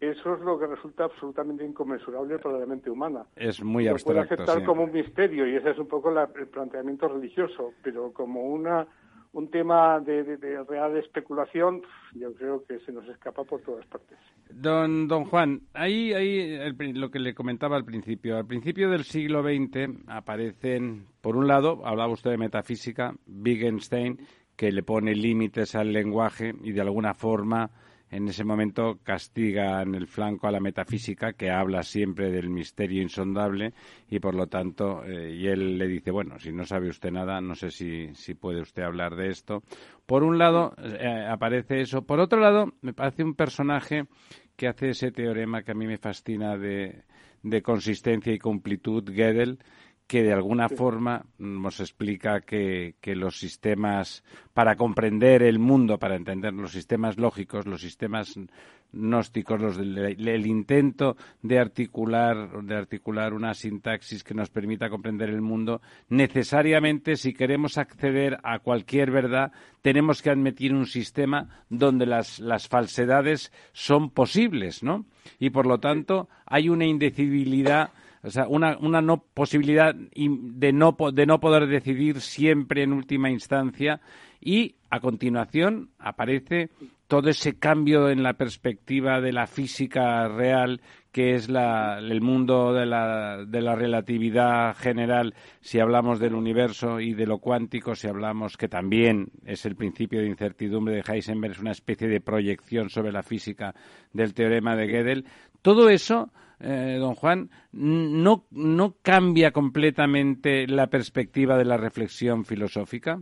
[0.00, 3.24] eso es lo que resulta absolutamente inconmensurable para la mente humana.
[3.36, 4.26] Es muy Lo abstracto.
[4.26, 8.42] puede aceptar como un misterio y ese es un poco el planteamiento religioso, pero como
[8.42, 8.86] una
[9.32, 10.36] un tema de,
[10.68, 11.82] real especulación,
[12.14, 14.18] yo creo que se nos escapa por todas partes.
[14.50, 16.58] Don, don Juan, ahí, ahí
[16.92, 18.36] lo que le comentaba al principio.
[18.36, 24.18] Al principio del siglo XX aparecen, por un lado, hablaba usted de metafísica, Wittgenstein,
[24.56, 27.70] que le pone límites al lenguaje y de alguna forma
[28.12, 33.02] en ese momento castiga en el flanco a la metafísica que habla siempre del misterio
[33.02, 33.72] insondable
[34.08, 37.40] y por lo tanto eh, y él le dice bueno si no sabe usted nada
[37.40, 39.62] no sé si, si puede usted hablar de esto
[40.06, 42.02] por un lado eh, aparece eso.
[42.02, 44.04] Por otro lado me parece un personaje
[44.56, 47.04] que hace ese teorema que a mí me fascina de,
[47.42, 49.58] de consistencia y completud Gödel
[50.12, 54.22] que de alguna forma nos explica que, los sistemas,
[54.52, 58.38] para comprender el mundo, para entender los sistemas lógicos, los sistemas
[58.92, 65.40] gnósticos, los el intento de articular, de articular una sintaxis que nos permita comprender el
[65.40, 65.80] mundo,
[66.10, 72.68] necesariamente, si queremos acceder a cualquier verdad, tenemos que admitir un sistema donde las, las
[72.68, 75.06] falsedades son posibles, ¿no?
[75.38, 77.92] Y por lo tanto, hay una indecibilidad
[78.24, 83.30] o sea, una, una no posibilidad de no, de no poder decidir siempre en última
[83.30, 84.00] instancia
[84.40, 86.70] y a continuación aparece
[87.08, 90.80] todo ese cambio en la perspectiva de la física real
[91.10, 97.00] que es la, el mundo de la, de la relatividad general si hablamos del universo
[97.00, 101.54] y de lo cuántico si hablamos que también es el principio de incertidumbre de Heisenberg
[101.54, 103.74] es una especie de proyección sobre la física
[104.12, 105.26] del teorema de Gödel.
[105.60, 106.30] Todo eso
[106.62, 113.20] eh, don Juan, no, no cambia completamente la perspectiva de la reflexión filosófica?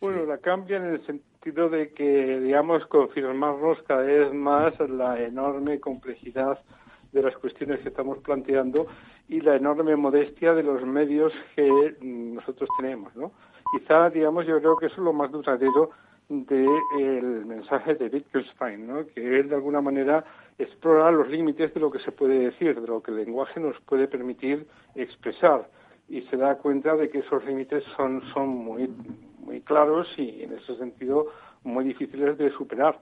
[0.00, 5.80] Bueno, la cambia en el sentido de que, digamos, confirmarnos cada vez más la enorme
[5.80, 6.58] complejidad
[7.12, 8.86] de las cuestiones que estamos planteando
[9.28, 13.32] y la enorme modestia de los medios que nosotros tenemos, ¿no?
[13.72, 15.90] Quizá, digamos, yo creo que eso es lo más duradero
[16.30, 19.06] del mensaje de Wittgenstein, ¿no?
[19.06, 20.24] Que él, de alguna manera,
[20.58, 23.78] explora los límites de lo que se puede decir, de lo que el lenguaje nos
[23.80, 25.68] puede permitir expresar
[26.08, 28.88] y se da cuenta de que esos límites son, son muy
[29.50, 31.26] muy claros y en ese sentido
[31.64, 33.00] muy difíciles de superar.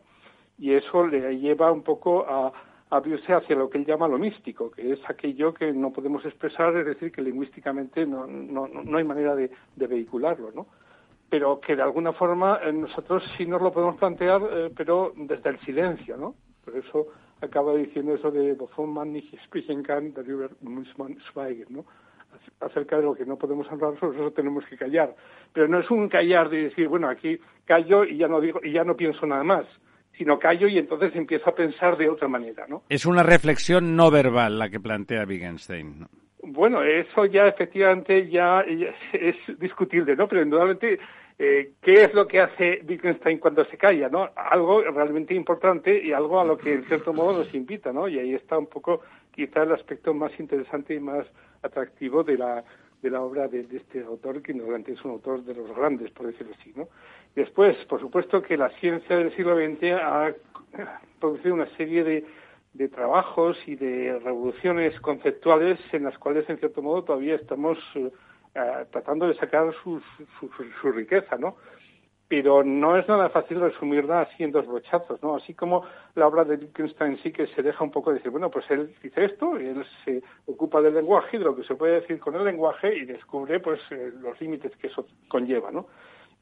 [0.58, 2.52] Y eso le lleva un poco a
[2.90, 6.74] abrirse hacia lo que él llama lo místico, que es aquello que no podemos expresar,
[6.76, 10.66] es decir, que lingüísticamente no, no, no hay manera de, vehicularlo, ¿no?
[11.30, 15.50] Pero que de alguna forma eh, nosotros sí nos lo podemos plantear, eh, pero desde
[15.50, 16.34] el silencio, ¿no?
[16.64, 17.06] Por eso
[17.40, 21.84] acaba diciendo eso de Wovon man nicht sprechen kann, darüber muss man schweigen, ¿no?
[22.60, 25.14] acerca de lo que no podemos hablar, sobre eso tenemos que callar.
[25.52, 28.72] Pero no es un callar de decir, bueno, aquí callo y ya no digo y
[28.72, 29.66] ya no pienso nada más,
[30.16, 32.82] sino callo y entonces empiezo a pensar de otra manera, ¿no?
[32.88, 36.06] Es una reflexión no verbal la que plantea Wittgenstein.
[36.42, 38.64] Bueno, eso ya efectivamente ya,
[39.12, 40.28] es discutible, ¿no?
[40.28, 40.98] Pero indudablemente
[41.38, 44.28] eh, ¿qué es lo que hace Wittgenstein cuando se calla, no?
[44.34, 48.08] Algo realmente importante y algo a lo que en cierto modo nos invita, ¿no?
[48.08, 51.26] Y ahí está un poco quizá el aspecto más interesante y más
[51.62, 52.64] atractivo de la,
[53.02, 56.26] de la obra de, este autor, que normalmente es un autor de los grandes, por
[56.26, 56.72] decirlo así.
[56.74, 56.88] ¿no?
[57.36, 60.34] Después, por supuesto que la ciencia del siglo XX ha
[61.20, 62.24] producido una serie de,
[62.72, 68.10] de trabajos y de revoluciones conceptuales en las cuales, en cierto modo, todavía estamos eh,
[68.90, 70.00] tratando de sacar su,
[70.40, 71.56] su, riqueza, ¿no?
[72.28, 75.36] pero no es nada fácil resumirla así en dos brochazos, ¿no?
[75.36, 78.70] Así como la obra de Wittgenstein sí que se deja un poco decir, bueno, pues
[78.70, 82.20] él dice esto, y él se ocupa del lenguaje, de lo que se puede decir
[82.20, 85.86] con el lenguaje, y descubre, pues, eh, los límites que eso conlleva, ¿no?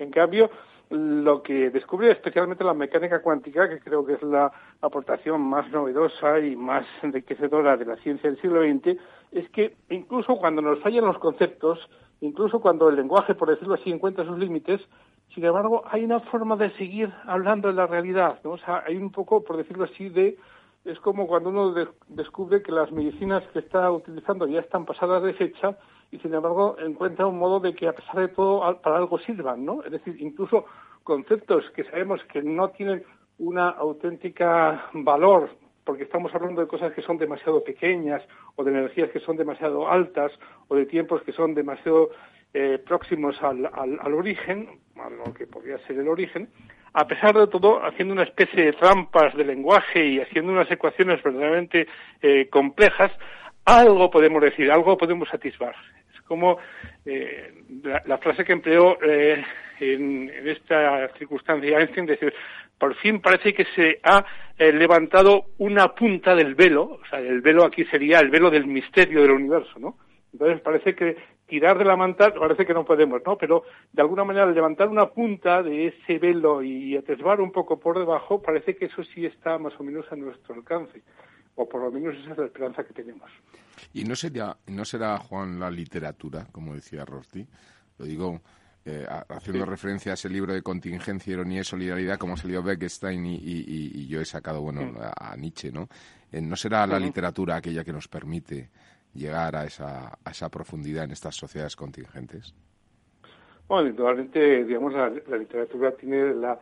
[0.00, 0.50] En cambio,
[0.90, 6.40] lo que descubre especialmente la mecánica cuántica, que creo que es la aportación más novedosa
[6.40, 8.98] y más enriquecedora de la ciencia del siglo XX,
[9.32, 11.78] es que incluso cuando nos fallan los conceptos,
[12.20, 14.80] incluso cuando el lenguaje, por decirlo así, encuentra sus límites,
[15.34, 18.52] sin embargo, hay una forma de seguir hablando de la realidad, ¿no?
[18.52, 20.38] O sea, hay un poco, por decirlo así, de...
[20.84, 21.74] Es como cuando uno
[22.06, 25.76] descubre que las medicinas que está utilizando ya están pasadas de fecha
[26.12, 29.64] y, sin embargo, encuentra un modo de que, a pesar de todo, para algo sirvan,
[29.64, 29.82] ¿no?
[29.82, 30.64] Es decir, incluso
[31.02, 33.02] conceptos que sabemos que no tienen
[33.38, 35.50] una auténtica valor
[35.86, 38.20] porque estamos hablando de cosas que son demasiado pequeñas
[38.56, 40.32] o de energías que son demasiado altas
[40.66, 42.10] o de tiempos que son demasiado
[42.52, 43.64] eh, próximos al,
[44.12, 46.48] origen, a lo que podría ser el origen,
[46.92, 51.22] a pesar de todo, haciendo una especie de trampas de lenguaje y haciendo unas ecuaciones
[51.22, 51.86] verdaderamente
[52.20, 53.12] eh, complejas,
[53.64, 55.76] algo podemos decir, algo podemos satisfacer.
[56.26, 56.58] Como
[57.04, 59.44] eh, la, frase que empleó en,
[59.80, 62.34] en, esta circunstancia Einstein, decir,
[62.78, 64.24] por fin parece que se ha
[64.58, 69.22] levantado una punta del velo, o sea, el velo aquí sería el velo del misterio
[69.22, 69.96] del universo, ¿no?
[70.32, 71.16] Entonces parece que
[71.46, 73.38] tirar de la manta, parece que no podemos, ¿no?
[73.38, 77.98] Pero de alguna manera levantar una punta de ese velo y atisbar un poco por
[77.98, 81.02] debajo, parece que eso sí está más o menos a nuestro alcance.
[81.56, 83.30] O por lo menos esa es la esperanza que tenemos.
[83.92, 87.46] ¿Y no será, no será Juan, la literatura, como decía Rosti?
[87.98, 88.40] Lo digo
[88.88, 93.40] eh, haciendo referencia a ese libro de contingencia, ironía y solidaridad, como salió Beckstein y,
[93.42, 95.88] y, yo he sacado, bueno, a, Nietzsche, ¿no?
[96.30, 98.70] Eh, ¿No será la literatura aquella que nos permite
[99.12, 102.54] llegar a esa, a esa profundidad en estas sociedades contingentes?
[103.66, 106.56] Bueno, indudablemente, digamos, la, literatura tiene la,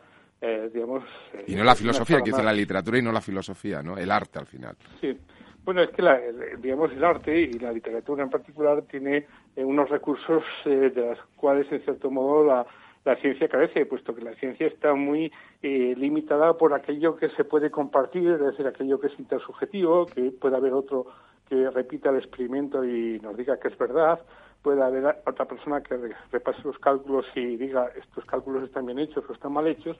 [0.46, 1.02] eh, digamos...
[1.32, 3.96] Eh, y no la filosofía, que dice la literatura y no la filosofía, ¿no?
[3.96, 4.76] El arte al final.
[5.00, 5.18] Sí.
[5.64, 9.26] Bueno, es que, la, el, digamos, el arte y la literatura en particular tiene
[9.56, 12.66] eh, unos recursos de los cuales, en cierto modo, la,
[13.06, 17.70] la ciencia carece, puesto que la ciencia está muy limitada por aquello que se puede
[17.70, 21.06] compartir, es decir, aquello que es intersubjetivo, que puede haber otro
[21.48, 24.20] que repita el experimento y nos diga que es verdad,
[24.62, 25.94] puede haber otra persona que
[26.32, 29.96] repase los cálculos y diga estos cálculos están bien hechos o están mal hechos.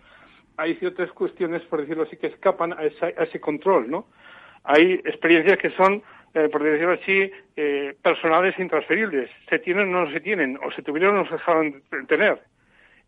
[0.56, 4.06] Hay ciertas cuestiones, por decirlo así, que escapan a, ese control, ¿no?
[4.62, 6.02] Hay experiencias que son
[6.34, 9.30] eh, por decirlo así, eh, personales e intransferibles.
[9.48, 12.42] Se tienen o no se tienen, o se tuvieron o no se dejaron tener.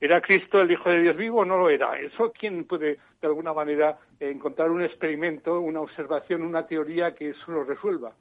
[0.01, 1.99] ¿Era Cristo el Hijo de Dios vivo o no lo era?
[1.99, 7.51] Eso, ¿quién puede, de alguna manera, encontrar un experimento, una observación, una teoría que eso
[7.51, 8.13] lo resuelva?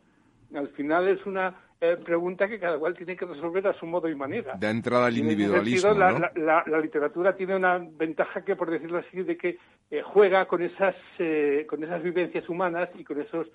[0.56, 4.07] Al final es una eh, pregunta que cada cual tiene que resolver a su modo
[4.07, 4.56] y manera.
[4.57, 5.93] Da entrada al individualismo.
[5.93, 6.31] la,
[6.65, 9.57] la, literatura tiene una ventaja que, por decirlo así, de que
[9.91, 13.47] eh, juega con esas, eh, con esas vivencias humanas y con esos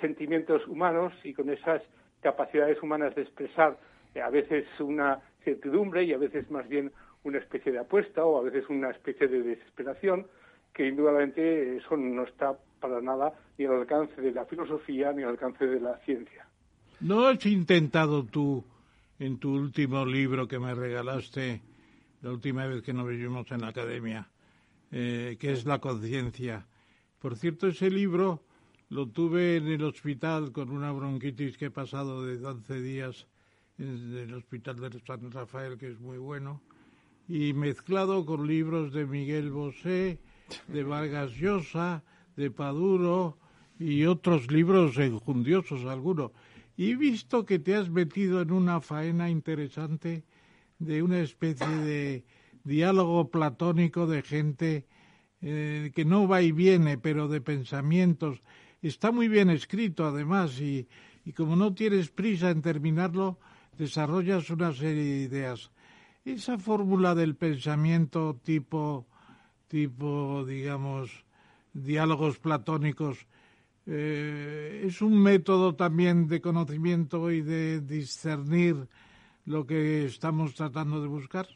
[0.00, 1.82] sentimientos humanos y con esas
[2.22, 3.76] capacidades humanas de expresar
[4.24, 6.90] a veces una certidumbre y a veces más bien
[7.24, 10.26] una especie de apuesta o a veces una especie de desesperación
[10.72, 15.30] que indudablemente eso no está para nada ni al alcance de la filosofía ni al
[15.30, 16.45] alcance de la ciencia.
[17.06, 18.64] ¿No has intentado tú,
[19.20, 21.62] en tu último libro que me regalaste,
[22.20, 24.28] la última vez que nos vimos en la academia,
[24.90, 26.66] eh, que es La conciencia?
[27.20, 28.42] Por cierto, ese libro
[28.88, 33.28] lo tuve en el hospital con una bronquitis que he pasado de 11 días
[33.78, 36.60] en el hospital de San Rafael, que es muy bueno,
[37.28, 40.18] y mezclado con libros de Miguel Bosé,
[40.66, 42.02] de Vargas Llosa,
[42.34, 43.38] de Paduro
[43.78, 46.32] y otros libros enjundiosos algunos.
[46.76, 50.24] Y visto que te has metido en una faena interesante
[50.78, 52.24] de una especie de
[52.64, 54.86] diálogo platónico de gente
[55.40, 58.40] eh, que no va y viene, pero de pensamientos.
[58.82, 60.88] Está muy bien escrito, además, y,
[61.24, 63.38] y como no tienes prisa en terminarlo,
[63.78, 65.70] desarrollas una serie de ideas.
[66.24, 69.06] Esa fórmula del pensamiento tipo,
[69.68, 71.24] tipo, digamos,
[71.72, 73.26] diálogos platónicos,
[73.86, 78.76] eh, es un método también de conocimiento y de discernir
[79.44, 81.46] lo que estamos tratando de buscar.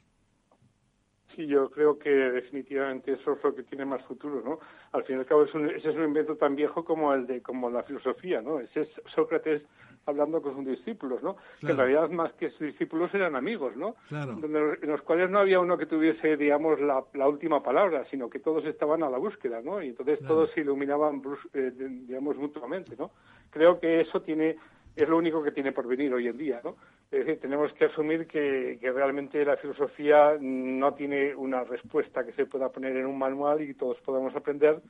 [1.34, 4.58] Sí, yo creo que definitivamente eso es lo que tiene más futuro, ¿no?
[4.92, 7.40] Al fin y al cabo es ese es un invento tan viejo como el de
[7.40, 8.60] como la filosofía, ¿no?
[8.60, 9.62] Ese es Sócrates
[10.06, 11.36] hablando con sus discípulos, ¿no?
[11.60, 13.96] Que en realidad más que sus discípulos eran amigos, ¿no?
[14.10, 18.64] en los cuales no había uno que tuviese, digamos, la, última palabra, sino que todos
[18.64, 19.82] estaban a la búsqueda, ¿no?
[19.82, 21.22] Y entonces todos se iluminaban,
[21.54, 23.10] eh, digamos, mutuamente, ¿no?
[23.50, 24.56] Creo que eso tiene
[24.96, 26.76] es lo único que tiene por venir hoy en día, ¿no?
[27.10, 32.32] Es decir, tenemos que asumir que, que, realmente la filosofía no tiene una respuesta que
[32.32, 34.80] se pueda poner en un manual y todos podamos aprender,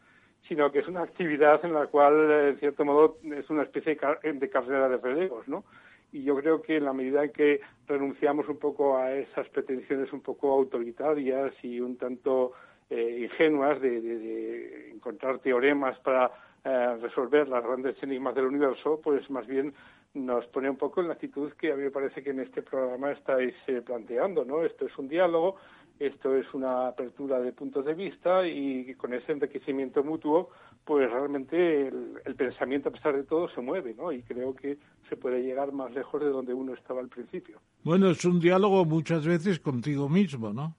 [0.51, 4.51] sino que es una actividad en la cual, en cierto modo, es una especie de,
[4.51, 5.62] carrera de relevos, ¿no?
[6.10, 10.12] Y yo creo que en la medida en que renunciamos un poco a esas pretensiones
[10.12, 12.51] un poco autoritarias y un tanto
[12.90, 16.32] eh, ingenuas de, encontrar teoremas para
[16.64, 19.72] eh, resolver las grandes enigmas del universo, pues más bien
[20.14, 22.62] nos pone un poco en la actitud que a mí me parece que en este
[22.62, 24.64] programa estáis eh, planteando, ¿no?
[24.64, 25.59] Esto es un diálogo
[26.01, 30.48] esto es una apertura de puntos de vista y con ese enriquecimiento mutuo,
[30.85, 34.10] pues realmente el, pensamiento, a pesar de todo, se mueve, ¿no?
[34.10, 34.78] Y creo que
[35.10, 37.60] se puede llegar más lejos de donde uno estaba al principio.
[37.85, 40.74] Bueno, es un diálogo muchas veces contigo mismo, ¿no?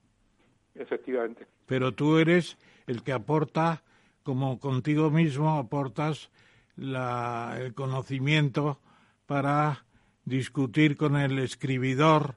[0.74, 1.46] Efectivamente.
[1.66, 2.58] Pero tú eres
[2.88, 3.84] el que aporta,
[4.24, 6.30] como contigo mismo aportas
[6.76, 8.80] el conocimiento
[9.26, 9.84] para
[10.24, 12.34] discutir con el escribidor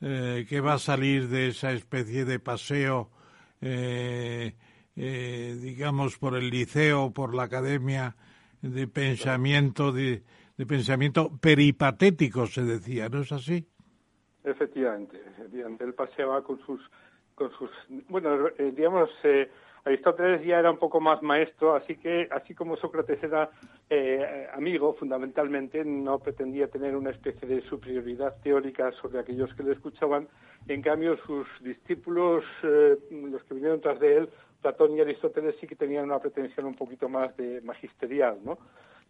[0.00, 3.10] eh, que va a salir de esa especie de paseo,
[3.62, 4.54] eh,
[4.94, 8.14] eh, digamos, por el liceo, por la academia
[8.60, 10.22] de pensamiento, de,
[10.68, 13.66] pensamiento peripatético, se decía, ¿no es así?
[14.44, 15.84] Efectivamente, efectivamente.
[15.84, 16.80] Él paseaba con sus,
[17.34, 17.70] con sus,
[18.08, 19.08] bueno, digamos,
[19.86, 23.50] Aristóteles ya era un poco más maestro, así que así como Sócrates era
[23.88, 29.74] eh, amigo fundamentalmente, no pretendía tener una especie de superioridad teórica sobre aquellos que le
[29.74, 30.26] escuchaban.
[30.66, 34.28] En cambio, sus discípulos, eh, los que vinieron tras de él,
[34.60, 38.58] Platón y Aristóteles, sí que tenían una pretensión un poquito más de magisterial, ¿no?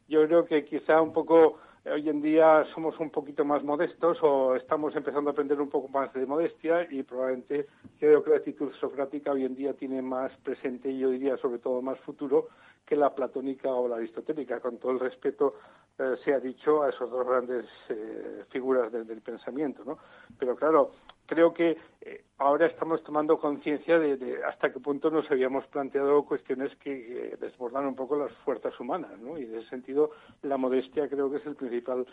[0.08, 1.58] Yo creo que quizá un poco
[1.92, 5.88] hoy en día somos un poquito más modestos o estamos empezando a aprender un poco
[5.88, 7.66] más de modestia y probablemente
[7.98, 11.58] creo que la actitud socrática hoy en día tiene más presente y yo diría sobre
[11.58, 12.48] todo más futuro
[12.86, 15.54] que la platónica o la aristotélica, con todo el respeto
[15.98, 19.98] eh, se ha dicho a esas dos grandes eh, figuras del, pensamiento, ¿no?
[20.38, 20.92] Pero claro,
[21.26, 26.76] creo que eh, ahora estamos tomando conciencia de, hasta qué punto nos habíamos planteado cuestiones
[26.76, 29.36] que desbordan un poco las fuerzas humanas, ¿no?
[29.36, 30.10] Y en ese sentido,
[30.42, 32.06] la modestia creo que es el principal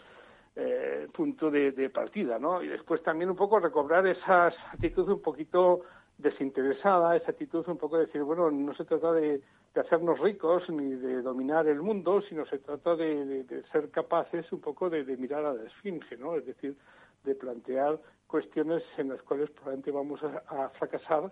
[1.13, 2.61] punto de, partida, ¿no?
[2.61, 5.81] Y después también un poco recobrar esa actitud un poquito
[6.19, 9.41] desinteresada, esa actitud un poco de decir, bueno, no se trata de,
[9.79, 14.89] hacernos ricos ni de dominar el mundo, sino se trata de, ser capaces un poco
[14.89, 16.35] de, mirar a la esfinge, ¿no?
[16.35, 16.77] Es decir,
[17.23, 21.31] de plantear cuestiones en las cuales probablemente vamos a, fracasar,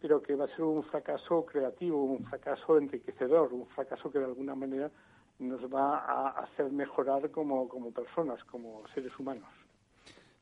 [0.00, 4.26] pero que va a ser un fracaso creativo, un fracaso enriquecedor, un fracaso que de
[4.26, 4.90] alguna manera
[5.38, 9.48] nos va a hacer mejorar como, como personas, como seres humanos.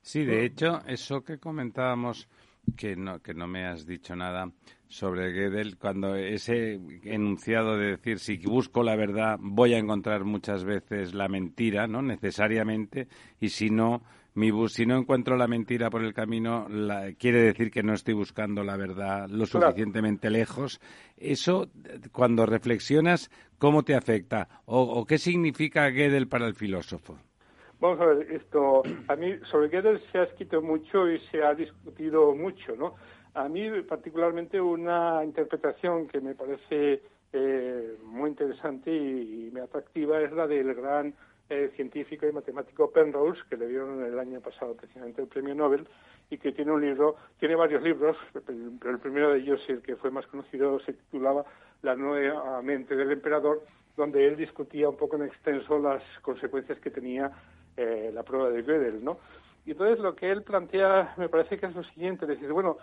[0.01, 2.29] Sí, de hecho, eso que comentábamos,
[2.77, 4.51] que no, que no me has dicho nada
[4.95, 10.65] sobre Gödel, cuando ese enunciado de decir si busco la verdad voy a encontrar muchas
[10.65, 12.01] veces la mentira, ¿no?
[12.01, 13.09] Necesariamente,
[13.41, 14.03] y si no,
[14.35, 16.69] mi bus, si no encuentro la mentira por el camino,
[17.19, 20.81] quiere decir que no estoy buscando la verdad lo suficientemente lejos.
[21.17, 21.69] Eso,
[22.13, 24.49] cuando reflexionas, ¿cómo te afecta?
[24.65, 27.19] ¿O, o qué significa Gödel para el filósofo?
[27.81, 31.53] Vamos a ver, esto, a mí sobre Gödel se ha escrito mucho y se ha
[31.53, 32.95] discutido mucho, ¿no?
[33.35, 37.03] A mí particularmente una interpretación que me parece
[37.33, 41.13] eh, muy interesante y, muy atractiva es la del gran
[41.51, 45.87] eh, científico y matemático Penrose, que le dieron el año pasado precisamente el premio Nobel,
[46.31, 48.17] y que tiene un libro, tiene varios libros,
[48.47, 51.45] pero el primero de ellos, el que fue más conocido, se titulaba
[51.83, 53.63] La nueva mente del emperador,
[53.97, 57.33] donde él discutía un poco en extenso las consecuencias que tenía
[57.77, 59.19] eh, la prueba de Gödel, ¿no?
[59.67, 62.77] Y entonces lo que él plantea me parece que es lo siguiente, decir, bueno,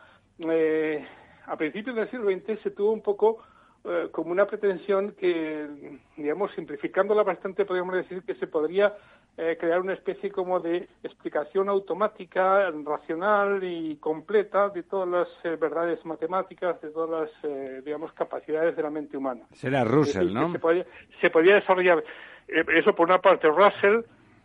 [0.50, 1.06] eh,
[1.46, 3.44] a principios del siglo XX se tuvo un poco
[3.84, 5.68] eh, como una pretensión que,
[6.16, 8.94] digamos, simplificándola bastante, podríamos decir que se podría
[9.34, 16.80] crear una especie como de explicación automática, racional y completa de todas las verdades matemáticas,
[16.82, 19.46] de todas las, digamos, capacidades de la mente humana.
[19.54, 20.52] Será Russell, ¿no?
[20.52, 20.86] Se podría,
[21.22, 22.04] se podría desarrollar
[22.48, 24.02] eso por una parte Russell,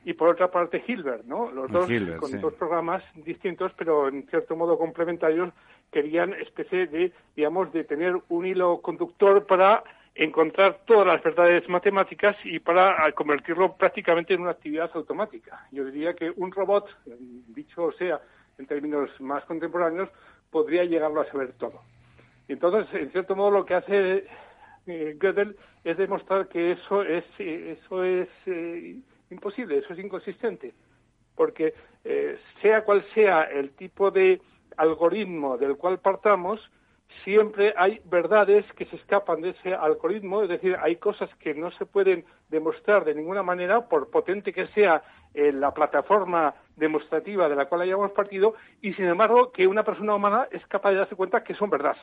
[0.07, 1.51] y por otra parte Hilbert, ¿no?
[1.51, 1.91] Los dos
[2.21, 5.53] con dos programas distintos, pero en cierto modo complementarios,
[5.91, 9.83] querían especie de, digamos, de tener un hilo conductor para
[10.15, 15.67] encontrar todas las verdades matemáticas y para convertirlo prácticamente en una actividad automática.
[15.73, 16.89] Yo diría que un robot,
[17.49, 18.21] dicho sea
[18.59, 20.09] en términos más contemporáneos,
[20.51, 21.83] podría llegarlo a saber todo.
[22.49, 24.27] Entonces, en cierto modo, lo que hace
[24.87, 28.97] eh, Gödel es demostrar que eso es, eso es eh,
[29.31, 30.73] Imposible, eso es inconsistente,
[31.35, 34.41] porque eh, sea cual sea el tipo de
[34.77, 36.61] algoritmo del cual partamos,
[37.25, 41.71] siempre hay verdades que se escapan de ese algoritmo, es decir, hay cosas que no
[41.73, 45.03] se pueden demostrar de ninguna manera, por potente que sea
[45.35, 50.15] eh, la plataforma demostrativa de la cual hayamos partido, y sin embargo que una persona
[50.15, 52.03] humana es capaz de darse cuenta que son verdades.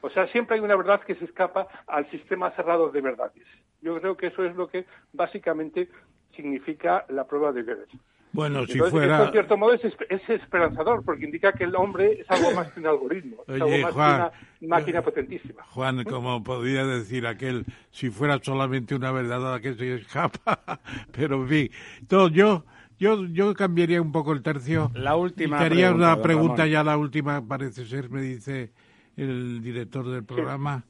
[0.00, 3.46] O sea, siempre hay una verdad que se escapa al sistema cerrado de verdades.
[3.80, 5.88] Yo creo que eso es lo que básicamente
[6.36, 7.88] significa la prueba de Gödel.
[8.34, 9.14] Bueno, si fuera...
[9.14, 9.84] Esto, en cierto modo, es,
[10.28, 13.92] esperanzador, porque indica que el hombre es algo más que un algoritmo, es algo más
[13.92, 14.32] que una
[14.68, 15.62] máquina potentísima.
[15.70, 20.80] Juan, como podría decir aquel, si fuera solamente una verdad a la que se escapa,
[21.12, 21.70] pero en fin,
[22.08, 22.64] todo, yo...
[22.96, 24.92] Yo, yo cambiaría un poco el tercio.
[24.94, 25.60] La última.
[25.60, 28.72] Y haría una pregunta ya, la última parece ser, me dice
[29.16, 30.84] el director del programa.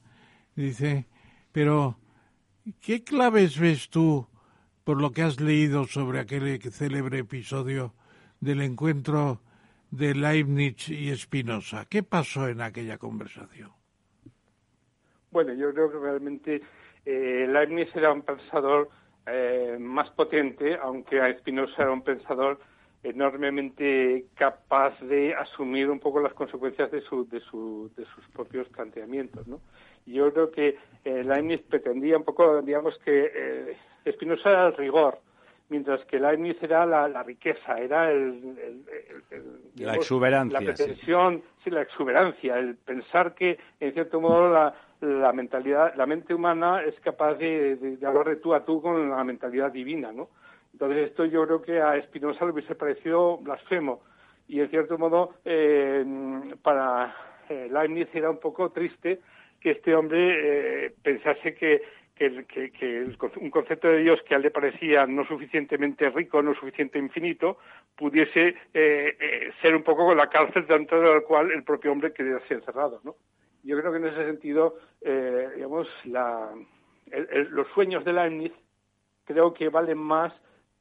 [0.55, 1.07] Dice,
[1.51, 1.97] pero,
[2.79, 4.27] ¿qué claves ves tú
[4.85, 7.93] por lo que has leído sobre aquel célebre episodio
[8.39, 9.41] del encuentro
[9.89, 11.85] de Leibniz y Spinoza.
[11.89, 13.71] ¿Qué pasó en aquella conversación?
[15.31, 16.61] Bueno, yo creo que realmente
[17.03, 18.89] eh, Leibniz era un pensador
[19.25, 22.59] eh, más potente, aunque Spinoza era un pensador
[23.05, 28.67] enormemente capaz de asumir un poco las consecuencias de, su, de, su, de sus propios
[28.69, 29.47] planteamientos.
[29.47, 29.61] ¿no?
[30.05, 33.77] Yo creo que eh, Leibniz pretendía un poco, digamos, que eh,
[34.11, 35.19] Spinoza era el rigor,
[35.69, 38.57] mientras que Leibniz era la, riqueza, era el,
[39.75, 41.69] la exuberancia, la pretensión, sí.
[41.69, 44.51] la exuberancia, el pensar que en cierto modo
[45.01, 49.23] la, mentalidad, la mente humana es capaz de, hablar de tú a tú con la
[49.23, 50.29] mentalidad divina, ¿no?
[50.75, 54.01] Entonces esto yo creo que a Spinoza le hubiese parecido blasfemo
[54.49, 56.03] y en cierto modo eh,
[56.61, 57.15] para
[57.47, 59.21] eh, Leibniz era un poco triste
[59.61, 61.81] que este hombre eh, pensase que
[62.15, 66.97] que, un concepto de Dios que a él le parecía no suficientemente rico, no suficiente
[66.97, 67.57] infinito,
[67.95, 72.13] pudiese eh, eh, ser un poco la cárcel dentro de la cual el propio hombre
[72.13, 73.15] quería ser encerrado, ¿no?
[73.63, 78.53] Yo creo que en ese sentido, eh, digamos, los sueños de Leibniz
[79.25, 80.33] creo que valen más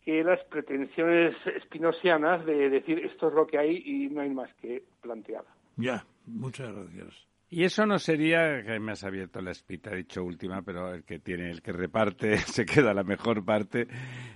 [0.04, 4.52] que las pretensiones espinosianas de decir esto es lo que hay y no hay más
[4.54, 5.44] que plantear.
[5.76, 7.26] Ya, muchas gracias.
[7.50, 11.20] Y eso no sería, que me has abierto la espita, dicho última, pero el que
[11.20, 13.86] tiene, el que reparte, se queda la mejor parte.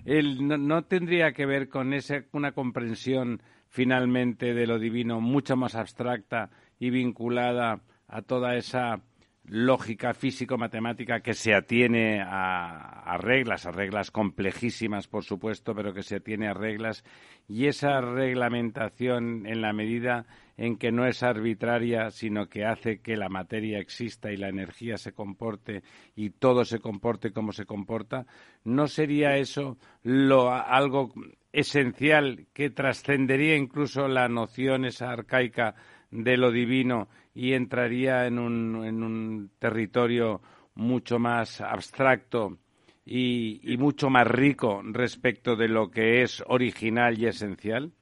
[0.05, 5.74] Él no, tendría que ver con esa, una comprensión finalmente de lo divino mucho más
[5.74, 9.03] abstracta y vinculada a toda esa
[9.49, 16.16] lógica físico-matemática que se atiene a, reglas, a reglas complejísimas, por supuesto, pero que se
[16.16, 17.05] atiene a reglas
[17.49, 20.27] y esa reglamentación en la medida
[20.57, 24.99] en que no es arbitraria, sino que hace que la materia exista y la energía
[24.99, 25.83] se comporte
[26.15, 28.27] y todo se comporte como se comporta,
[28.65, 31.12] ¿no sería eso lo, algo
[31.53, 35.75] esencial que trascendería incluso la noción esa arcaica
[36.11, 37.09] de lo divino
[37.39, 40.43] y entraría en un, en un territorio
[40.74, 42.59] mucho más abstracto
[43.06, 47.93] y, y, mucho más rico respecto de lo que es original y esencial?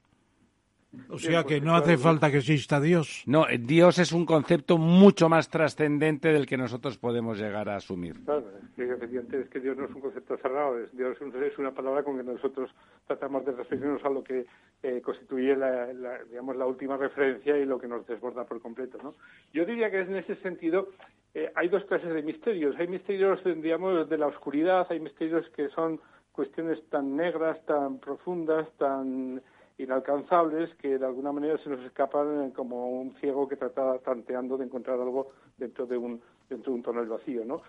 [1.09, 3.23] O sea que no hace falta que exista Dios.
[3.25, 8.15] No, Dios es un concepto mucho más trascendente del que nosotros podemos llegar a asumir.
[8.25, 8.45] Claro,
[8.77, 12.23] es que Dios no es un concepto cerrado, es, Dios es una palabra con que
[12.23, 12.69] nosotros
[13.07, 14.45] tratamos de referirnos a lo que
[14.83, 15.87] eh, constituye la,
[16.29, 18.97] digamos, la última referencia y lo que nos desborda por completo.
[19.01, 19.15] ¿no?
[19.53, 20.89] Yo diría que en ese sentido
[21.33, 22.75] eh, hay dos clases de misterios.
[22.77, 25.99] Hay misterios, digamos, de la oscuridad, hay misterios que son
[26.31, 29.41] cuestiones tan negras, tan profundas, tan
[29.77, 34.65] inalcanzables que de alguna manera se nos escapan como un ciego que trata tanteando de
[34.65, 37.61] encontrar algo dentro de un dentro de un tonel vacío, ¿no?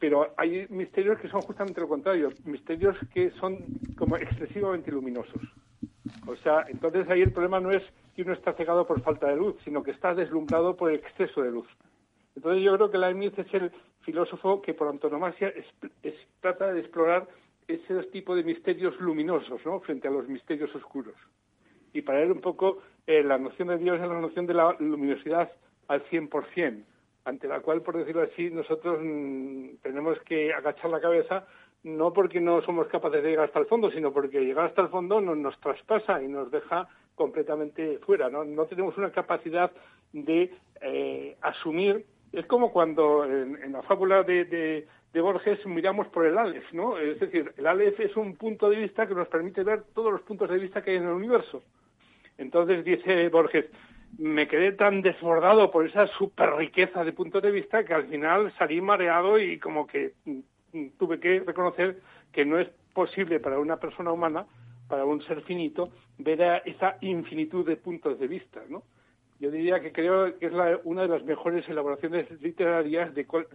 [0.00, 3.58] Pero hay misterios que son justamente lo contrario, misterios que son
[3.96, 5.42] como excesivamente luminosos.
[6.26, 7.82] O sea, entonces ahí el problema no es
[8.14, 11.42] que uno está cegado por falta de luz, sino que está deslumbrado por el exceso
[11.42, 11.68] de luz.
[12.34, 13.70] Entonces yo creo que Leibniz es el
[14.00, 15.52] filósofo que por antonomasia
[16.40, 17.28] trata de explorar
[17.68, 19.80] ese tipo de misterios luminosos, ¿no?
[19.80, 21.14] Frente a los misterios oscuros
[21.92, 24.76] y para él un poco eh, la noción de Dios es la noción de la
[24.78, 25.50] luminosidad
[25.88, 26.84] al 100%,
[27.24, 31.46] ante la cual, por decirlo así, nosotros mm, tenemos que agachar la cabeza
[31.84, 34.88] no porque no somos capaces de llegar hasta el fondo, sino porque llegar hasta el
[34.88, 38.30] fondo nos, nos traspasa y nos deja completamente fuera.
[38.30, 39.70] No, no tenemos una capacidad
[40.12, 42.06] de eh, asumir.
[42.32, 46.98] Es como cuando en, la fábula de, de, de, Borges miramos por el Aleph, ¿no?
[46.98, 50.22] Es decir, el Aleph es un punto de vista que nos permite ver todos los
[50.22, 51.62] puntos de vista que hay en el universo.
[52.42, 53.66] Entonces dice Borges,
[54.18, 58.52] me quedé tan desbordado por esa super riqueza de puntos de vista que al final
[58.58, 62.00] salí mareado y como que mm, tuve que reconocer
[62.32, 64.46] que no es posible para una persona humana,
[64.88, 68.82] para un ser finito, ver esa infinitud de puntos de vista, ¿no?
[69.38, 70.52] Yo diría que creo que es
[70.84, 73.46] una de las mejores elaboraciones literarias de cuál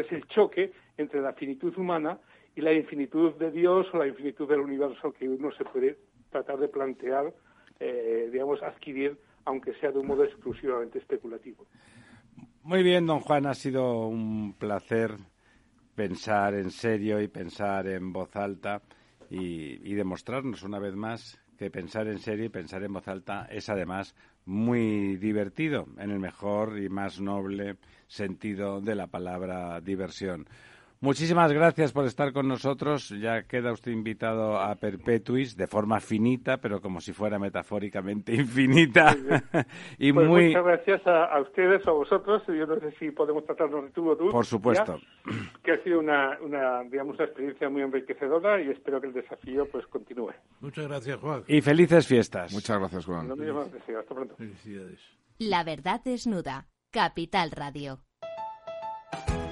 [0.00, 2.18] es el choque entre la finitud humana
[2.54, 5.98] y la infinitud de Dios o la infinitud del universo que uno se puede
[6.30, 7.32] tratar de plantear
[7.80, 11.66] eh, digamos, adquirir, aunque sea de un modo exclusivamente especulativo.
[12.62, 15.12] Muy bien, don Juan, ha sido un placer
[15.94, 18.82] pensar en serio y pensar en voz alta
[19.30, 23.46] y, y, demostrarnos una vez más que pensar en serio y pensar en voz alta
[23.50, 24.14] es además
[24.44, 27.76] muy divertido, en el mejor y más noble
[28.06, 30.46] sentido de la palabra diversión.
[31.04, 33.10] Muchísimas gracias por estar con nosotros.
[33.10, 39.14] Ya queda usted invitado a Perpetuis de forma finita, pero como si fuera metafóricamente infinita.
[39.98, 40.46] y pues muy...
[40.46, 42.42] Muchas gracias a, ustedes o a vosotros.
[42.46, 44.30] Yo no sé si podemos tratarnos de tú o tú.
[44.30, 44.98] Por supuesto.
[45.62, 49.68] que ha sido una, una, digamos, una experiencia muy enriquecedora y espero que el desafío
[49.70, 50.32] pues continúe.
[50.60, 51.44] Muchas gracias, Juan.
[51.46, 52.50] Y felices fiestas.
[52.54, 53.28] Muchas gracias, Juan.
[53.28, 54.36] No me Hasta pronto.
[54.36, 55.00] Felicidades.
[55.38, 56.66] La verdad desnuda.
[56.90, 58.00] Capital Radio.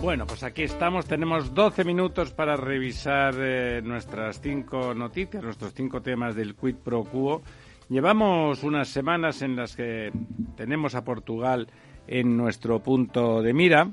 [0.00, 1.04] Bueno, pues aquí estamos.
[1.04, 7.04] Tenemos 12 minutos para revisar eh, nuestras cinco noticias, nuestros cinco temas del Quid Pro
[7.04, 7.42] Quo.
[7.90, 10.10] Llevamos unas semanas en las que
[10.56, 11.68] tenemos a Portugal
[12.06, 13.90] en nuestro punto de mira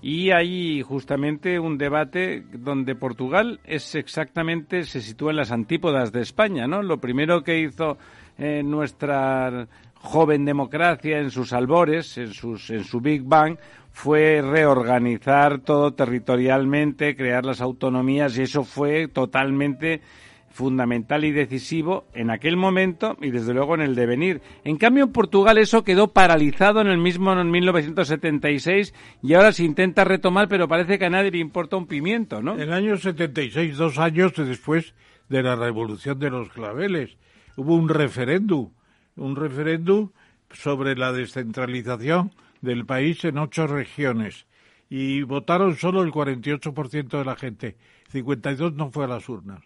[0.00, 6.22] y hay justamente un debate donde Portugal es exactamente se sitúa en las antípodas de
[6.22, 6.82] España, ¿no?
[6.82, 7.98] Lo primero que hizo
[8.38, 9.68] eh, nuestra
[10.04, 13.56] joven democracia en sus albores, en, sus, en su Big Bang,
[13.94, 20.02] fue reorganizar todo territorialmente, crear las autonomías y eso fue totalmente
[20.50, 24.42] fundamental y decisivo en aquel momento y desde luego en el devenir.
[24.64, 28.92] En cambio en Portugal eso quedó paralizado en el mismo en 1976
[29.22, 32.54] y ahora se intenta retomar pero parece que a nadie le importa un pimiento, ¿no?
[32.54, 34.92] En el año 76, dos años después
[35.28, 37.16] de la revolución de los claveles,
[37.56, 38.70] hubo un referéndum,
[39.16, 40.10] un referéndum
[40.50, 42.32] sobre la descentralización
[42.64, 44.46] del país en ocho regiones
[44.90, 47.76] y votaron solo el 48% de la gente,
[48.08, 49.62] 52 no fue a las urnas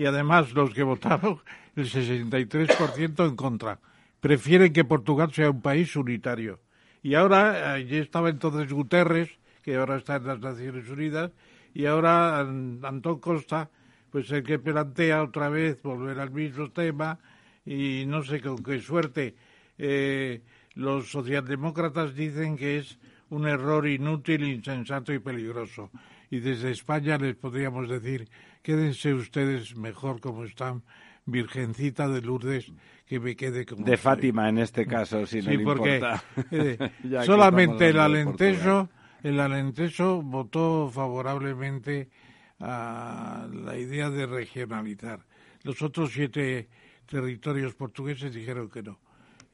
[0.00, 1.40] y además los que votaron,
[1.76, 3.80] el 63% en contra.
[4.20, 6.60] Prefieren que Portugal sea un país unitario.
[7.02, 9.30] Y ahora, allí estaba entonces Guterres,
[9.62, 11.32] que ahora está en las Naciones Unidas,
[11.72, 13.70] y ahora Antón Costa,
[14.10, 17.18] pues el que plantea otra vez volver al mismo tema,
[17.64, 19.34] y no sé con qué suerte.
[19.78, 20.42] Eh,
[20.74, 22.98] los socialdemócratas dicen que es
[23.28, 25.90] un error inútil, insensato y peligroso.
[26.30, 28.28] Y desde España les podríamos decir
[28.62, 30.82] quédense ustedes mejor como están,
[31.26, 32.72] Virgencita de Lourdes,
[33.06, 36.00] que me quede como De Fátima en este caso, si no sí, porque
[36.50, 36.78] eh,
[37.24, 38.88] solamente el Alentejo,
[39.22, 42.08] el Alentejo votó favorablemente
[42.58, 45.20] a la idea de regionalizar.
[45.62, 46.68] Los otros siete
[47.06, 48.98] territorios portugueses dijeron que no.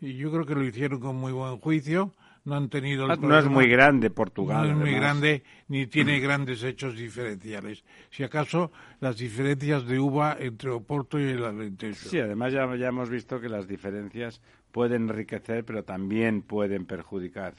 [0.01, 2.15] Y yo creo que lo hicieron con muy buen juicio
[2.47, 4.69] no han tenido ah, No es muy grande Portugal.
[4.69, 7.85] No es muy grande ni tiene grandes hechos diferenciales.
[8.11, 8.71] Si acaso
[9.01, 12.09] las diferencias de uva entre Oporto y el Alentejo.
[12.09, 14.41] Sí, además ya, ya hemos visto que las diferencias
[14.71, 17.55] pueden enriquecer pero también pueden perjudicar.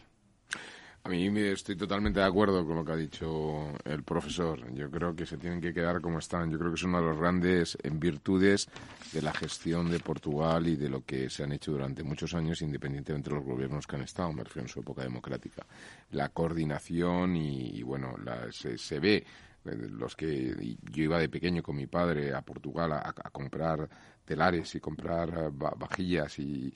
[1.07, 4.69] A mí estoy totalmente de acuerdo con lo que ha dicho el profesor.
[4.73, 6.51] Yo creo que se tienen que quedar como están.
[6.51, 8.67] Yo creo que es una de las grandes virtudes
[9.13, 12.61] de la gestión de Portugal y de lo que se han hecho durante muchos años,
[12.61, 15.65] independientemente de los gobiernos que han estado, me en su época democrática.
[16.11, 18.15] La coordinación y, bueno,
[18.51, 19.25] se, ve
[19.63, 23.87] eh, los que yo iba de pequeño con mi padre a Portugal a comprar
[24.27, 26.71] telares y comprar eh, vajillas y,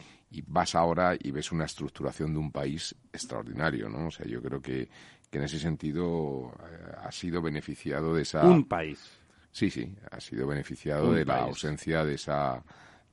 [0.48, 4.08] vas ahora y ves una estructuración de un país extraordinario, ¿no?
[4.08, 4.88] O sea, yo creo que,
[5.30, 8.45] que en ese sentido eh, ha sido beneficiado de esa...
[8.45, 8.99] Un país.
[9.52, 12.64] Sí, sí, ha sido beneficiado de la ausencia de esa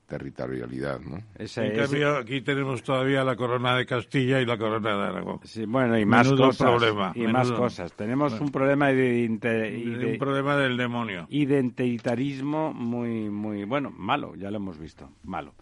[0.09, 1.21] territorialidad, ¿no?
[1.37, 5.39] en cambio, aquí tenemos todavía la corona de Castilla y la corona de Aragón.
[5.43, 6.81] Sí, bueno, y más cosas.
[7.13, 7.93] y más cosas.
[7.93, 11.27] Tenemos un problema de, un problema del demonio.
[11.29, 15.53] Identitarismo muy, muy, bueno, malo, ya lo hemos visto, malo.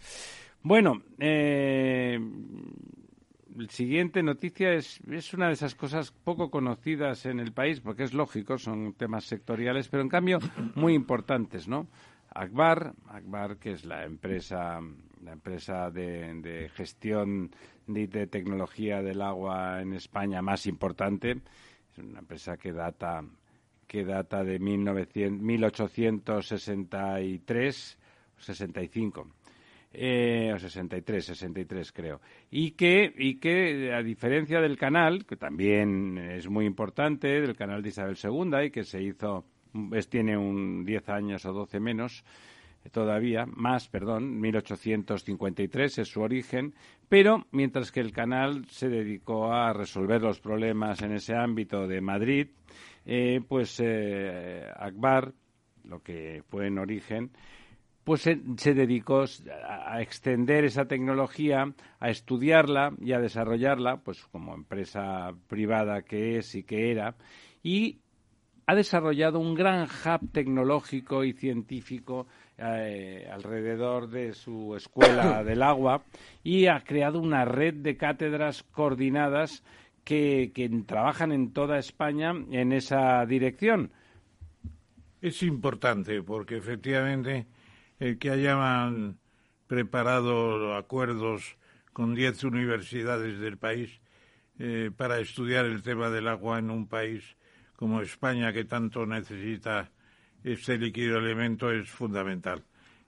[0.68, 2.20] Bueno, eh,
[3.70, 8.14] siguiente noticia es, es una de esas cosas poco conocidas en el país, porque es
[8.14, 10.40] lógico, son temas sectoriales, pero en cambio
[10.76, 11.88] muy importantes, ¿no?
[12.36, 14.82] Akbar, Akbar que es la empresa,
[15.24, 17.52] la empresa de, gestión
[17.88, 21.38] de, de, tecnología del agua en España más importante,
[21.94, 23.24] es una empresa que data
[23.88, 27.98] que data de 1900, 1863
[28.38, 29.28] 65
[29.94, 32.22] eh, o 63, 63 creo.
[32.52, 37.82] Y que, y que, a diferencia del canal, que también es muy importante, del canal
[37.82, 39.46] de Isabel II y que se hizo
[39.94, 42.24] es, tiene un 10 años o 12 menos
[42.84, 46.74] eh, todavía, más, perdón, 1853 es su origen,
[47.10, 52.02] pero mientras que el canal se dedicó a resolver los problemas en ese ámbito de
[52.02, 52.48] Madrid,
[53.06, 55.34] eh, pues eh, Akbar,
[55.86, 57.32] lo que fue en origen,
[58.08, 59.26] pues se, se, dedicó
[59.68, 66.56] a extender esa tecnología, a estudiarla y a desarrollarla, pues como empresa privada que es
[66.56, 67.16] y que era,
[67.62, 68.00] y
[68.66, 72.28] ha desarrollado un gran hub tecnológico y científico
[72.58, 76.06] eh, alrededor de su escuela del agua
[76.46, 79.66] y ha creado una red de cátedras coordinadas
[80.06, 80.54] que,
[80.86, 83.92] trabajan en toda España en esa dirección.
[85.22, 87.48] Es importante porque efectivamente
[88.00, 89.18] el que hayan
[89.68, 91.58] preparado acuerdos
[91.94, 94.00] con diez universidades del país
[94.60, 97.24] eh, para estudiar el tema del agua en un país
[97.76, 99.92] como España, que tanto necesita
[100.44, 102.64] este líquido elemento, es fundamental.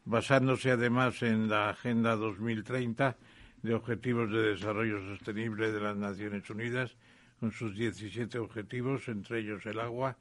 [0.05, 3.17] Basándose además en la Agenda 2030
[3.61, 6.95] de Objetivos de Desarrollo Sostenible de las Naciones Unidas,
[7.39, 10.17] con sus 17 objetivos, entre ellos el agua.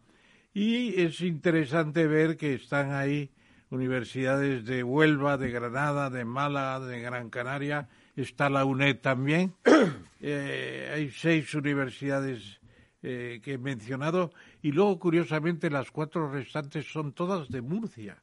[0.55, 3.31] Y es interesante ver que están ahí
[3.70, 9.55] universidades de Huelva, de Granada, de Málaga, de Gran Canaria, está la UNED también.
[10.20, 12.59] Eh, hay seis universidades
[13.05, 14.32] eh, que he mencionado
[14.62, 18.20] y luego curiosamente las cuatro restantes son todas de Murcia.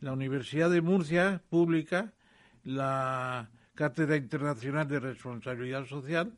[0.00, 2.14] La Universidad de Murcia pública,
[2.64, 6.32] la Cátedra Internacional de Responsabilidad Social,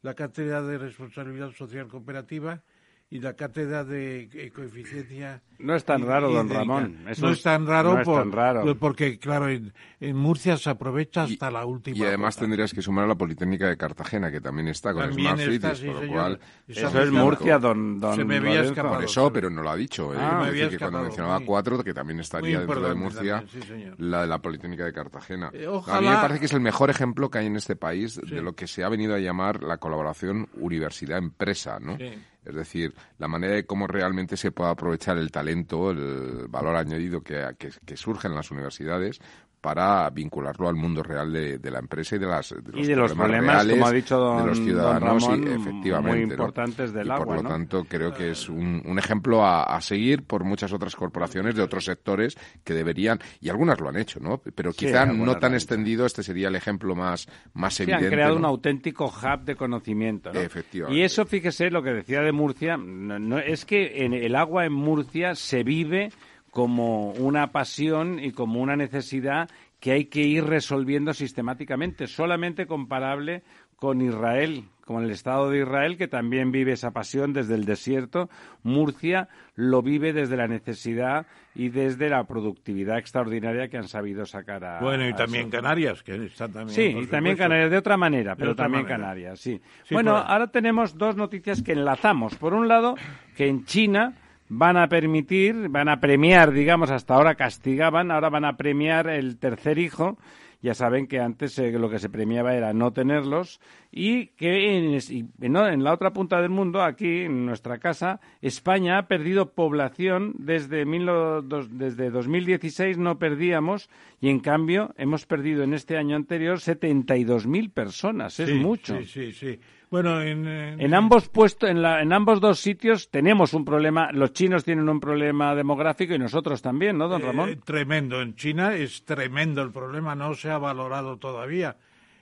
[0.00, 2.62] la cátedra de responsabilidad social cooperativa
[3.10, 5.40] y la cátedra de coeficiencia.
[5.58, 7.04] No es tan raro, don Ramón.
[7.20, 8.76] no es tan raro, no es tan raro.
[8.78, 9.72] porque, claro, en,
[10.14, 11.96] Murcia se aprovecha hasta la última.
[11.96, 15.36] Y además tendrías que sumar a la Politécnica de Cartagena, que también está con también
[15.36, 16.40] Smart Cities, sí, por lo cual.
[16.68, 17.98] Eso es Murcia, don.
[17.98, 18.70] don Se me había Lorenzo.
[18.72, 18.94] escapado.
[18.96, 20.14] Por eso, pero no lo ha dicho.
[20.14, 20.18] ¿eh?
[20.20, 23.44] Ah, me había decir, que cuando mencionaba muy- cuatro, que también estaría dentro de Murcia,
[23.46, 23.62] también,
[23.96, 25.50] sí, la de la Politécnica de Cartagena.
[25.54, 27.74] Eh, A mí me ojalá- parece que es el mejor ejemplo que hay en este
[27.74, 28.34] país Sí.
[28.34, 31.98] de lo que se ha venido a llamar la colaboración universidad-empresa, ¿no?
[32.44, 37.22] Es decir, la manera de cómo realmente se puede aprovechar el talento, el valor añadido
[37.22, 39.20] que, que, que surge en las universidades
[39.60, 42.88] para vincularlo al mundo real de, de la empresa y de, las, de los Y
[42.88, 46.18] de los problemas, reales como ha dicho don- de los don ciudadanos Ramón, y, efectivamente,
[46.18, 46.32] muy ¿no?
[46.34, 47.48] importantes del y agua, por lo ¿no?
[47.48, 51.62] tanto creo que es un, un ejemplo a, a seguir por muchas otras corporaciones de
[51.62, 54.40] otros sectores que deberían y algunas lo han hecho, ¿no?
[54.54, 56.06] Pero quizá no tan extendido.
[56.06, 58.06] Este sería el ejemplo más más Sí, evidente.
[58.06, 58.38] han creado ¿no?
[58.40, 60.32] un auténtico hub de conocimiento.
[60.32, 60.40] ¿no?
[60.40, 60.98] Efectivamente.
[61.00, 64.72] Y eso, fíjese, lo que decía de Murcia, no- es que en el agua en
[64.72, 66.10] Murcia se vive
[66.58, 69.48] como una pasión y como una necesidad
[69.78, 73.44] que hay que ir resolviendo sistemáticamente, solamente comparable
[73.76, 78.28] con Israel, con el Estado de Israel, que también vive esa pasión desde el desierto.
[78.64, 84.64] Murcia lo vive desde la necesidad y desde la productividad extraordinaria que han sabido sacar
[84.64, 84.80] a.
[84.80, 85.58] Bueno, y a también eso.
[85.58, 86.70] Canarias, que está también.
[86.74, 87.36] Sí, y también.
[87.36, 88.98] Canarias, de otra manera, pero otra también manera.
[89.00, 89.60] Canarias, sí.
[89.84, 92.34] Sí, bueno, por- ahora tenemos dos noticias que enlazamos.
[92.34, 92.96] Por un lado,
[93.36, 94.14] que en China
[94.48, 99.38] van a permitir, van a premiar, digamos, hasta ahora castigaban, ahora van a premiar el
[99.38, 100.18] tercer hijo.
[100.60, 103.60] Ya saben que antes eh, lo que se premiaba era no tenerlos
[103.92, 104.98] y que en,
[105.40, 110.84] en la otra punta del mundo, aquí en nuestra casa, España ha perdido población desde,
[110.84, 113.88] mil dos- desde 2016 no perdíamos
[114.20, 118.40] y en cambio hemos perdido en este año anterior 72.000 personas.
[118.40, 118.98] Es Sí, mucho.
[118.98, 119.60] Sí, sí, sí.
[119.90, 124.12] Bueno, en, en- En ambos puestos, en, la- en ambos dos sitios tenemos un problema.
[124.12, 127.60] Los chinos tienen un problema demográfico y nosotros también, ¿no, don eh, Ramón?
[127.64, 128.20] tremendo.
[128.20, 131.76] En China es tremendo el problema, no se ha valorado todavía.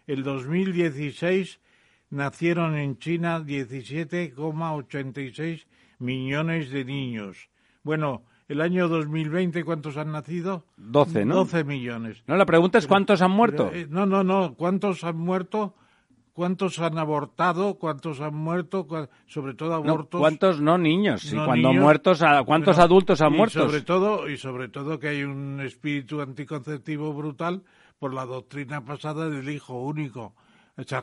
[0.07, 1.59] El 2016
[2.11, 5.67] nacieron en China 17,86
[5.99, 7.49] millones de niños.
[7.83, 10.65] Bueno, el año 2020, ¿cuántos han nacido?
[10.77, 11.35] 12, ¿no?
[11.37, 12.23] 12 millones.
[12.27, 13.71] No, la pregunta es cuántos han muerto.
[13.73, 14.55] Eh, no, no, no.
[14.55, 15.75] ¿Cuántos han muerto?
[16.37, 17.77] ¿Cuántos han abortado?
[17.79, 18.87] ¿Cuántos han muerto?
[19.27, 20.21] Sobre todo No, abortos.
[20.21, 21.25] ¿Cuántos no niños?
[21.33, 21.83] Y cuando niños.
[21.83, 23.67] muertos, a- ¿cuántos adultos han y muerto?
[23.67, 27.63] Sobre todo, y sobre todo que hay un espíritu anticonceptivo brutal
[27.99, 30.35] por la doctrina pasada del hijo único.
[30.87, 30.95] Se,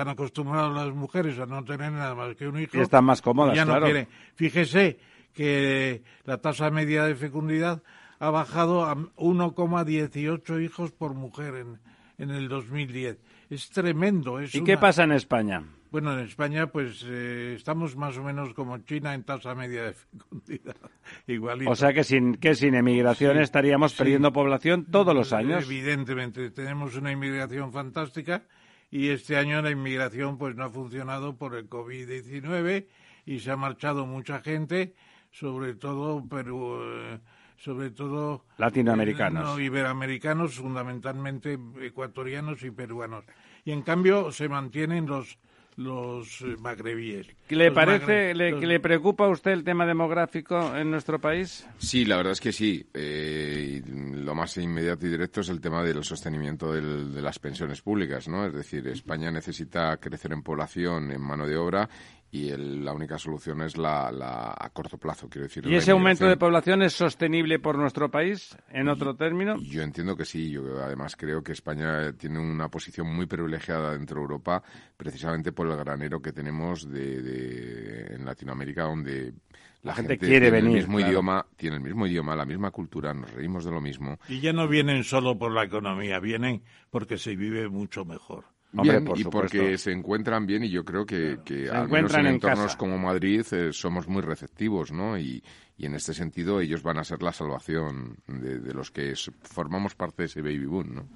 [0.00, 2.76] han acostumbrado las mujeres a no tener nada más que un hijo.
[2.76, 3.84] Y están más cómodas, ya no claro.
[3.86, 4.08] quieren.
[4.34, 4.98] Fíjese
[5.32, 7.84] que la tasa media de fecundidad
[8.18, 11.78] ha bajado a 1,18 hijos por mujer en,
[12.18, 13.18] en el 2010.
[13.52, 14.40] Es tremendo.
[14.40, 15.62] Es ¿Y qué pasa en España?
[15.90, 19.92] bueno, en España, pues eh, estamos más o menos como China en tasa media de
[19.92, 20.74] fecundidad.
[21.26, 21.70] Igualito.
[21.70, 23.98] O sea que sin, que sin emigración Sí, estaríamos sí.
[23.98, 25.66] perdiendo población todos los años.
[25.66, 28.44] Evidentemente, tenemos una inmigración fantástica
[28.90, 32.86] y este año la inmigración pues no ha funcionado por el COVID-19
[33.26, 34.94] y se ha marchado mucha gente,
[35.30, 37.18] sobre todo Perú, eh,
[37.62, 39.42] sobre todo Latinoamericanos.
[39.42, 43.24] eh, no, iberoamericanos, fundamentalmente ecuatorianos y peruanos.
[43.64, 45.38] Y en cambio se mantienen los
[45.76, 47.28] los eh, magrebíes.
[47.48, 50.90] ¿Le Los parece, magre- le, los- que le preocupa a usted el tema demográfico en
[50.90, 51.66] nuestro país?
[51.78, 52.86] Sí, la verdad es que sí.
[52.92, 53.90] Eh, y
[54.22, 58.28] lo más inmediato y directo es el tema del sostenimiento del- de las pensiones públicas,
[58.28, 58.44] ¿no?
[58.44, 61.88] Es decir, España necesita crecer en población, en mano de obra,
[62.34, 65.66] y el- la única solución es la, la- a corto plazo, quiero decir.
[65.66, 69.56] ¿Y ese aumento de población es sostenible por nuestro país, en otro término?
[69.60, 70.50] Yo entiendo que sí.
[70.50, 74.62] Yo además creo que España tiene una posición muy privilegiada dentro de Europa,
[74.96, 79.34] precisamente por el granero que tenemos de, de- en Latinoamérica, donde
[79.82, 81.10] la, La gente gente, quiere tiene venir, el mismo claro.
[81.12, 84.18] idioma, tiene el mismo idioma, la misma cultura, nos reímos de lo mismo.
[84.28, 88.44] Y ya no vienen solo por la economía, vienen porque se vive mucho mejor.
[88.74, 89.58] Hombre, Bien, por y supuesto.
[89.58, 91.38] porque se encuentran bien y yo creo que,
[91.70, 92.78] al menos en en entornos casa.
[92.78, 95.18] como Madrid eh, somos muy receptivos, ¿no?
[95.18, 95.42] Y,
[95.76, 99.94] y en este sentido ellos van a ser la salvación de, de los que formamos
[99.94, 101.08] parte de ese baby boom, ¿no?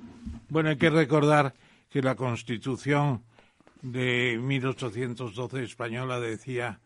[0.50, 1.54] Bueno, hay que recordar
[1.88, 3.22] que la Constitución
[3.80, 6.80] de 1812 española decía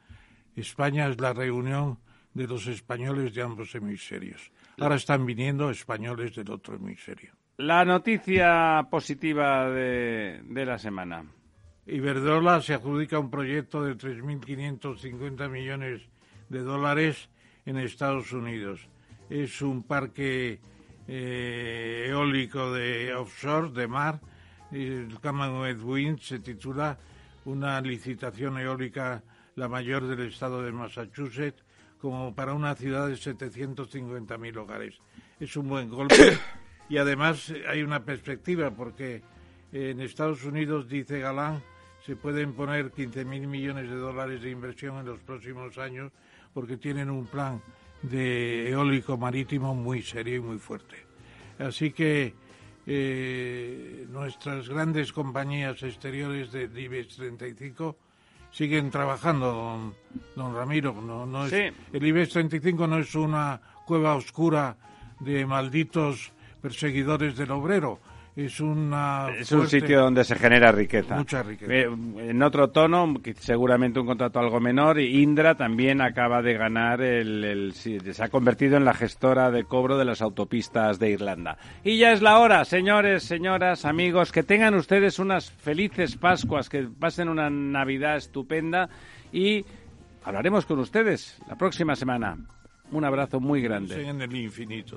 [0.55, 1.98] España es la reunión
[2.34, 4.52] de los españoles de ambos hemisferios.
[4.78, 7.32] Ahora están viniendo españoles del otro hemisferio.
[7.61, 11.27] La noticia positiva de, de la semana.
[11.87, 16.01] Iberdrola se adjudica un proyecto de 3.550 millones
[16.49, 17.28] de dólares
[17.66, 18.89] en Estados Unidos.
[19.28, 20.59] Es un parque
[21.07, 24.23] eh, eólico de offshore, de mar.
[24.73, 26.97] El Commonwealth Wind se titula
[27.45, 29.23] una licitación eólica,
[29.57, 31.62] la mayor del estado de Massachusetts,
[31.99, 34.95] como para una ciudad de 750.000 hogares.
[35.39, 36.39] Es un buen golpe
[36.90, 39.22] y además hay una perspectiva porque
[39.72, 41.62] en Estados Unidos, dice Galán,
[42.04, 46.10] se pueden poner 15.000 millones de dólares de inversión en los próximos años
[46.52, 47.62] porque tienen un plan
[48.02, 50.96] de eólico marítimo muy serio y muy fuerte.
[51.60, 52.34] Así que
[52.86, 57.96] eh, nuestras grandes compañías exteriores de IBEX 35
[58.50, 59.94] siguen trabajando, don,
[60.34, 60.92] don Ramiro.
[61.00, 64.76] No, no es, El IBEX 35 no es una cueva oscura
[65.20, 67.99] de malditos perseguidores del obrero
[68.37, 71.16] es una es un sitio donde se genera riqueza.
[71.16, 71.73] Mucha riqueza.
[71.73, 77.73] Eh, en otro tono, seguramente un contrato algo menor, Indra también acaba de ganar el,
[77.74, 81.59] se ha convertido en la gestora de cobro de las autopistas de Irlanda.
[81.82, 86.85] Y ya es la hora, señores, señoras, amigos, que tengan ustedes unas felices Pascuas, que
[86.85, 88.89] pasen una Navidad estupenda
[89.32, 89.65] y
[90.24, 92.39] hablaremos con ustedes la próxima semana.
[92.93, 94.09] Un abrazo muy grande.
[94.09, 94.97] En el infinito.